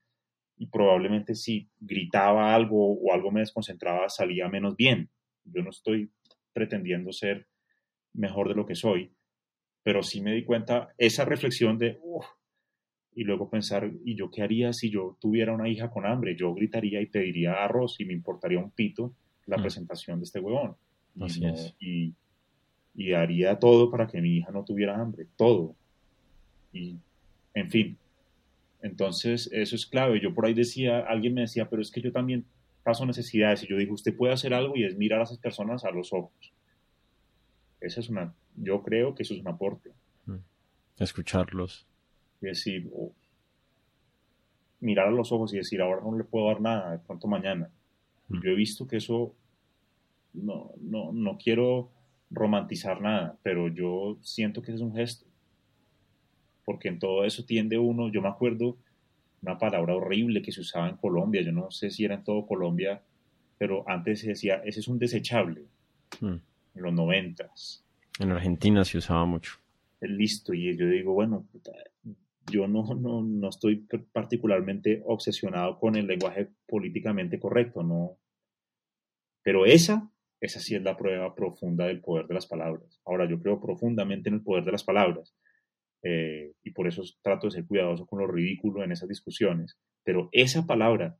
y 0.56 0.66
probablemente 0.66 1.34
si 1.34 1.68
gritaba 1.80 2.54
algo 2.54 2.92
o 2.92 3.12
algo 3.12 3.30
me 3.30 3.40
desconcentraba 3.40 4.08
salía 4.08 4.48
menos 4.48 4.76
bien. 4.76 5.10
Yo 5.44 5.62
no 5.62 5.70
estoy 5.70 6.10
pretendiendo 6.52 7.12
ser 7.12 7.48
mejor 8.12 8.48
de 8.48 8.54
lo 8.54 8.66
que 8.66 8.74
soy, 8.74 9.12
pero 9.82 10.02
sí 10.02 10.20
me 10.20 10.32
di 10.32 10.44
cuenta 10.44 10.94
esa 10.96 11.24
reflexión 11.24 11.78
de, 11.78 11.98
y 13.14 13.24
luego 13.24 13.50
pensar, 13.50 13.90
¿y 14.04 14.16
yo 14.16 14.30
qué 14.30 14.42
haría 14.42 14.72
si 14.72 14.90
yo 14.90 15.18
tuviera 15.20 15.52
una 15.52 15.68
hija 15.68 15.90
con 15.90 16.06
hambre? 16.06 16.36
Yo 16.36 16.54
gritaría 16.54 17.00
y 17.00 17.06
pediría 17.06 17.64
arroz 17.64 18.00
y 18.00 18.04
me 18.04 18.12
importaría 18.12 18.58
un 18.58 18.70
pito 18.70 19.14
la 19.46 19.58
mm. 19.58 19.62
presentación 19.62 20.20
de 20.20 20.24
este 20.24 20.40
huevón. 20.40 20.76
Y, 21.78 22.14
y 22.94 23.12
haría 23.12 23.58
todo 23.58 23.90
para 23.90 24.06
que 24.06 24.20
mi 24.20 24.36
hija 24.36 24.50
no 24.52 24.64
tuviera 24.64 25.00
hambre, 25.00 25.26
todo. 25.36 25.74
Y, 26.72 26.96
en 27.54 27.70
fin, 27.70 27.98
entonces, 28.84 29.48
eso 29.50 29.76
es 29.76 29.86
clave. 29.86 30.20
Yo 30.20 30.34
por 30.34 30.44
ahí 30.44 30.52
decía, 30.52 31.00
alguien 31.00 31.34
me 31.34 31.40
decía, 31.42 31.70
pero 31.70 31.80
es 31.80 31.90
que 31.90 32.02
yo 32.02 32.12
también 32.12 32.44
paso 32.82 33.06
necesidades. 33.06 33.64
Y 33.64 33.68
yo 33.68 33.78
dije, 33.78 33.90
usted 33.90 34.14
puede 34.14 34.34
hacer 34.34 34.52
algo 34.52 34.76
y 34.76 34.84
es 34.84 34.96
mirar 34.96 35.20
a 35.20 35.24
esas 35.24 35.38
personas 35.38 35.84
a 35.84 35.90
los 35.90 36.12
ojos. 36.12 36.52
Esa 37.80 38.00
es 38.00 38.10
una, 38.10 38.34
yo 38.56 38.82
creo 38.82 39.14
que 39.14 39.22
eso 39.22 39.34
es 39.34 39.40
un 39.40 39.48
aporte. 39.48 39.90
Mm. 40.26 40.36
Escucharlos. 40.98 41.86
Y 42.42 42.46
decir, 42.46 42.90
mirar 44.80 45.08
a 45.08 45.12
los 45.12 45.32
ojos 45.32 45.54
y 45.54 45.56
decir, 45.56 45.80
ahora 45.80 46.02
no 46.02 46.16
le 46.16 46.24
puedo 46.24 46.48
dar 46.48 46.60
nada, 46.60 46.92
de 46.92 46.98
pronto 46.98 47.26
mañana. 47.26 47.70
Mm. 48.28 48.42
Yo 48.42 48.50
he 48.50 48.54
visto 48.54 48.86
que 48.86 48.98
eso, 48.98 49.34
no, 50.34 50.72
no, 50.80 51.12
no 51.12 51.38
quiero 51.38 51.90
romantizar 52.30 53.00
nada, 53.00 53.38
pero 53.42 53.68
yo 53.68 54.18
siento 54.20 54.60
que 54.60 54.72
es 54.72 54.80
un 54.80 54.94
gesto 54.94 55.26
porque 56.64 56.88
en 56.88 56.98
todo 56.98 57.24
eso 57.24 57.44
tiende 57.44 57.78
uno, 57.78 58.10
yo 58.10 58.22
me 58.22 58.28
acuerdo 58.28 58.78
una 59.42 59.58
palabra 59.58 59.94
horrible 59.94 60.42
que 60.42 60.52
se 60.52 60.62
usaba 60.62 60.88
en 60.88 60.96
Colombia, 60.96 61.42
yo 61.42 61.52
no 61.52 61.70
sé 61.70 61.90
si 61.90 62.04
era 62.04 62.14
en 62.14 62.24
todo 62.24 62.46
Colombia, 62.46 63.02
pero 63.58 63.88
antes 63.88 64.20
se 64.20 64.28
decía, 64.28 64.62
ese 64.64 64.80
es 64.80 64.88
un 64.88 64.98
desechable, 64.98 65.66
hmm. 66.20 66.36
en 66.74 66.82
los 66.82 66.92
noventas. 66.92 67.84
En 68.18 68.30
Argentina 68.30 68.84
se 68.84 68.98
usaba 68.98 69.24
mucho. 69.26 69.58
listo. 70.00 70.54
Y 70.54 70.76
yo 70.76 70.88
digo, 70.88 71.12
bueno, 71.12 71.46
yo 72.50 72.66
no, 72.68 72.94
no, 72.94 73.22
no 73.22 73.48
estoy 73.48 73.86
particularmente 74.12 75.02
obsesionado 75.04 75.78
con 75.78 75.96
el 75.96 76.06
lenguaje 76.06 76.48
políticamente 76.66 77.38
correcto, 77.38 77.82
no. 77.82 78.16
Pero 79.42 79.66
esa, 79.66 80.10
esa 80.44 80.60
sí 80.60 80.74
es 80.74 80.82
la 80.82 80.96
prueba 80.96 81.34
profunda 81.34 81.86
del 81.86 82.00
poder 82.00 82.26
de 82.26 82.34
las 82.34 82.46
palabras. 82.46 83.00
Ahora, 83.06 83.26
yo 83.28 83.40
creo 83.40 83.60
profundamente 83.60 84.28
en 84.28 84.36
el 84.36 84.42
poder 84.42 84.64
de 84.64 84.72
las 84.72 84.84
palabras. 84.84 85.34
Eh, 86.02 86.52
y 86.62 86.70
por 86.72 86.86
eso 86.86 87.02
trato 87.22 87.46
de 87.46 87.52
ser 87.52 87.66
cuidadoso 87.66 88.06
con 88.06 88.18
lo 88.18 88.26
ridículo 88.26 88.84
en 88.84 88.92
esas 88.92 89.08
discusiones. 89.08 89.78
Pero 90.04 90.28
esa 90.32 90.66
palabra 90.66 91.16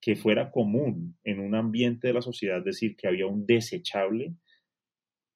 que 0.00 0.16
fuera 0.16 0.50
común 0.50 1.18
en 1.24 1.40
un 1.40 1.54
ambiente 1.54 2.08
de 2.08 2.14
la 2.14 2.22
sociedad, 2.22 2.64
decir 2.64 2.96
que 2.96 3.06
había 3.06 3.26
un 3.26 3.44
desechable, 3.44 4.34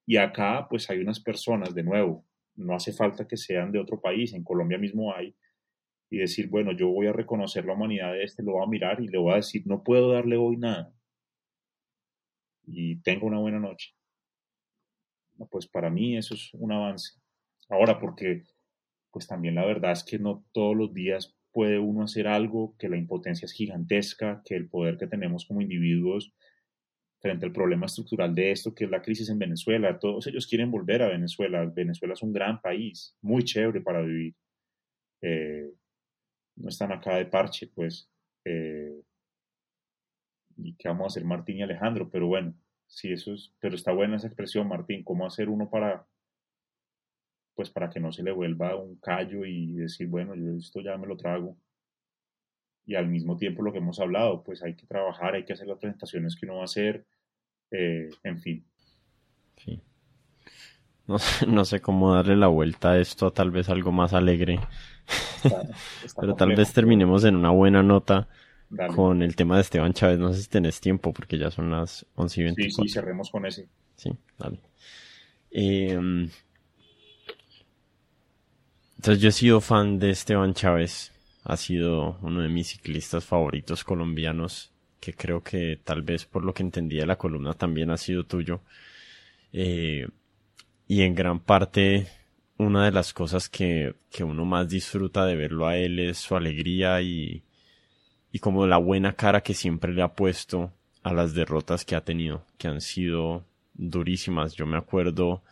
y 0.07 0.17
acá 0.17 0.67
pues 0.71 0.89
hay 0.89 1.01
unas 1.01 1.21
personas, 1.21 1.75
de 1.75 1.83
nuevo, 1.83 2.25
no 2.57 2.75
hace 2.75 2.93
falta 2.93 3.29
que 3.29 3.37
sean 3.37 3.73
de 3.73 3.79
otro 3.79 4.01
país, 4.01 4.33
en 4.33 4.43
Colombia 4.43 4.79
mismo 4.79 5.15
hay, 5.15 5.35
y 6.11 6.17
decir, 6.17 6.49
bueno, 6.49 6.73
yo 6.73 6.89
voy 6.89 7.07
a 7.09 7.13
reconocer 7.13 7.67
la 7.67 7.75
humanidad 7.75 8.13
de 8.13 8.25
este, 8.25 8.43
lo 8.43 8.53
voy 8.53 8.65
a 8.65 8.71
mirar 8.71 9.01
y 9.03 9.09
le 9.09 9.19
voy 9.19 9.33
a 9.33 9.37
decir, 9.37 9.63
no 9.67 9.83
puedo 9.83 10.13
darle 10.13 10.39
hoy 10.39 10.57
nada. 10.57 10.95
Y 12.71 13.01
tengo 13.01 13.27
una 13.27 13.39
buena 13.39 13.59
noche. 13.59 13.95
Pues 15.51 15.67
para 15.67 15.91
mí 15.91 16.17
eso 16.17 16.35
es 16.35 16.53
un 16.55 16.73
avance. 16.73 17.19
Ahora, 17.69 17.99
porque 17.99 18.43
pues 19.11 19.27
también 19.27 19.55
la 19.55 19.65
verdad 19.65 19.93
es 19.93 20.05
que 20.05 20.19
no 20.19 20.45
todos 20.53 20.77
los 20.77 20.93
días 20.93 21.37
puede 21.53 21.79
uno 21.79 22.05
hacer 22.05 22.29
algo, 22.29 22.77
que 22.79 22.89
la 22.89 22.97
impotencia 22.97 23.47
es 23.47 23.53
gigantesca, 23.53 24.43
que 24.45 24.55
el 24.55 24.69
poder 24.69 24.99
que 24.99 25.07
tenemos 25.07 25.47
como 25.47 25.61
individuos 25.61 26.33
frente 27.21 27.47
al 27.47 27.53
problema 27.53 27.87
estructural 27.87 28.35
de 28.35 28.53
esto, 28.53 28.75
que 28.75 28.85
es 28.85 28.91
la 28.91 29.03
crisis 29.03 29.29
en 29.29 29.39
Venezuela. 29.39 29.99
Todos 29.99 30.27
ellos 30.27 30.47
quieren 30.47 30.71
volver 30.71 31.03
a 31.03 31.09
Venezuela. 31.09 31.65
Venezuela 31.65 32.15
es 32.15 32.23
un 32.23 32.33
gran 32.33 32.61
país, 32.61 33.17
muy 33.23 33.43
chévere 33.43 33.81
para 33.81 34.03
vivir. 34.03 34.35
Eh, 35.23 35.69
no 36.57 36.69
están 36.69 36.93
acá 36.93 37.17
de 37.17 37.27
parche, 37.27 37.69
pues. 37.75 38.09
Eh, 38.45 38.88
¿Y 40.59 40.75
qué 40.75 40.89
vamos 40.89 41.05
a 41.05 41.07
hacer 41.09 41.25
Martín 41.25 41.59
y 41.59 41.63
Alejandro? 41.63 42.11
Pero 42.11 42.27
bueno, 42.27 42.55
sí, 42.87 43.13
eso 43.13 43.33
es, 43.33 43.55
pero 43.61 43.75
está 43.75 43.93
buena 43.93 44.17
esa 44.17 44.27
expresión, 44.27 44.69
Martín. 44.69 45.03
¿Cómo 45.05 45.27
hacer 45.27 45.49
uno 45.49 45.71
para, 45.71 46.07
pues 47.55 47.71
para 47.71 47.89
que 47.89 48.01
no 48.01 48.13
se 48.13 48.23
le 48.23 48.33
vuelva 48.33 48.77
un 48.77 48.97
callo 48.97 49.45
y 49.45 49.73
decir, 49.75 50.09
bueno, 50.09 50.35
yo 50.35 50.57
esto 50.57 50.81
ya 50.81 50.97
me 50.99 51.07
lo 51.07 51.17
trago? 51.17 51.57
y 52.89 52.95
al 52.95 53.07
mismo 53.07 53.37
tiempo 53.37 53.63
lo 53.63 53.71
que 53.71 53.79
hemos 53.79 54.01
hablado, 54.01 54.43
pues 54.43 54.63
hay 54.63 54.75
que 54.75 54.87
trabajar, 54.87 55.35
hay 55.35 55.45
que 55.45 55.53
hacer 55.53 55.67
las 55.67 55.79
presentaciones 55.79 56.35
que 56.35 56.47
uno 56.47 56.57
va 56.57 56.63
a 56.63 56.65
hacer, 56.65 57.05
eh, 57.71 58.09
en 58.25 58.39
fin. 58.41 58.65
Sí. 59.59 59.79
No 61.07 61.19
sé, 61.19 61.47
no 61.47 61.67
sé, 61.67 61.81
cómo 61.81 62.15
darle 62.15 62.35
la 62.35 62.47
vuelta 62.47 62.93
a 62.93 62.99
esto, 62.99 63.31
tal 63.31 63.51
vez 63.51 63.69
algo 63.69 63.93
más 63.93 64.15
alegre. 64.15 64.59
Pero 66.19 66.35
tal 66.35 66.57
vez 66.57 66.73
terminemos 66.73 67.25
en 67.25 67.37
una 67.37 67.51
buena 67.51 67.83
nota 67.83 68.27
con 68.95 69.23
el 69.23 69.37
tema 69.37 69.57
de 69.57 69.63
Esteban 69.63 69.93
Chávez. 69.93 70.19
No 70.19 70.33
sé 70.33 70.43
si 70.43 70.49
tenés 70.49 70.81
tiempo, 70.81 71.13
porque 71.13 71.39
ya 71.39 71.51
son 71.51 71.71
las 71.71 72.07
11 72.15 72.41
y 72.41 72.45
24. 72.45 72.85
Sí, 72.85 72.89
sí, 72.89 72.95
cerremos 72.95 73.31
con 73.31 73.47
ese. 73.47 73.69
Sí, 73.97 74.11
dale. 74.39 74.61
Em, 75.51 76.29
entonces 78.97 79.23
yo 79.23 79.29
he 79.29 79.33
sido 79.33 79.61
fan 79.61 79.99
de 79.99 80.11
Esteban 80.11 80.55
Chávez 80.55 81.13
ha 81.45 81.57
sido 81.57 82.19
uno 82.21 82.43
de 82.43 82.49
mis 82.49 82.69
ciclistas 82.69 83.25
favoritos 83.25 83.83
colombianos, 83.83 84.71
que 85.01 85.15
creo 85.15 85.43
que 85.43 85.81
tal 85.83 86.03
vez 86.03 86.27
por 86.27 86.45
lo 86.45 86.53
que 86.53 86.63
entendía 86.63 87.01
de 87.01 87.07
la 87.07 87.17
columna 87.17 87.55
también 87.55 87.91
ha 87.91 87.97
sido 87.97 88.25
tuyo. 88.25 88.61
Eh, 89.53 90.07
y 90.87 91.03
en 91.03 91.15
gran 91.15 91.41
parte 91.41 92.07
una 92.59 92.85
de 92.85 92.93
las 92.93 93.15
cosas 93.15 93.49
que, 93.49 93.95
que, 94.11 94.25
uno 94.25 94.45
más 94.45 94.69
disfruta 94.69 95.25
de 95.25 95.37
verlo 95.37 95.67
a 95.67 95.77
él 95.77 95.99
es 96.01 96.19
su 96.19 96.37
alegría 96.37 97.01
y, 97.01 97.43
y 98.33 98.39
como 98.41 98.67
la 98.67 98.77
buena 98.77 99.15
cara 99.15 99.43
que 99.43 99.55
siempre 99.55 99.93
le 99.93 100.03
ha 100.03 100.15
puesto 100.15 100.73
a 101.03 101.13
las 101.13 101.35
derrotas 101.35 101.85
que 101.85 101.97
ha 101.97 102.03
tenido, 102.03 102.45
que 102.59 102.69
han 102.69 102.81
sido 102.81 103.45
durísimas. 103.75 104.55
Yo 104.55 104.67
me 104.67 104.77
acuerdo 104.77 105.43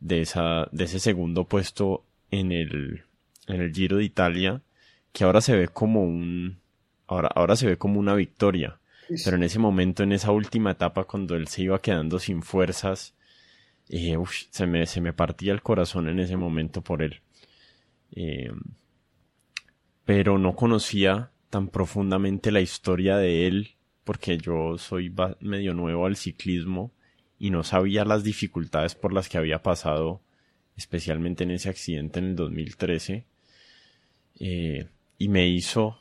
de 0.00 0.22
esa, 0.22 0.68
de 0.72 0.84
ese 0.84 0.98
segundo 0.98 1.44
puesto 1.44 2.04
en 2.30 2.52
el, 2.52 3.04
en 3.46 3.60
el 3.60 3.72
Giro 3.72 3.98
de 3.98 4.04
Italia, 4.04 4.62
que 5.12 5.24
ahora 5.24 5.40
se 5.40 5.56
ve 5.56 5.68
como 5.68 6.02
un, 6.02 6.58
ahora, 7.06 7.28
ahora 7.34 7.56
se 7.56 7.66
ve 7.66 7.76
como 7.76 8.00
una 8.00 8.14
victoria. 8.14 8.78
Pero 9.24 9.36
en 9.36 9.44
ese 9.44 9.60
momento, 9.60 10.02
en 10.02 10.10
esa 10.10 10.32
última 10.32 10.72
etapa, 10.72 11.04
cuando 11.04 11.36
él 11.36 11.46
se 11.46 11.62
iba 11.62 11.80
quedando 11.80 12.18
sin 12.18 12.42
fuerzas, 12.42 13.14
eh, 13.88 14.16
se, 14.50 14.66
me, 14.66 14.84
se 14.86 15.00
me 15.00 15.12
partía 15.12 15.52
el 15.52 15.62
corazón 15.62 16.08
en 16.08 16.18
ese 16.18 16.36
momento 16.36 16.82
por 16.82 17.02
él. 17.02 17.20
Eh, 18.10 18.50
pero 20.04 20.38
no 20.38 20.56
conocía 20.56 21.30
tan 21.56 21.68
profundamente 21.68 22.52
la 22.52 22.60
historia 22.60 23.16
de 23.16 23.46
él, 23.46 23.76
porque 24.04 24.36
yo 24.36 24.76
soy 24.76 25.10
medio 25.40 25.72
nuevo 25.72 26.04
al 26.04 26.16
ciclismo 26.16 26.92
y 27.38 27.48
no 27.48 27.64
sabía 27.64 28.04
las 28.04 28.24
dificultades 28.24 28.94
por 28.94 29.14
las 29.14 29.30
que 29.30 29.38
había 29.38 29.62
pasado, 29.62 30.20
especialmente 30.76 31.44
en 31.44 31.52
ese 31.52 31.70
accidente 31.70 32.18
en 32.18 32.26
el 32.26 32.36
2013. 32.36 33.24
Eh, 34.38 34.86
y 35.16 35.28
me 35.28 35.48
hizo, 35.48 35.98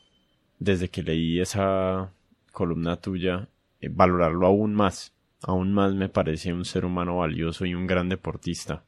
desde 0.60 0.90
que 0.90 1.04
leí 1.04 1.40
esa 1.40 2.12
columna 2.52 2.98
tuya, 2.98 3.48
eh, 3.80 3.88
valorarlo 3.90 4.48
aún 4.48 4.76
más. 4.76 5.14
Aún 5.42 5.72
más 5.72 5.94
me 5.94 6.10
parece 6.10 6.52
un 6.52 6.66
ser 6.66 6.84
humano 6.84 7.20
valioso 7.20 7.66
y 7.66 7.76
un 7.76 7.88
gran 7.88 8.10
deportista. 8.10 8.84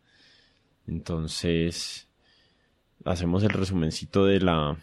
Entonces, 0.85 2.09
hacemos 3.05 3.43
el 3.43 3.51
resumencito 3.51 4.25
de 4.25 4.41
la, 4.41 4.77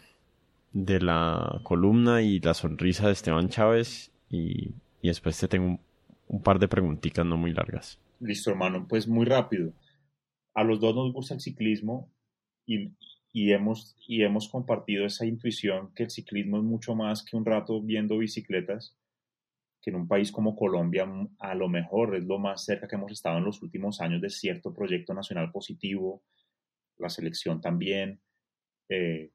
de 0.75 0.99
la 0.99 1.61
columna 1.63 2.21
y 2.21 2.41
la 2.41 2.53
sonrisa 2.53 3.07
de 3.07 3.13
Esteban 3.13 3.47
Chávez 3.47 4.11
y, 4.29 4.71
y 5.01 5.07
después 5.07 5.39
te 5.39 5.47
tengo 5.47 5.67
un, 5.67 5.79
un 6.27 6.43
par 6.43 6.59
de 6.59 6.67
preguntitas 6.67 7.25
no 7.25 7.37
muy 7.37 7.53
largas. 7.53 7.97
Listo, 8.19 8.51
hermano. 8.51 8.85
Pues 8.85 9.07
muy 9.07 9.25
rápido. 9.25 9.71
A 10.53 10.65
los 10.65 10.81
dos 10.81 10.93
nos 10.93 11.13
gusta 11.13 11.33
el 11.33 11.39
ciclismo 11.39 12.11
y, 12.65 12.91
y 13.31 13.53
hemos, 13.53 13.95
y 14.05 14.23
hemos 14.23 14.49
compartido 14.49 15.05
esa 15.05 15.25
intuición 15.25 15.93
que 15.95 16.03
el 16.03 16.09
ciclismo 16.09 16.57
es 16.57 16.63
mucho 16.63 16.93
más 16.93 17.23
que 17.23 17.37
un 17.37 17.45
rato 17.45 17.81
viendo 17.81 18.17
bicicletas, 18.17 18.97
que 19.81 19.91
en 19.91 19.95
un 19.95 20.09
país 20.09 20.29
como 20.29 20.57
Colombia 20.57 21.07
a 21.39 21.55
lo 21.55 21.69
mejor 21.69 22.17
es 22.17 22.25
lo 22.25 22.37
más 22.37 22.65
cerca 22.65 22.87
que 22.87 22.95
hemos 22.95 23.13
estado 23.13 23.37
en 23.37 23.45
los 23.45 23.61
últimos 23.61 24.01
años 24.01 24.21
de 24.21 24.29
cierto 24.29 24.73
proyecto 24.73 25.13
nacional 25.13 25.51
positivo, 25.53 26.21
la 26.97 27.07
selección 27.07 27.61
también, 27.61 28.19
eh, 28.89 29.31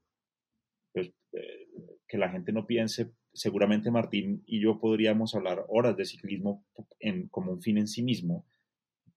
que 2.08 2.18
la 2.18 2.30
gente 2.30 2.52
no 2.52 2.66
piense, 2.66 3.12
seguramente 3.32 3.90
Martín 3.90 4.42
y 4.46 4.60
yo 4.60 4.80
podríamos 4.80 5.34
hablar 5.34 5.64
horas 5.68 5.96
de 5.96 6.04
ciclismo 6.04 6.66
en, 6.98 7.28
como 7.28 7.52
un 7.52 7.62
fin 7.62 7.78
en 7.78 7.86
sí 7.86 8.02
mismo, 8.02 8.46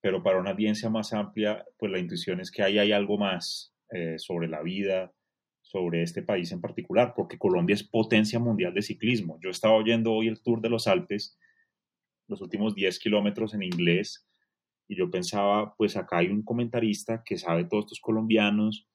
pero 0.01 0.21
para 0.21 0.39
una 0.39 0.51
audiencia 0.51 0.89
más 0.89 1.13
amplia, 1.13 1.65
pues 1.77 1.91
la 1.91 1.99
intuición 1.99 2.39
es 2.39 2.51
que 2.51 2.61
ahí 2.61 2.77
hay 2.77 2.91
algo 2.91 3.17
más, 3.17 3.73
eh, 3.89 4.17
sobre 4.17 4.47
la 4.47 4.61
vida, 4.61 5.13
sobre 5.61 6.01
este 6.01 6.23
país 6.23 6.51
en 6.51 6.61
particular, 6.61 7.13
porque 7.15 7.37
Colombia 7.37 7.73
es 7.73 7.83
potencia 7.83 8.39
mundial 8.39 8.73
de 8.73 8.81
ciclismo. 8.81 9.39
Yo 9.41 9.49
estaba 9.49 9.75
oyendo 9.75 10.11
hoy 10.13 10.27
el 10.27 10.41
Tour 10.41 10.61
de 10.61 10.69
los 10.69 10.87
Alpes, 10.87 11.37
los 12.27 12.41
últimos 12.41 12.75
10 12.75 12.99
kilómetros 12.99 13.53
en 13.53 13.63
inglés, 13.63 14.27
y 14.87 14.95
yo 14.95 15.09
pensaba, 15.09 15.75
pues 15.75 15.95
acá 15.95 16.17
hay 16.17 16.27
un 16.27 16.43
comentarista 16.43 17.23
que 17.23 17.37
sabe 17.37 17.65
todos 17.65 17.85
estos 17.85 17.99
colombianos 18.01 18.87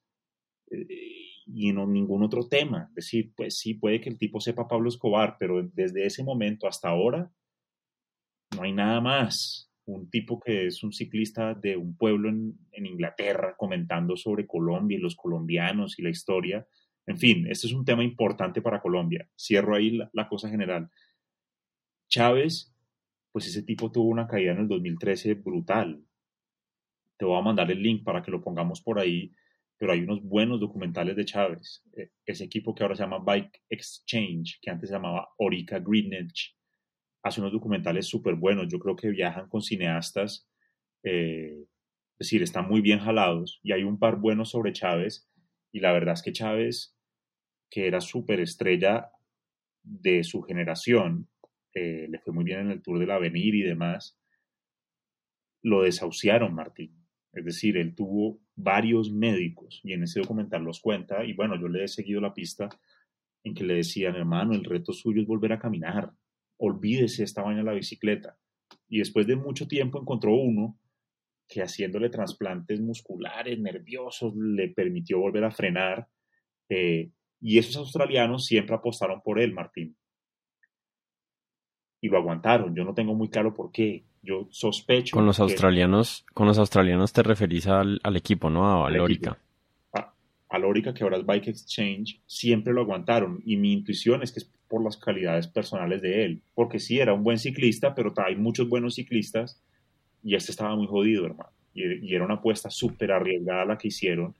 eh, 0.71 1.18
y 1.53 1.73
no 1.73 1.85
ningún 1.85 2.23
otro 2.23 2.47
tema. 2.47 2.87
Es 2.89 2.95
decir, 2.95 3.33
pues 3.35 3.57
sí, 3.57 3.73
puede 3.73 4.01
que 4.01 4.09
el 4.09 4.17
tipo 4.17 4.39
sepa 4.39 4.67
Pablo 4.67 4.89
Escobar, 4.89 5.37
pero 5.39 5.63
desde 5.73 6.05
ese 6.05 6.23
momento 6.23 6.67
hasta 6.67 6.89
ahora 6.89 7.31
no 8.55 8.63
hay 8.63 8.73
nada 8.73 8.99
más 9.01 9.69
un 9.85 10.09
tipo 10.09 10.39
que 10.39 10.67
es 10.67 10.83
un 10.83 10.93
ciclista 10.93 11.53
de 11.53 11.75
un 11.75 11.95
pueblo 11.95 12.29
en, 12.29 12.57
Inglaterra 12.85 13.55
comentando 13.57 14.15
sobre 14.15 14.47
Colombia 14.47 14.97
y 14.97 15.01
los 15.01 15.15
colombianos 15.15 15.99
y 15.99 16.01
la 16.01 16.09
historia. 16.09 16.65
En 17.05 17.17
fin, 17.17 17.45
este 17.49 17.67
es 17.67 17.73
un 17.73 17.83
tema 17.83 18.03
importante 18.03 18.61
para 18.61 18.81
Colombia. 18.81 19.27
Cierro 19.37 19.75
ahí 19.75 19.99
la, 20.13 20.29
cosa 20.29 20.49
general. 20.49 20.89
Chávez, 22.07 22.73
pues 23.31 23.47
ese 23.47 23.63
tipo 23.63 23.91
tuvo 23.91 24.09
una 24.09 24.27
caída 24.27 24.53
en 24.53 24.59
el 24.59 24.67
2013 24.67 25.33
brutal. 25.35 26.01
Te 27.17 27.25
voy 27.25 27.37
a 27.37 27.43
mandar 27.43 27.69
el 27.69 27.81
link 27.81 28.03
para 28.03 28.21
que 28.21 28.31
lo 28.31 28.41
pongamos 28.41 28.81
por 28.81 28.97
ahí, 28.97 29.33
pero 29.79 29.93
hay 29.93 30.01
unos 30.01 30.21
buenos 30.21 30.59
documentales 30.59 31.15
de 31.15 31.25
Chávez. 31.25 31.81
E, 31.95 32.11
ese 32.25 32.43
equipo 32.43 32.75
que 32.75 32.83
ahora 32.83 32.95
se 32.95 33.03
llama 33.03 33.23
Bike 33.23 33.63
Exchange, 33.69 34.59
que 34.61 34.69
antes 34.69 34.89
se 34.89 34.95
llamaba 34.95 35.29
Orica 35.37 35.79
Greenwich, 35.79 36.55
hace 37.23 37.39
unos 37.39 37.53
documentales 37.53 38.05
súper 38.05 38.35
buenos. 38.35 38.67
Yo 38.69 38.77
creo 38.77 38.97
que 38.97 39.09
viajan 39.09 39.47
con 39.47 39.61
cineastas, 39.61 40.47
eh, 41.03 41.63
es 42.19 42.27
decir, 42.27 42.43
están 42.43 42.67
muy 42.67 42.81
bien 42.81 42.99
jalados 42.99 43.61
y 43.63 43.71
hay 43.71 43.83
un 43.83 43.97
par 43.97 44.17
buenos 44.17 44.49
sobre 44.49 44.73
Chávez. 44.73 45.29
Y 45.71 45.79
la 45.79 45.93
verdad 45.93 46.15
es 46.15 46.21
que 46.21 46.33
Chávez, 46.33 46.97
que 47.69 47.87
era 47.87 48.01
súper 48.01 48.41
estrella 48.41 49.11
de 49.81 50.25
su 50.25 50.41
generación, 50.41 51.29
eh, 51.73 52.07
le 52.09 52.19
fue 52.19 52.33
muy 52.33 52.43
bien 52.43 52.59
en 52.59 52.71
el 52.71 52.81
Tour 52.81 52.99
del 52.99 53.11
Avenir 53.11 53.55
y 53.55 53.61
demás, 53.61 54.19
lo 55.61 55.83
desahuciaron, 55.83 56.53
Martín. 56.53 56.99
Es 57.31 57.45
decir, 57.45 57.77
él 57.77 57.95
tuvo 57.95 58.41
varios 58.61 59.11
médicos, 59.11 59.79
y 59.83 59.93
en 59.93 60.03
ese 60.03 60.19
documental 60.19 60.63
los 60.63 60.81
cuenta, 60.81 61.23
y 61.23 61.33
bueno, 61.33 61.59
yo 61.59 61.67
le 61.67 61.85
he 61.85 61.87
seguido 61.87 62.19
la 62.19 62.33
pista 62.33 62.69
en 63.43 63.53
que 63.53 63.63
le 63.63 63.75
decían, 63.75 64.15
hermano, 64.15 64.53
el 64.53 64.65
reto 64.65 64.91
suyo 64.91 65.21
es 65.21 65.27
volver 65.27 65.53
a 65.53 65.59
caminar, 65.59 66.11
olvídese 66.57 67.23
esta 67.23 67.41
vaina 67.41 67.59
de 67.59 67.65
la 67.65 67.73
bicicleta. 67.73 68.37
Y 68.89 68.99
después 68.99 69.25
de 69.27 69.35
mucho 69.35 69.67
tiempo 69.67 69.99
encontró 69.99 70.35
uno 70.35 70.77
que 71.47 71.61
haciéndole 71.61 72.09
trasplantes 72.09 72.79
musculares, 72.81 73.57
nerviosos, 73.59 74.35
le 74.35 74.67
permitió 74.69 75.19
volver 75.19 75.45
a 75.45 75.51
frenar. 75.51 76.07
Eh, 76.67 77.11
y 77.41 77.57
esos 77.57 77.77
australianos 77.77 78.45
siempre 78.45 78.75
apostaron 78.75 79.21
por 79.21 79.39
él, 79.39 79.53
Martín. 79.53 79.95
Y 82.01 82.09
lo 82.09 82.17
aguantaron. 82.17 82.75
Yo 82.75 82.83
no 82.83 82.93
tengo 82.93 83.15
muy 83.15 83.29
claro 83.29 83.53
por 83.53 83.71
qué. 83.71 84.05
Yo 84.21 84.47
sospecho. 84.51 85.15
Con 85.15 85.25
los 85.25 85.39
australianos, 85.39 86.25
con 86.33 86.47
los 86.47 86.57
australianos 86.57 87.13
te 87.13 87.23
referís 87.23 87.67
al, 87.67 87.99
equipo, 88.15 88.49
¿no? 88.49 88.85
A 88.85 88.89
Lórica. 88.89 89.37
A, 89.93 90.13
a, 90.49 90.59
Lórica, 90.59 90.93
que 90.93 91.03
ahora 91.03 91.17
es 91.17 91.25
Bike 91.25 91.47
Exchange, 91.47 92.21
siempre 92.25 92.73
lo 92.73 92.81
aguantaron. 92.81 93.41
Y 93.45 93.57
mi 93.57 93.71
intuición 93.73 94.21
es 94.21 94.31
que 94.31 94.39
es 94.39 94.51
por 94.69 94.83
las 94.83 94.97
calidades 94.97 95.47
personales 95.47 96.01
de 96.01 96.23
él. 96.23 96.41
Porque 96.53 96.79
sí, 96.79 96.99
era 96.99 97.13
un 97.13 97.23
buen 97.23 97.39
ciclista, 97.39 97.95
pero 97.95 98.13
hay 98.17 98.35
muchos 98.35 98.69
buenos 98.69 98.95
ciclistas. 98.95 99.61
Y 100.23 100.35
este 100.35 100.51
estaba 100.51 100.75
muy 100.75 100.87
jodido, 100.87 101.25
hermano. 101.25 101.49
Y, 101.73 102.13
era 102.13 102.25
una 102.25 102.35
apuesta 102.35 102.69
súper 102.69 103.11
arriesgada 103.11 103.65
la 103.65 103.77
que 103.77 103.87
hicieron. 103.87 104.35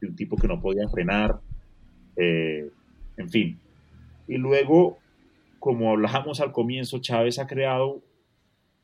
De 0.00 0.06
un 0.06 0.16
tipo 0.16 0.36
que 0.36 0.48
no 0.48 0.60
podía 0.60 0.88
frenar. 0.88 1.40
Eh, 2.16 2.70
en 3.16 3.28
fin. 3.30 3.58
Y 4.28 4.36
luego, 4.36 4.98
como 5.58 5.90
hablábamos 5.90 6.40
al 6.40 6.52
comienzo, 6.52 7.00
Chávez 7.00 7.38
ha 7.38 7.46
creado 7.46 8.02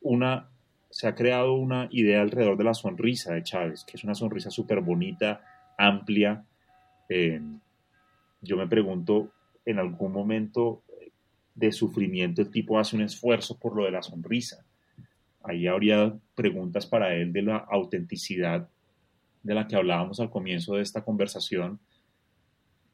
una, 0.01 0.49
se 0.89 1.07
ha 1.07 1.15
creado 1.15 1.53
una 1.53 1.87
idea 1.91 2.21
alrededor 2.21 2.57
de 2.57 2.63
la 2.63 2.73
sonrisa 2.73 3.33
de 3.33 3.43
Chávez, 3.43 3.83
que 3.83 3.97
es 3.97 4.03
una 4.03 4.15
sonrisa 4.15 4.51
súper 4.51 4.81
bonita, 4.81 5.41
amplia. 5.77 6.43
Eh, 7.09 7.41
yo 8.41 8.57
me 8.57 8.67
pregunto, 8.67 9.31
en 9.65 9.79
algún 9.79 10.11
momento 10.11 10.83
de 11.55 11.71
sufrimiento 11.71 12.41
el 12.41 12.49
tipo 12.49 12.79
hace 12.79 12.95
un 12.95 13.03
esfuerzo 13.03 13.57
por 13.57 13.75
lo 13.75 13.85
de 13.85 13.91
la 13.91 14.01
sonrisa. 14.01 14.65
Ahí 15.43 15.67
habría 15.67 16.13
preguntas 16.35 16.85
para 16.85 17.15
él 17.15 17.33
de 17.33 17.41
la 17.41 17.57
autenticidad 17.57 18.69
de 19.43 19.53
la 19.53 19.67
que 19.67 19.75
hablábamos 19.75 20.19
al 20.19 20.29
comienzo 20.29 20.75
de 20.75 20.83
esta 20.83 21.03
conversación. 21.03 21.79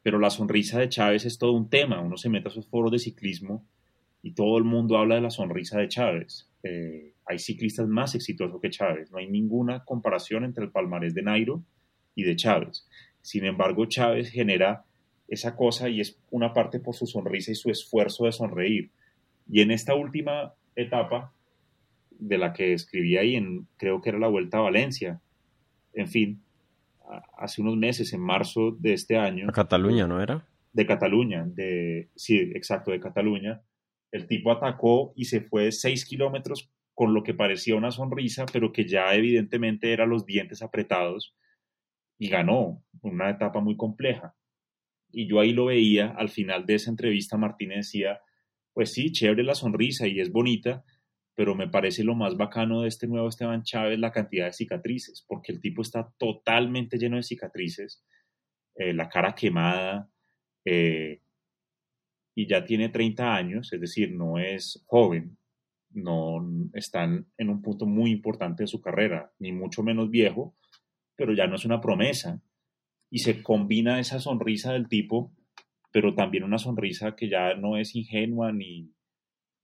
Pero 0.02 0.18
la 0.18 0.30
sonrisa 0.30 0.78
de 0.78 0.88
Chávez 0.88 1.24
es 1.26 1.38
todo 1.38 1.52
un 1.52 1.68
tema. 1.68 2.00
Uno 2.00 2.16
se 2.16 2.28
mete 2.28 2.48
a 2.48 2.50
esos 2.50 2.66
foros 2.66 2.90
de 2.90 2.98
ciclismo 2.98 3.64
y 4.22 4.32
todo 4.32 4.56
el 4.58 4.64
mundo 4.64 4.96
habla 4.96 5.16
de 5.16 5.20
la 5.20 5.30
sonrisa 5.30 5.78
de 5.78 5.88
Chávez. 5.88 6.47
Eh, 6.62 7.14
hay 7.24 7.38
ciclistas 7.38 7.86
más 7.86 8.14
exitosos 8.14 8.60
que 8.60 8.70
Chávez. 8.70 9.10
No 9.10 9.18
hay 9.18 9.28
ninguna 9.28 9.84
comparación 9.84 10.44
entre 10.44 10.64
el 10.64 10.70
palmarés 10.70 11.14
de 11.14 11.22
Nairo 11.22 11.62
y 12.14 12.24
de 12.24 12.36
Chávez. 12.36 12.88
Sin 13.22 13.44
embargo, 13.44 13.86
Chávez 13.86 14.30
genera 14.30 14.84
esa 15.28 15.54
cosa 15.56 15.88
y 15.88 16.00
es 16.00 16.18
una 16.30 16.52
parte 16.52 16.80
por 16.80 16.94
su 16.94 17.06
sonrisa 17.06 17.52
y 17.52 17.54
su 17.54 17.70
esfuerzo 17.70 18.24
de 18.24 18.32
sonreír. 18.32 18.90
Y 19.50 19.60
en 19.60 19.70
esta 19.70 19.94
última 19.94 20.54
etapa 20.74 21.32
de 22.18 22.38
la 22.38 22.52
que 22.52 22.72
escribí 22.72 23.16
ahí, 23.16 23.36
en, 23.36 23.66
creo 23.76 24.00
que 24.00 24.10
era 24.10 24.18
la 24.18 24.28
Vuelta 24.28 24.58
a 24.58 24.62
Valencia, 24.62 25.20
en 25.92 26.08
fin, 26.08 26.42
hace 27.36 27.62
unos 27.62 27.76
meses, 27.76 28.12
en 28.12 28.20
marzo 28.20 28.72
de 28.72 28.92
este 28.92 29.16
año. 29.16 29.48
A 29.48 29.52
Cataluña, 29.52 30.06
¿no 30.06 30.20
era? 30.22 30.46
De 30.72 30.86
Cataluña, 30.86 31.44
de, 31.46 32.08
sí, 32.14 32.38
exacto, 32.54 32.90
de 32.90 33.00
Cataluña. 33.00 33.60
El 34.10 34.26
tipo 34.26 34.50
atacó 34.50 35.12
y 35.16 35.26
se 35.26 35.40
fue 35.40 35.70
seis 35.72 36.04
kilómetros 36.04 36.70
con 36.94 37.14
lo 37.14 37.22
que 37.22 37.34
parecía 37.34 37.76
una 37.76 37.90
sonrisa, 37.90 38.46
pero 38.52 38.72
que 38.72 38.86
ya 38.86 39.14
evidentemente 39.14 39.92
eran 39.92 40.10
los 40.10 40.26
dientes 40.26 40.62
apretados 40.62 41.36
y 42.18 42.28
ganó 42.28 42.82
una 43.02 43.30
etapa 43.30 43.60
muy 43.60 43.76
compleja. 43.76 44.34
Y 45.10 45.28
yo 45.28 45.40
ahí 45.40 45.52
lo 45.52 45.66
veía, 45.66 46.08
al 46.08 46.28
final 46.28 46.66
de 46.66 46.74
esa 46.74 46.90
entrevista 46.90 47.36
Martínez 47.36 47.86
decía, 47.86 48.20
pues 48.72 48.92
sí, 48.92 49.12
chévere 49.12 49.42
la 49.42 49.54
sonrisa 49.54 50.06
y 50.06 50.20
es 50.20 50.30
bonita, 50.32 50.84
pero 51.34 51.54
me 51.54 51.68
parece 51.68 52.02
lo 52.02 52.16
más 52.16 52.36
bacano 52.36 52.82
de 52.82 52.88
este 52.88 53.06
nuevo 53.06 53.28
Esteban 53.28 53.62
Chávez 53.62 53.98
la 53.98 54.10
cantidad 54.10 54.46
de 54.46 54.52
cicatrices, 54.52 55.24
porque 55.28 55.52
el 55.52 55.60
tipo 55.60 55.82
está 55.82 56.12
totalmente 56.18 56.98
lleno 56.98 57.16
de 57.16 57.22
cicatrices, 57.22 58.04
eh, 58.74 58.92
la 58.92 59.08
cara 59.08 59.34
quemada, 59.36 60.10
eh, 60.64 61.22
y 62.38 62.46
ya 62.46 62.64
tiene 62.64 62.88
30 62.88 63.34
años, 63.34 63.72
es 63.72 63.80
decir, 63.80 64.12
no 64.12 64.38
es 64.38 64.84
joven, 64.86 65.36
no 65.90 66.38
están 66.72 67.26
en 67.36 67.50
un 67.50 67.62
punto 67.62 67.84
muy 67.84 68.12
importante 68.12 68.62
de 68.62 68.68
su 68.68 68.80
carrera, 68.80 69.32
ni 69.40 69.50
mucho 69.50 69.82
menos 69.82 70.08
viejo, 70.08 70.54
pero 71.16 71.34
ya 71.34 71.48
no 71.48 71.56
es 71.56 71.64
una 71.64 71.80
promesa. 71.80 72.40
Y 73.10 73.18
se 73.18 73.42
combina 73.42 73.98
esa 73.98 74.20
sonrisa 74.20 74.72
del 74.72 74.86
tipo, 74.86 75.34
pero 75.90 76.14
también 76.14 76.44
una 76.44 76.58
sonrisa 76.58 77.16
que 77.16 77.28
ya 77.28 77.54
no 77.54 77.76
es 77.76 77.96
ingenua 77.96 78.52
ni, 78.52 78.94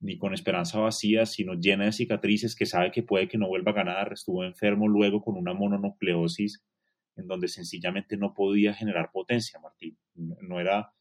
ni 0.01 0.19
con 0.19 0.35
esperanza 0.35 0.81
vacía, 0.81 1.27
sino 1.27 1.55
llena 1.55 1.85
de 1.85 1.93
cicatrices, 1.93 2.57
que 2.57 2.67
sabe 2.67 2.91
que 2.91 3.05
puede 3.05 3.29
que 3.29 3.39
no 3.39 3.47
vuelva 3.47 3.71
a 3.71 3.77
ganar. 3.77 4.15
Estuvo 4.15 4.43
enfermo 4.43 4.89
luego 4.89 5.23
con 5.23 5.37
una 5.37 5.55
mononucleosis 5.55 6.65
en 7.15 7.29
donde 7.29 7.47
sencillamente 7.47 8.17
no 8.17 8.35
podía 8.35 8.75
generar 8.75 9.13
potencia, 9.13 9.61
Martín. 9.61 9.97
No 10.17 10.59
era 10.59 10.93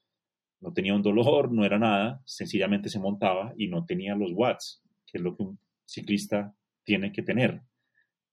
no 0.63 0.71
tenía 0.71 0.95
un 0.95 1.01
dolor, 1.01 1.51
no 1.51 1.65
era 1.65 1.77
nada, 1.77 2.21
sencillamente 2.25 2.87
se 2.87 2.97
montaba 2.97 3.53
y 3.57 3.67
no 3.67 3.85
tenía 3.85 4.15
los 4.15 4.31
watts, 4.31 4.81
que 5.05 5.17
es 5.17 5.21
lo 5.23 5.35
que 5.35 5.43
un 5.43 5.59
ciclista 5.85 6.55
tiene 6.85 7.11
que 7.11 7.21
tener, 7.21 7.61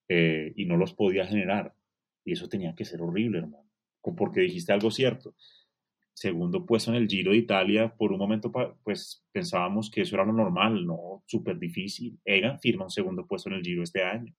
eh, 0.08 0.52
y 0.54 0.64
no 0.64 0.76
los 0.76 0.94
podía 0.94 1.26
generar. 1.26 1.74
Y 2.24 2.32
eso 2.32 2.48
tenía 2.48 2.74
que 2.76 2.84
ser 2.84 3.02
horrible, 3.02 3.38
hermano, 3.38 3.68
porque 4.16 4.42
dijiste 4.42 4.72
algo 4.72 4.92
cierto. 4.92 5.34
Segundo 6.12 6.64
puesto 6.64 6.92
en 6.92 6.98
el 6.98 7.08
Giro 7.08 7.32
de 7.32 7.38
Italia, 7.38 7.96
por 7.96 8.12
un 8.12 8.18
momento 8.18 8.52
pues 8.84 9.24
pensábamos 9.32 9.90
que 9.90 10.02
eso 10.02 10.14
era 10.14 10.24
lo 10.24 10.32
normal, 10.32 10.86
no, 10.86 11.24
súper 11.26 11.58
difícil. 11.58 12.20
Egan 12.24 12.60
firma 12.60 12.84
un 12.84 12.90
segundo 12.90 13.26
puesto 13.26 13.48
en 13.48 13.56
el 13.56 13.62
Giro 13.62 13.82
este 13.82 14.04
año. 14.04 14.32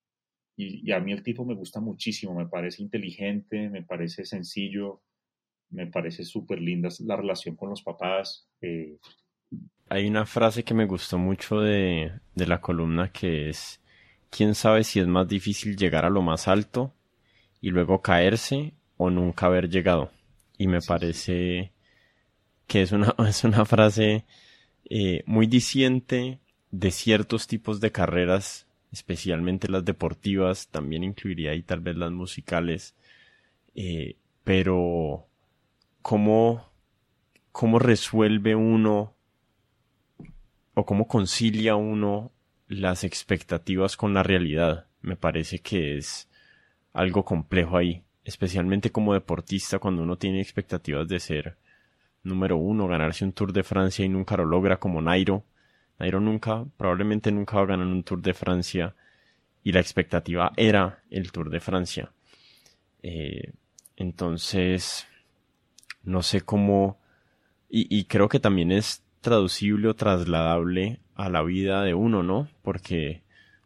Y, 0.56 0.88
y 0.88 0.92
a 0.92 1.00
mí 1.00 1.12
el 1.12 1.22
tipo 1.22 1.44
me 1.44 1.54
gusta 1.54 1.80
muchísimo, 1.80 2.34
me 2.34 2.46
parece 2.46 2.82
inteligente, 2.82 3.68
me 3.68 3.82
parece 3.82 4.24
sencillo, 4.24 5.02
me 5.72 5.86
parece 5.86 6.24
súper 6.24 6.60
linda 6.60 6.88
la 7.00 7.16
relación 7.16 7.56
con 7.56 7.70
los 7.70 7.82
papás. 7.82 8.46
Eh. 8.60 8.98
Hay 9.88 10.06
una 10.06 10.26
frase 10.26 10.62
que 10.64 10.74
me 10.74 10.86
gustó 10.86 11.18
mucho 11.18 11.60
de, 11.60 12.12
la 12.34 12.60
columna 12.60 13.10
que 13.10 13.48
es, 13.48 13.80
¿quién 14.30 14.54
sabe 14.54 14.84
si 14.84 15.00
es 15.00 15.06
más 15.06 15.26
difícil 15.26 15.76
llegar 15.76 16.04
a 16.04 16.10
lo 16.10 16.22
más 16.22 16.46
alto 16.46 16.94
y 17.60 17.70
luego 17.70 18.00
caerse 18.00 18.74
o 18.96 19.10
nunca 19.10 19.46
haber 19.46 19.68
llegado? 19.68 20.10
Y 20.58 20.68
me 20.68 20.80
parece 20.80 21.72
que 22.66 22.82
es 22.82 22.92
una, 22.92 23.14
es 23.28 23.44
una 23.44 23.64
frase 23.64 24.24
eh, 24.88 25.22
muy 25.26 25.46
diciente 25.46 26.38
de 26.70 26.90
ciertos 26.90 27.46
tipos 27.46 27.80
de 27.80 27.92
carreras, 27.92 28.66
especialmente 28.92 29.68
las 29.68 29.84
deportivas, 29.84 30.68
también 30.68 31.02
incluiría 31.04 31.52
ahí 31.52 31.62
tal 31.62 31.80
vez 31.80 31.96
las 31.96 32.12
musicales, 32.12 32.94
eh, 33.74 34.16
pero 34.44 35.28
cómo, 36.02 36.70
cómo 37.52 37.78
resuelve 37.78 38.54
uno 38.54 39.14
o 40.74 40.84
cómo 40.84 41.06
concilia 41.06 41.76
uno 41.76 42.32
las 42.68 43.04
expectativas 43.04 43.96
con 43.96 44.14
la 44.14 44.22
realidad. 44.22 44.86
Me 45.00 45.16
parece 45.16 45.60
que 45.60 45.96
es 45.96 46.28
algo 46.92 47.24
complejo 47.24 47.76
ahí, 47.76 48.02
especialmente 48.24 48.90
como 48.90 49.14
deportista 49.14 49.78
cuando 49.78 50.02
uno 50.02 50.18
tiene 50.18 50.40
expectativas 50.40 51.08
de 51.08 51.20
ser 51.20 51.56
número 52.22 52.56
uno, 52.56 52.86
ganarse 52.86 53.24
un 53.24 53.32
Tour 53.32 53.52
de 53.52 53.62
Francia 53.62 54.04
y 54.04 54.08
nunca 54.08 54.36
lo 54.36 54.44
logra 54.44 54.78
como 54.78 55.00
Nairo. 55.00 55.44
Nairo 55.98 56.20
nunca, 56.20 56.64
probablemente 56.76 57.30
nunca 57.32 57.56
va 57.56 57.62
a 57.62 57.66
ganar 57.66 57.86
un 57.86 58.02
Tour 58.02 58.22
de 58.22 58.34
Francia 58.34 58.94
y 59.62 59.72
la 59.72 59.80
expectativa 59.80 60.52
era 60.56 61.02
el 61.10 61.30
Tour 61.32 61.50
de 61.50 61.60
Francia. 61.60 62.12
Eh, 63.02 63.52
entonces, 63.96 65.06
no 66.04 66.22
sé 66.22 66.40
cómo, 66.40 66.98
y, 67.68 68.04
creo 68.04 68.28
que 68.28 68.40
también 68.40 68.70
es 68.70 69.02
traducible 69.22 69.88
o 69.88 69.94
trasladable 69.94 71.00
a 71.14 71.30
la 71.30 71.42
vida 71.42 71.82
de 71.82 71.94
uno, 71.94 72.22
¿no? 72.22 72.48
Porque 72.60 73.22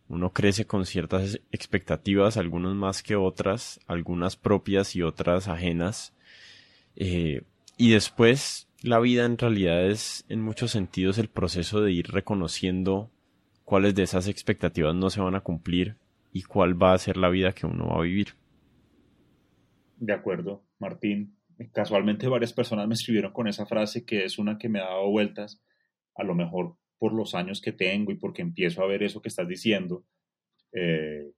uno 0.09 0.33
crece 0.33 0.65
con 0.65 0.87
ciertas 0.87 1.41
expectativas, 1.51 2.37
algunas 2.37 2.75
más 2.75 3.03
que 3.03 3.17
otras, 3.17 3.81
algunas 3.89 4.37
propias 4.37 4.95
y 4.95 5.03
otras 5.03 5.49
ajenas. 5.49 6.15
Eh, 6.95 7.43
y 7.77 7.91
después 7.91 8.69
la 8.83 9.01
vida 9.01 9.25
en 9.25 9.39
realidad 9.39 9.87
es 9.87 10.25
en 10.29 10.41
muchos 10.41 10.71
sentidos 10.71 11.19
el 11.19 11.29
proceso 11.29 11.81
de 11.81 11.93
ir 11.93 12.09
reconociendo 12.09 13.11
cuáles 13.65 13.95
de 13.95 14.05
esas 14.05 14.29
expectativas 14.29 14.95
no 14.95 15.11
se 15.11 15.21
van 15.21 15.35
a 15.35 15.41
cumplir 15.41 15.97
y 16.33 16.43
cuál 16.43 16.81
va 16.81 16.93
a 16.93 16.99
ser 16.99 17.17
la 17.17 17.29
vida 17.29 17.53
que 17.53 17.67
uno 17.67 17.89
va 17.89 17.97
a 17.97 18.03
vivir. 18.03 18.35
De 19.99 20.13
acuerdo, 20.13 20.63
Martín 20.79 21.36
casualmente 21.73 22.29
varias 22.29 22.53
personas 22.53 22.87
me 22.89 22.95
escribieron 22.95 23.33
con 23.33 23.49
esa 23.49 23.67
frase 23.67 24.05
que 24.05 24.25
es 24.25 24.39
una 24.39 24.59
que 24.59 24.69
me 24.69 24.81
ha 24.81 24.85
dado 24.85 25.11
vueltas, 25.11 25.63
a 26.15 26.25
lo 26.25 26.35
mejor 26.35 26.77
por 26.99 27.13
los 27.13 27.35
años 27.35 27.61
que 27.61 27.73
tengo 27.73 28.13
y 28.13 28.17
porque 28.17 28.43
empiezo 28.43 28.83
a 28.83 28.87
ver 28.87 29.03
eso 29.03 29.21
que 29.21 29.29
estás 29.29 29.49
diciendo. 29.49 30.05
Eh, 30.73 31.33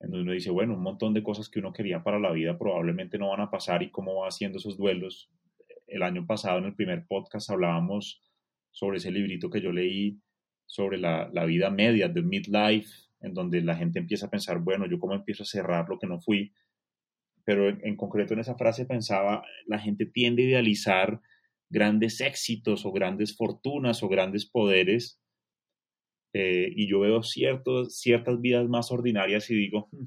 Entonces 0.00 0.22
uno 0.22 0.32
dice, 0.32 0.50
bueno, 0.50 0.74
un 0.74 0.82
montón 0.82 1.14
de 1.14 1.22
cosas 1.22 1.48
que 1.48 1.60
uno 1.60 1.72
quería 1.72 2.02
para 2.02 2.18
la 2.18 2.32
vida 2.32 2.58
probablemente 2.58 3.18
no 3.18 3.28
van 3.28 3.40
a 3.40 3.50
pasar 3.50 3.82
y 3.82 3.90
cómo 3.90 4.20
va 4.20 4.28
haciendo 4.28 4.58
esos 4.58 4.76
duelos. 4.76 5.30
El 5.86 6.02
año 6.02 6.26
pasado 6.26 6.58
en 6.58 6.64
el 6.64 6.74
primer 6.74 7.06
podcast 7.06 7.50
hablábamos 7.50 8.22
sobre 8.70 8.98
ese 8.98 9.10
librito 9.10 9.50
que 9.50 9.60
yo 9.60 9.72
leí 9.72 10.18
sobre 10.66 10.98
la, 10.98 11.28
la 11.32 11.44
vida 11.44 11.70
media 11.70 12.08
de 12.08 12.22
midlife, 12.22 12.90
en 13.20 13.34
donde 13.34 13.60
la 13.60 13.76
gente 13.76 13.98
empieza 13.98 14.26
a 14.26 14.30
pensar, 14.30 14.58
bueno, 14.58 14.86
yo 14.86 14.98
cómo 14.98 15.14
empiezo 15.14 15.42
a 15.42 15.46
cerrar 15.46 15.88
lo 15.88 15.98
que 15.98 16.06
no 16.06 16.18
fui. 16.18 16.52
Pero 17.44 17.68
en, 17.68 17.96
concreto 17.96 18.34
en 18.34 18.40
esa 18.40 18.56
frase 18.56 18.86
pensaba, 18.86 19.44
la 19.66 19.78
gente 19.78 20.06
tiende 20.06 20.42
a 20.42 20.46
idealizar 20.46 21.20
grandes 21.68 22.20
éxitos 22.20 22.84
o 22.84 22.92
grandes 22.92 23.36
fortunas 23.36 24.02
o 24.02 24.08
grandes 24.08 24.48
poderes 24.48 25.20
eh, 26.34 26.72
y 26.74 26.88
yo 26.88 27.00
veo 27.00 27.22
ciertos, 27.22 27.98
ciertas 27.98 28.40
vidas 28.40 28.68
más 28.68 28.90
ordinarias 28.90 29.50
y 29.50 29.54
digo, 29.54 29.88
hmm, 29.92 30.06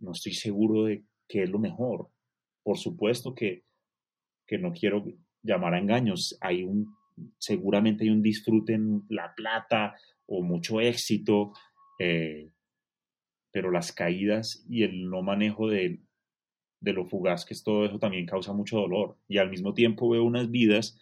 no 0.00 0.12
estoy 0.12 0.32
seguro 0.32 0.84
de 0.84 1.04
qué 1.28 1.44
es 1.44 1.50
lo 1.50 1.58
mejor. 1.58 2.10
Por 2.62 2.78
supuesto 2.78 3.34
que, 3.34 3.64
que 4.46 4.58
no 4.58 4.72
quiero 4.72 5.04
llamar 5.42 5.74
a 5.74 5.78
engaños. 5.78 6.36
Hay 6.40 6.64
un, 6.64 6.94
seguramente 7.38 8.04
hay 8.04 8.10
un 8.10 8.22
disfrute 8.22 8.74
en 8.74 9.04
la 9.08 9.34
plata 9.34 9.94
o 10.26 10.42
mucho 10.42 10.80
éxito, 10.80 11.52
eh, 11.98 12.50
pero 13.52 13.70
las 13.70 13.92
caídas 13.92 14.66
y 14.68 14.82
el 14.82 15.08
no 15.08 15.22
manejo 15.22 15.68
de, 15.68 16.00
de 16.86 16.92
lo 16.92 17.04
fugaz 17.04 17.44
que 17.44 17.52
es 17.52 17.64
todo 17.64 17.84
eso 17.84 17.98
también 17.98 18.26
causa 18.26 18.52
mucho 18.52 18.78
dolor. 18.78 19.18
Y 19.26 19.38
al 19.38 19.50
mismo 19.50 19.74
tiempo 19.74 20.08
veo 20.08 20.22
unas 20.22 20.48
vidas 20.50 20.96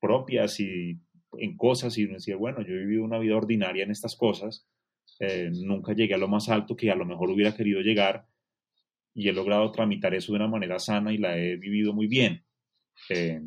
propias 0.00 0.58
y 0.60 0.98
en 1.38 1.56
cosas 1.58 1.98
y 1.98 2.04
uno 2.04 2.14
decía, 2.14 2.36
bueno, 2.36 2.62
yo 2.62 2.72
he 2.72 2.78
vivido 2.78 3.04
una 3.04 3.18
vida 3.18 3.36
ordinaria 3.36 3.84
en 3.84 3.90
estas 3.90 4.16
cosas, 4.16 4.66
eh, 5.20 5.50
nunca 5.52 5.92
llegué 5.92 6.14
a 6.14 6.18
lo 6.18 6.28
más 6.28 6.48
alto 6.48 6.74
que 6.74 6.90
a 6.90 6.94
lo 6.94 7.04
mejor 7.04 7.28
hubiera 7.30 7.54
querido 7.54 7.82
llegar 7.82 8.26
y 9.12 9.28
he 9.28 9.32
logrado 9.32 9.70
tramitar 9.72 10.14
eso 10.14 10.32
de 10.32 10.36
una 10.36 10.48
manera 10.48 10.78
sana 10.78 11.12
y 11.12 11.18
la 11.18 11.36
he 11.36 11.56
vivido 11.56 11.92
muy 11.92 12.06
bien. 12.06 12.42
Eh, 13.10 13.42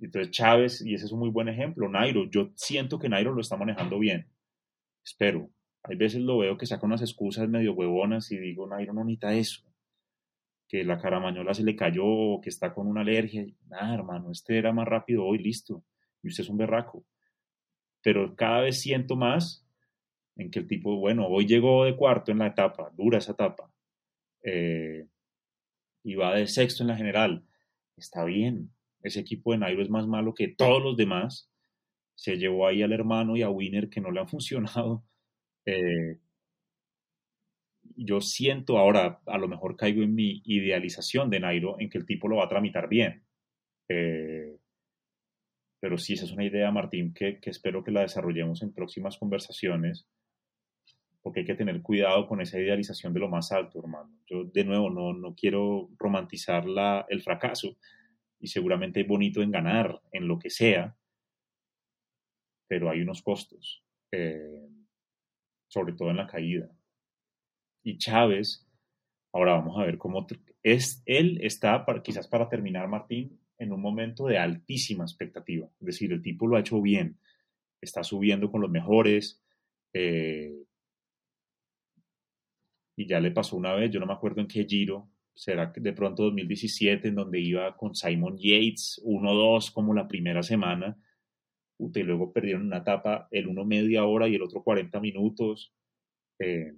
entonces 0.00 0.30
Chávez, 0.30 0.80
y 0.86 0.94
ese 0.94 1.06
es 1.06 1.12
un 1.12 1.18
muy 1.18 1.30
buen 1.30 1.48
ejemplo, 1.48 1.88
Nairo, 1.88 2.30
yo 2.30 2.52
siento 2.54 3.00
que 3.00 3.08
Nairo 3.08 3.32
lo 3.32 3.40
está 3.40 3.56
manejando 3.56 3.98
bien, 3.98 4.28
espero. 5.04 5.50
Hay 5.82 5.96
veces 5.96 6.20
lo 6.20 6.38
veo 6.38 6.56
que 6.56 6.66
saca 6.66 6.86
unas 6.86 7.02
excusas 7.02 7.48
medio 7.48 7.72
huevonas 7.72 8.30
y 8.32 8.38
digo, 8.38 8.66
Nairo 8.66 8.92
no 8.92 9.04
necesita 9.04 9.34
eso 9.34 9.70
que 10.70 10.84
la 10.84 11.00
caramañola 11.00 11.52
se 11.52 11.64
le 11.64 11.74
cayó, 11.74 12.40
que 12.40 12.48
está 12.48 12.72
con 12.72 12.86
una 12.86 13.00
alergia. 13.00 13.44
Nada, 13.66 13.92
hermano, 13.92 14.30
este 14.30 14.56
era 14.56 14.72
más 14.72 14.86
rápido 14.86 15.24
hoy, 15.24 15.38
listo. 15.38 15.84
Y 16.22 16.28
usted 16.28 16.44
es 16.44 16.48
un 16.48 16.58
berraco. 16.58 17.04
Pero 18.02 18.36
cada 18.36 18.60
vez 18.60 18.80
siento 18.80 19.16
más 19.16 19.66
en 20.36 20.48
que 20.48 20.60
el 20.60 20.68
tipo, 20.68 20.94
bueno, 20.94 21.26
hoy 21.26 21.44
llegó 21.46 21.84
de 21.84 21.96
cuarto 21.96 22.30
en 22.30 22.38
la 22.38 22.46
etapa, 22.46 22.92
dura 22.96 23.18
esa 23.18 23.32
etapa. 23.32 23.68
Eh, 24.44 25.08
y 26.04 26.14
va 26.14 26.36
de 26.36 26.46
sexto 26.46 26.84
en 26.84 26.88
la 26.88 26.96
general. 26.96 27.44
Está 27.96 28.24
bien. 28.24 28.70
Ese 29.02 29.18
equipo 29.18 29.50
de 29.50 29.58
Nairo 29.58 29.82
es 29.82 29.90
más 29.90 30.06
malo 30.06 30.34
que 30.34 30.46
todos 30.46 30.80
los 30.80 30.96
demás. 30.96 31.50
Se 32.14 32.38
llevó 32.38 32.68
ahí 32.68 32.82
al 32.82 32.92
hermano 32.92 33.36
y 33.36 33.42
a 33.42 33.50
Winner 33.50 33.90
que 33.90 34.00
no 34.00 34.12
le 34.12 34.20
han 34.20 34.28
funcionado. 34.28 35.04
Eh, 35.66 36.18
yo 37.96 38.20
siento 38.20 38.78
ahora, 38.78 39.20
a 39.26 39.38
lo 39.38 39.48
mejor 39.48 39.76
caigo 39.76 40.02
en 40.02 40.14
mi 40.14 40.42
idealización 40.44 41.28
de 41.30 41.40
Nairo, 41.40 41.76
en 41.78 41.90
que 41.90 41.98
el 41.98 42.06
tipo 42.06 42.28
lo 42.28 42.36
va 42.36 42.44
a 42.44 42.48
tramitar 42.48 42.88
bien. 42.88 43.24
Eh, 43.88 44.56
pero 45.80 45.98
sí, 45.98 46.14
esa 46.14 46.24
es 46.24 46.32
una 46.32 46.44
idea, 46.44 46.70
Martín, 46.70 47.12
que, 47.12 47.38
espero 47.42 47.82
que 47.82 47.90
la 47.90 48.02
desarrollemos 48.02 48.62
en 48.62 48.72
próximas 48.72 49.18
conversaciones, 49.18 50.06
porque 51.22 51.40
hay 51.40 51.46
que 51.46 51.54
tener 51.54 51.82
cuidado 51.82 52.26
con 52.26 52.40
esa 52.40 52.58
idealización 52.58 53.12
de 53.12 53.20
lo 53.20 53.28
más 53.28 53.50
alto, 53.52 53.80
hermano. 53.80 54.10
Yo, 54.26 54.44
de 54.44 54.64
nuevo, 54.64 54.90
no, 54.90 55.12
no 55.12 55.34
quiero 55.34 55.90
romantizar 55.98 56.66
la, 56.66 57.06
el 57.08 57.22
fracaso, 57.22 57.76
y 58.38 58.46
seguramente 58.46 59.00
es 59.00 59.06
bonito 59.06 59.42
en 59.42 59.50
ganar, 59.50 60.00
en 60.12 60.26
lo 60.26 60.38
que 60.38 60.50
sea, 60.50 60.96
pero 62.66 62.88
hay 62.88 63.00
unos 63.00 63.22
costos, 63.22 63.82
eh, 64.12 64.69
sobre 65.70 65.94
todo 65.94 66.10
en 66.10 66.18
la 66.18 66.26
caída 66.26 66.70
y 67.82 67.98
Chávez, 67.98 68.66
ahora 69.32 69.52
vamos 69.52 69.78
a 69.78 69.84
ver 69.84 69.98
cómo 69.98 70.26
es, 70.62 71.02
él 71.06 71.38
está, 71.42 71.84
quizás 72.02 72.28
para 72.28 72.48
terminar, 72.48 72.88
Martín, 72.88 73.40
en 73.58 73.72
un 73.72 73.80
momento 73.80 74.26
de 74.26 74.38
altísima 74.38 75.04
expectativa. 75.04 75.68
Es 75.80 75.86
decir, 75.86 76.12
el 76.12 76.22
tipo 76.22 76.46
lo 76.46 76.56
ha 76.56 76.60
hecho 76.60 76.80
bien, 76.80 77.18
está 77.80 78.02
subiendo 78.02 78.50
con 78.50 78.60
los 78.60 78.70
mejores. 78.70 79.42
Eh, 79.92 80.54
y 82.96 83.06
ya 83.06 83.20
le 83.20 83.30
pasó 83.30 83.56
una 83.56 83.74
vez, 83.74 83.90
yo 83.90 84.00
no 84.00 84.06
me 84.06 84.12
acuerdo 84.12 84.40
en 84.40 84.46
qué 84.46 84.64
giro, 84.64 85.08
será 85.34 85.72
de 85.74 85.92
pronto 85.92 86.24
2017, 86.24 87.08
en 87.08 87.14
donde 87.14 87.40
iba 87.40 87.76
con 87.76 87.94
Simon 87.94 88.36
Yates, 88.36 89.00
1-2 89.04 89.72
como 89.72 89.94
la 89.94 90.06
primera 90.06 90.42
semana, 90.42 90.98
y 91.80 92.02
luego 92.02 92.32
perdieron 92.32 92.66
una 92.66 92.78
etapa, 92.78 93.28
el 93.30 93.48
uno 93.48 93.64
media 93.64 94.04
hora 94.04 94.28
y 94.28 94.34
el 94.34 94.42
otro 94.42 94.62
40 94.62 95.00
minutos. 95.00 95.72
Eh, 96.38 96.74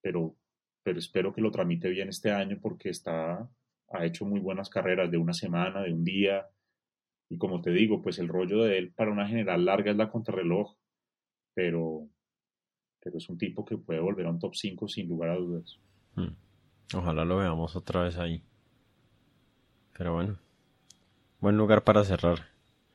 pero, 0.00 0.36
pero 0.82 0.98
espero 0.98 1.32
que 1.32 1.40
lo 1.40 1.50
tramite 1.50 1.88
bien 1.88 2.08
este 2.08 2.30
año 2.30 2.58
porque 2.60 2.90
está, 2.90 3.48
ha 3.90 4.04
hecho 4.04 4.24
muy 4.24 4.40
buenas 4.40 4.68
carreras 4.68 5.10
de 5.10 5.18
una 5.18 5.32
semana, 5.32 5.82
de 5.82 5.92
un 5.92 6.04
día. 6.04 6.46
Y 7.28 7.38
como 7.38 7.60
te 7.60 7.70
digo, 7.70 8.02
pues 8.02 8.18
el 8.18 8.28
rollo 8.28 8.62
de 8.62 8.78
él 8.78 8.92
para 8.92 9.10
una 9.10 9.26
general 9.26 9.64
larga 9.64 9.90
es 9.90 9.96
la 9.96 10.10
contrarreloj, 10.10 10.76
pero, 11.54 12.08
pero 13.00 13.18
es 13.18 13.28
un 13.28 13.38
tipo 13.38 13.64
que 13.64 13.78
puede 13.78 14.00
volver 14.00 14.26
a 14.26 14.30
un 14.30 14.38
top 14.38 14.54
5 14.54 14.88
sin 14.88 15.08
lugar 15.08 15.30
a 15.30 15.36
dudas. 15.36 15.80
Hmm. 16.14 16.34
Ojalá 16.94 17.24
lo 17.24 17.38
veamos 17.38 17.74
otra 17.74 18.04
vez 18.04 18.18
ahí. 18.18 18.42
Pero 19.96 20.14
bueno, 20.14 20.38
buen 21.40 21.56
lugar 21.56 21.82
para 21.82 22.04
cerrar. 22.04 22.53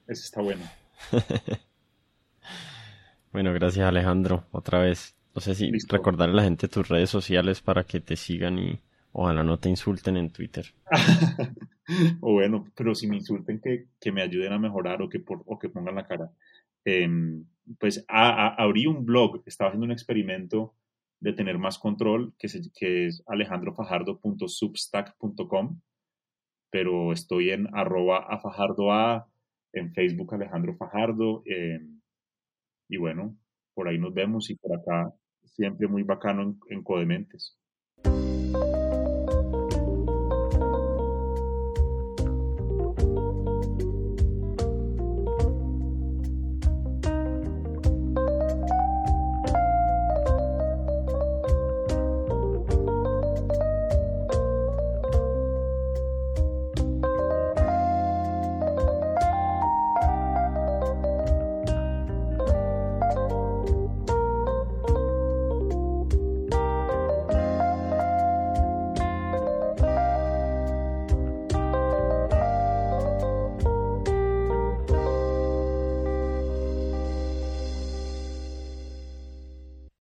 Ese 0.10 0.23
está 0.23 0.41
bueno. 0.41 0.64
bueno, 3.31 3.53
gracias 3.53 3.88
Alejandro, 3.88 4.48
otra 4.52 4.80
vez. 4.80 5.15
No 5.36 5.41
sé 5.41 5.53
si 5.53 5.69
recordarle 5.88 6.34
a 6.34 6.38
la 6.38 6.44
gente 6.44 6.68
tus 6.68 6.90
redes 6.90 7.11
sociales 7.11 7.61
para 7.61 7.84
que 7.84 8.02
te 8.02 8.15
sigan 8.15 8.57
y 8.57 8.80
ojalá 9.11 9.44
no 9.44 9.60
te 9.60 9.69
insulten 9.69 10.18
en 10.18 10.31
Twitter. 10.31 10.65
o 12.22 12.34
bueno, 12.34 12.65
pero 12.76 12.95
si 12.95 13.07
me 13.07 13.18
insulten 13.18 13.61
que, 13.61 13.86
me 14.11 14.23
ayuden 14.23 14.53
a 14.53 14.57
mejorar 14.57 15.03
o 15.03 15.10
que, 15.10 15.19
por, 15.19 15.44
o 15.45 15.60
que 15.60 15.69
pongan 15.69 15.94
la 15.94 16.07
cara. 16.07 16.31
Em, 16.84 17.45
pues 17.80 18.03
abrí 18.07 18.88
un 18.88 19.06
blog, 19.06 19.44
estaba 19.45 19.69
haciendo 19.69 19.86
un 19.86 19.91
experimento 19.91 20.73
de 21.19 21.34
tener 21.34 21.60
más 21.60 21.77
control, 21.77 22.34
que, 22.40 22.48
que 22.73 23.06
es 23.06 23.22
alejandrofajardo.substack.com, 23.27 25.81
pero 26.72 27.14
estoy 27.14 27.52
en 27.52 27.68
arroba 27.76 28.26
a 28.27 28.40
fajardoa, 28.40 29.30
en 29.74 29.94
Facebook 29.94 30.34
Alejandro 30.34 30.76
Fajardo, 30.76 31.44
em, 31.46 32.00
y 32.90 32.98
bueno, 32.98 33.38
por 33.74 33.88
ahí 33.88 33.98
nos 33.98 34.14
vemos 34.14 34.50
y 34.50 34.56
por 34.56 34.76
acá 34.78 35.14
siempre 35.44 35.88
muy 35.88 36.04
bacano 36.04 36.58
en, 36.70 36.84
Codementes. 36.84 37.59